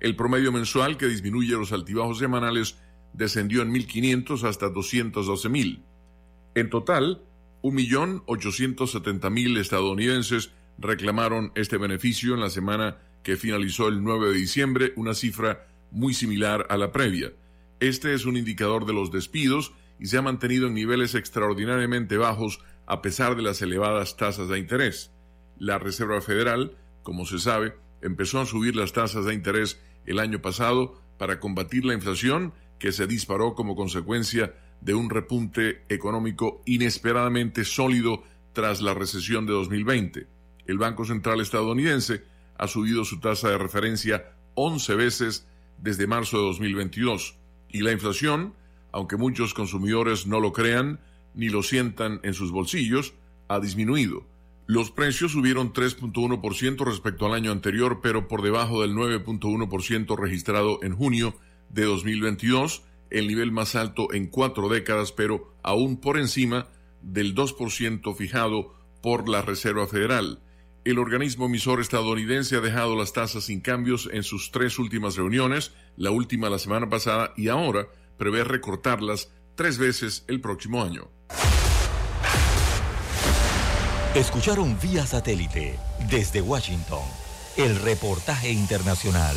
[0.00, 2.76] El promedio mensual, que disminuye los altibajos semanales,
[3.12, 5.80] descendió en 1.500 hasta 212.000.
[6.56, 7.22] En total,
[7.62, 15.14] 1.870.000 estadounidenses reclamaron este beneficio en la semana que finalizó el 9 de diciembre, una
[15.14, 17.32] cifra muy similar a la previa.
[17.78, 22.60] Este es un indicador de los despidos y se ha mantenido en niveles extraordinariamente bajos
[22.86, 25.12] a pesar de las elevadas tasas de interés.
[25.56, 30.42] La Reserva Federal, como se sabe, empezó a subir las tasas de interés el año
[30.42, 34.54] pasado para combatir la inflación que se disparó como consecuencia
[34.84, 38.22] de un repunte económico inesperadamente sólido
[38.52, 40.26] tras la recesión de 2020.
[40.66, 42.24] El Banco Central estadounidense
[42.58, 45.46] ha subido su tasa de referencia 11 veces
[45.78, 47.36] desde marzo de 2022
[47.68, 48.54] y la inflación,
[48.92, 51.00] aunque muchos consumidores no lo crean
[51.34, 53.14] ni lo sientan en sus bolsillos,
[53.48, 54.26] ha disminuido.
[54.66, 60.94] Los precios subieron 3.1% respecto al año anterior, pero por debajo del 9.1% registrado en
[60.94, 61.34] junio
[61.70, 66.68] de 2022, el nivel más alto en cuatro décadas, pero aún por encima
[67.02, 70.40] del 2% fijado por la Reserva Federal.
[70.84, 75.72] El organismo emisor estadounidense ha dejado las tasas sin cambios en sus tres últimas reuniones,
[75.96, 77.86] la última la semana pasada y ahora
[78.18, 81.08] prevé recortarlas tres veces el próximo año.
[84.14, 85.78] Escucharon vía satélite
[86.10, 87.02] desde Washington
[87.56, 89.36] el reportaje internacional.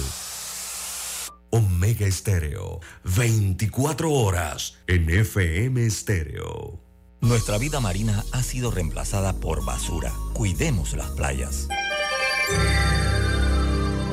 [1.56, 2.82] Omega Estéreo,
[3.16, 6.82] 24 horas en FM Estéreo.
[7.22, 10.12] Nuestra vida marina ha sido reemplazada por basura.
[10.34, 11.70] Cuidemos las playas.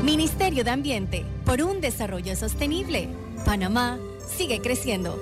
[0.04, 3.08] Ministerio de Ambiente, por un desarrollo sostenible.
[3.44, 5.18] Panamá sigue creciendo.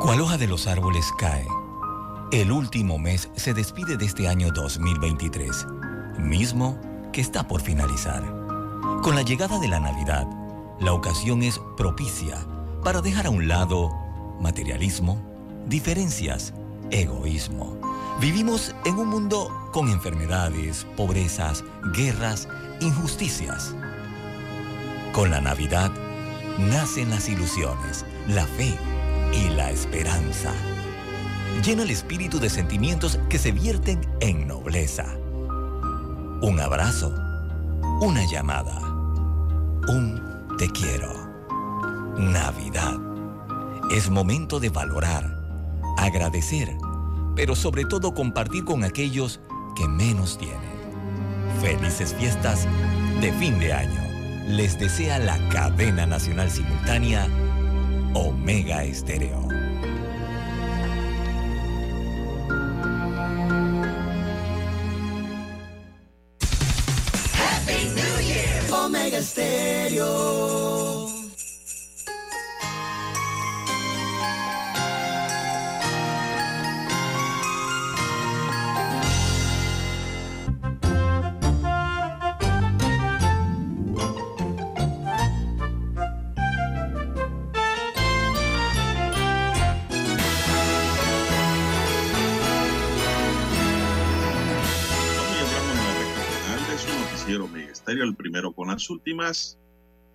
[0.00, 1.44] Cual hoja de los árboles cae.
[2.32, 5.66] El último mes se despide de este año 2023,
[6.18, 6.80] mismo
[7.12, 8.22] que está por finalizar.
[9.02, 10.26] Con la llegada de la Navidad,
[10.80, 12.38] la ocasión es propicia
[12.82, 13.90] para dejar a un lado
[14.40, 15.20] materialismo,
[15.68, 16.54] diferencias,
[16.90, 17.78] egoísmo.
[18.18, 22.48] Vivimos en un mundo con enfermedades, pobrezas, guerras,
[22.80, 23.74] injusticias.
[25.12, 25.90] Con la Navidad
[26.56, 28.74] nacen las ilusiones, la fe
[29.34, 30.54] y la esperanza.
[31.60, 35.04] Llena el espíritu de sentimientos que se vierten en nobleza.
[36.40, 37.14] Un abrazo,
[38.00, 38.80] una llamada,
[39.88, 40.20] un
[40.58, 41.12] te quiero.
[42.16, 42.98] Navidad.
[43.90, 45.38] Es momento de valorar,
[45.98, 46.76] agradecer,
[47.36, 49.40] pero sobre todo compartir con aquellos
[49.76, 50.72] que menos tienen.
[51.60, 52.66] Felices fiestas
[53.20, 54.00] de fin de año.
[54.48, 57.28] Les desea la cadena nacional simultánea
[58.14, 59.61] Omega Estéreo.
[98.00, 99.58] El primero con las últimas.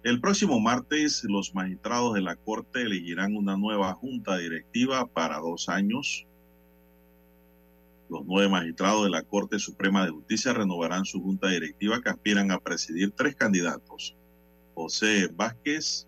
[0.03, 5.69] El próximo martes, los magistrados de la Corte elegirán una nueva junta directiva para dos
[5.69, 6.25] años.
[8.09, 12.51] Los nueve magistrados de la Corte Suprema de Justicia renovarán su junta directiva que aspiran
[12.51, 14.15] a presidir tres candidatos.
[14.75, 16.07] José Vázquez,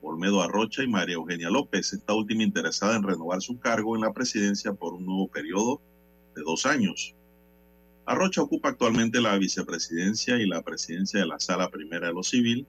[0.00, 4.12] Olmedo Arrocha y María Eugenia López, esta última interesada en renovar su cargo en la
[4.12, 5.80] presidencia por un nuevo periodo
[6.34, 7.14] de dos años.
[8.06, 12.66] Arrocha ocupa actualmente la vicepresidencia y la presidencia de la Sala Primera de lo Civil,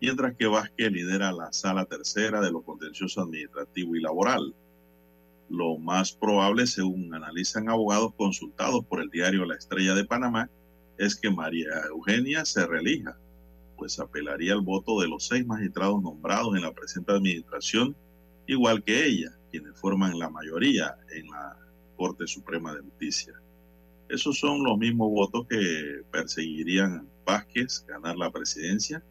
[0.00, 4.52] mientras que Vázquez lidera la Sala Tercera de lo Contencioso Administrativo y Laboral.
[5.48, 10.50] Lo más probable, según analizan abogados consultados por el diario La Estrella de Panamá,
[10.98, 13.16] es que María Eugenia se reelija,
[13.76, 17.94] pues apelaría al voto de los seis magistrados nombrados en la presente administración,
[18.48, 21.56] igual que ella, quienes forman la mayoría en la
[21.96, 23.41] Corte Suprema de Justicia.
[24.12, 29.02] Esos son los mismos votos que perseguirían Vázquez ganar la presidencia.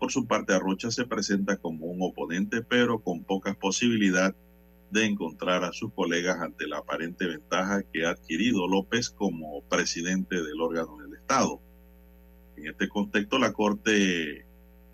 [0.00, 4.34] Por su parte, Arrocha se presenta como un oponente, pero con pocas posibilidades
[4.90, 10.42] de encontrar a sus colegas ante la aparente ventaja que ha adquirido López como presidente
[10.42, 11.60] del órgano del Estado.
[12.56, 14.44] En este contexto, la Corte,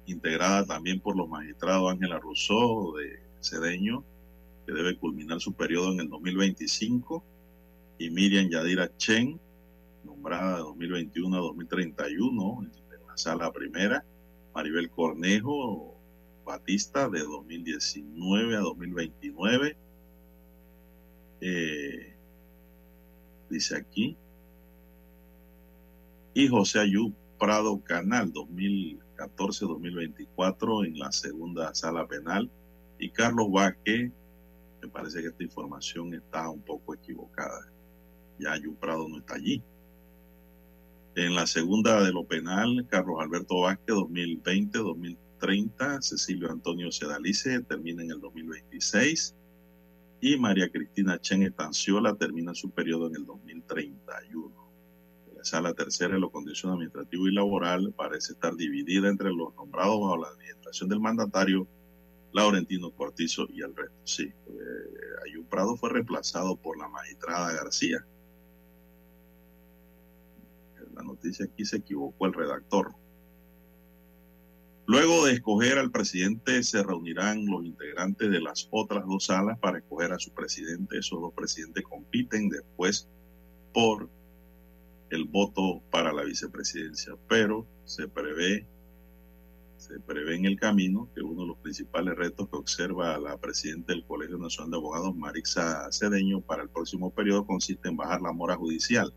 [0.05, 4.05] integrada también por los magistrados Ángela Rousseau de Cedeño,
[4.67, 7.25] que debe culminar su periodo en el 2025,
[7.99, 9.41] y Miriam Yadira Chen,
[10.07, 14.05] nombrada de 2021 a 2031 en la sala primera,
[14.55, 15.97] Maribel Cornejo
[16.47, 19.77] Batista de 2019 a 2029.
[21.41, 22.15] Eh,
[23.51, 24.17] dice aquí.
[26.35, 32.51] Y José Ayú Prado Canal 2014-2024 en la segunda sala penal.
[32.99, 34.11] Y Carlos Vázquez,
[34.81, 37.71] me parece que esta información está un poco equivocada.
[38.39, 39.63] Ya Ayú Prado no está allí.
[41.17, 48.11] En la segunda de lo penal, Carlos Alberto Vázquez 2020-2030, Cecilio Antonio Sedalice termina en
[48.11, 49.35] el 2026
[50.21, 54.53] y María Cristina Chen Estanciola termina su periodo en el 2031.
[55.39, 59.99] La sala tercera de lo condiciones administrativo y laboral parece estar dividida entre los nombrados
[59.99, 61.67] bajo la administración del mandatario
[62.35, 63.97] Laurentino Cortizo y el resto.
[64.05, 68.05] Sí, eh, Prado fue reemplazado por la magistrada García
[70.97, 72.95] la noticia aquí se equivocó el redactor.
[74.87, 79.79] Luego de escoger al presidente, se reunirán los integrantes de las otras dos salas para
[79.79, 80.99] escoger a su presidente.
[80.99, 83.09] Esos dos presidentes compiten después
[83.75, 84.09] por
[85.11, 88.65] el voto para la vicepresidencia, pero se prevé,
[89.77, 93.93] se prevé en el camino que uno de los principales retos que observa la presidenta
[93.93, 98.33] del Colegio Nacional de Abogados, Marixa Cedeño, para el próximo periodo consiste en bajar la
[98.33, 99.13] mora judicial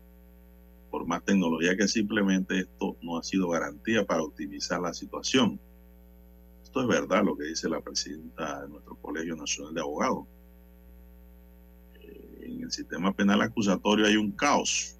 [0.90, 5.58] por más tecnología que simplemente esto no ha sido garantía para optimizar la situación.
[6.62, 10.26] Esto es verdad lo que dice la presidenta de nuestro Colegio Nacional de Abogados.
[11.94, 14.96] Eh, en el sistema penal acusatorio hay un caos,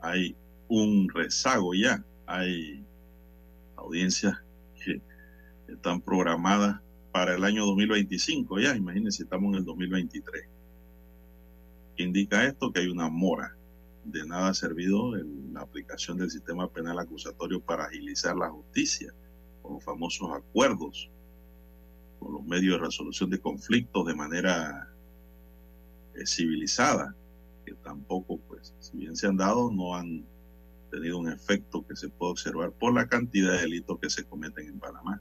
[0.00, 0.34] hay
[0.68, 2.84] un rezago ya, hay
[3.76, 4.34] audiencias
[4.82, 5.00] que
[5.68, 6.80] están programadas
[7.12, 10.48] para el año 2025 ya, imagínense, estamos en el 2023.
[11.96, 12.72] ¿Qué indica esto?
[12.72, 13.54] Que hay una mora
[14.04, 19.12] de nada ha servido en la aplicación del sistema penal acusatorio para agilizar la justicia,
[19.62, 21.10] con los famosos acuerdos,
[22.18, 24.88] con los medios de resolución de conflictos de manera
[26.14, 27.14] eh, civilizada,
[27.64, 30.24] que tampoco, pues, si bien se han dado, no han
[30.90, 34.68] tenido un efecto que se puede observar por la cantidad de delitos que se cometen
[34.68, 35.20] en Panamá.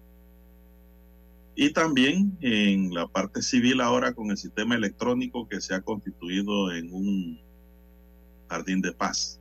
[1.56, 6.72] Y también en la parte civil ahora con el sistema electrónico que se ha constituido
[6.74, 7.51] en un
[8.52, 9.40] jardín de paz.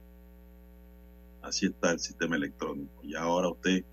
[1.42, 3.02] Así está el sistema electrónico.
[3.02, 3.84] Y ahora usted,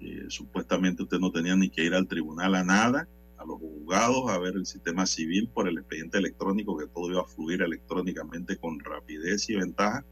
[0.00, 4.30] eh, supuestamente usted no tenía ni que ir al tribunal a nada, a los juzgados,
[4.30, 8.56] a ver el sistema civil por el expediente electrónico, que todo iba a fluir electrónicamente
[8.56, 10.04] con rapidez y ventaja.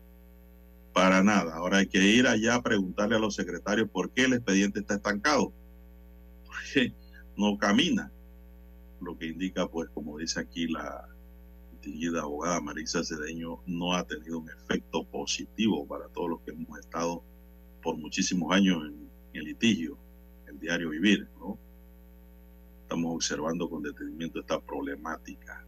[0.92, 1.54] Para nada.
[1.54, 4.94] Ahora hay que ir allá a preguntarle a los secretarios por qué el expediente está
[4.96, 5.52] estancado.
[6.46, 6.92] Porque
[7.36, 8.10] no camina.
[9.00, 11.08] Lo que indica, pues, como dice aquí la,
[11.80, 16.78] distinguida abogada Marisa Cedeño no ha tenido un efecto positivo para todos los que hemos
[16.78, 17.22] estado
[17.82, 19.96] por muchísimos años en, el litigio,
[20.48, 21.56] el diario vivir, ¿no?
[22.82, 25.64] Estamos observando con detenimiento esta problemática.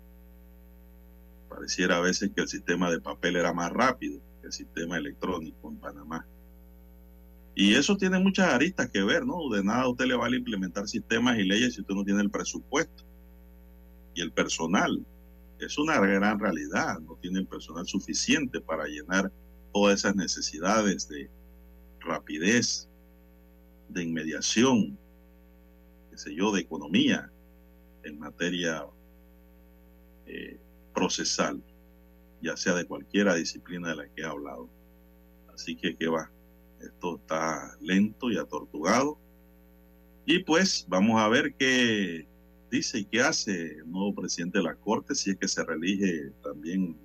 [1.48, 5.70] Pareciera a veces que el sistema de papel era más rápido que el sistema electrónico
[5.70, 6.26] en Panamá.
[7.54, 9.48] Y eso tiene muchas aristas que ver, ¿no?
[9.48, 12.30] De nada a usted le vale implementar sistemas y leyes si usted no tiene el
[12.30, 13.04] presupuesto
[14.14, 15.06] y el personal
[15.66, 19.30] es una gran realidad, no tienen personal suficiente para llenar
[19.72, 21.30] todas esas necesidades de
[22.00, 22.88] rapidez,
[23.88, 24.98] de inmediación,
[26.10, 27.30] qué sé yo, de economía
[28.04, 28.86] en materia
[30.26, 30.58] eh,
[30.94, 31.62] procesal,
[32.42, 34.68] ya sea de cualquiera disciplina de la que he hablado.
[35.54, 36.30] Así que, ¿qué va?
[36.80, 39.18] Esto está lento y atortugado.
[40.26, 42.26] Y pues vamos a ver qué
[42.72, 46.32] dice y qué hace el nuevo presidente de la Corte si es que se reelige
[46.42, 46.96] también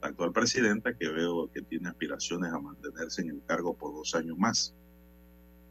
[0.00, 4.14] la actual presidenta, que veo que tiene aspiraciones a mantenerse en el cargo por dos
[4.14, 4.74] años más.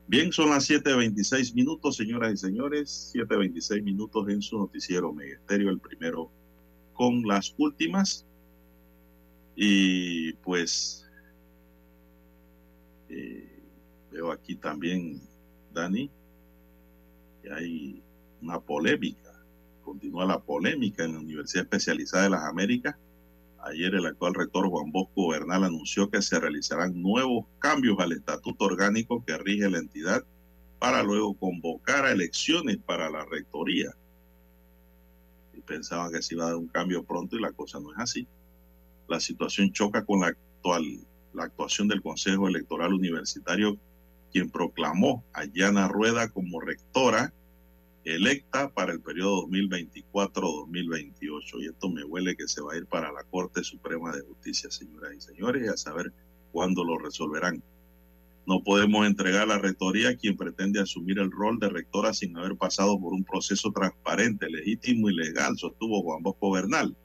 [0.07, 5.80] Bien, son las 7.26 minutos, señoras y señores, 7.26 minutos en su noticiero Megesterio, el
[5.80, 6.30] primero
[6.93, 8.27] con las últimas.
[9.56, 11.10] Y pues
[13.10, 13.60] eh,
[14.11, 15.19] veo aquí también,
[15.73, 16.11] Dani,
[17.41, 18.05] que hay
[18.41, 19.32] una polémica.
[19.84, 22.95] Continúa la polémica en la Universidad Especializada de las Américas.
[23.64, 28.66] Ayer el actual rector Juan Bosco Bernal anunció que se realizarán nuevos cambios al estatuto
[28.66, 30.24] orgánico que rige la entidad
[30.80, 33.91] para luego convocar a elecciones para la rectoría.
[35.53, 37.99] Y pensaban que se iba a dar un cambio pronto y la cosa no es
[37.99, 38.28] así.
[39.07, 40.84] La situación choca con la actual
[41.36, 43.78] la actuación del Consejo Electoral Universitario,
[44.32, 47.34] quien proclamó a Yana Rueda como rectora
[48.06, 51.61] electa para el periodo 2024-2028.
[51.61, 54.69] Y esto me huele que se va a ir para la Corte Suprema de Justicia,
[54.69, 56.14] señoras y señores, y a saber
[56.52, 57.61] cuándo lo resolverán.
[58.48, 62.56] No podemos entregar la rectoría a quien pretende asumir el rol de rectora sin haber
[62.56, 66.95] pasado por un proceso transparente, legítimo y legal, sostuvo Juan Bosco Bernal.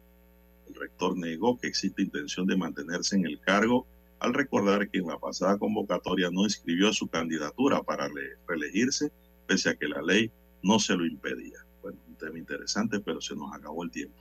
[0.69, 3.87] El rector negó que existe intención de mantenerse en el cargo
[4.19, 8.11] al recordar que en la pasada convocatoria no inscribió su candidatura para
[8.47, 9.11] reelegirse,
[9.47, 10.31] pese a que la ley
[10.63, 11.59] no se lo impedía.
[11.83, 14.17] Bueno, un tema interesante, pero se nos acabó el tiempo.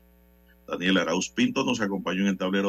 [0.67, 2.67] Daniel Arauz Pinto nos acompañó en el tablero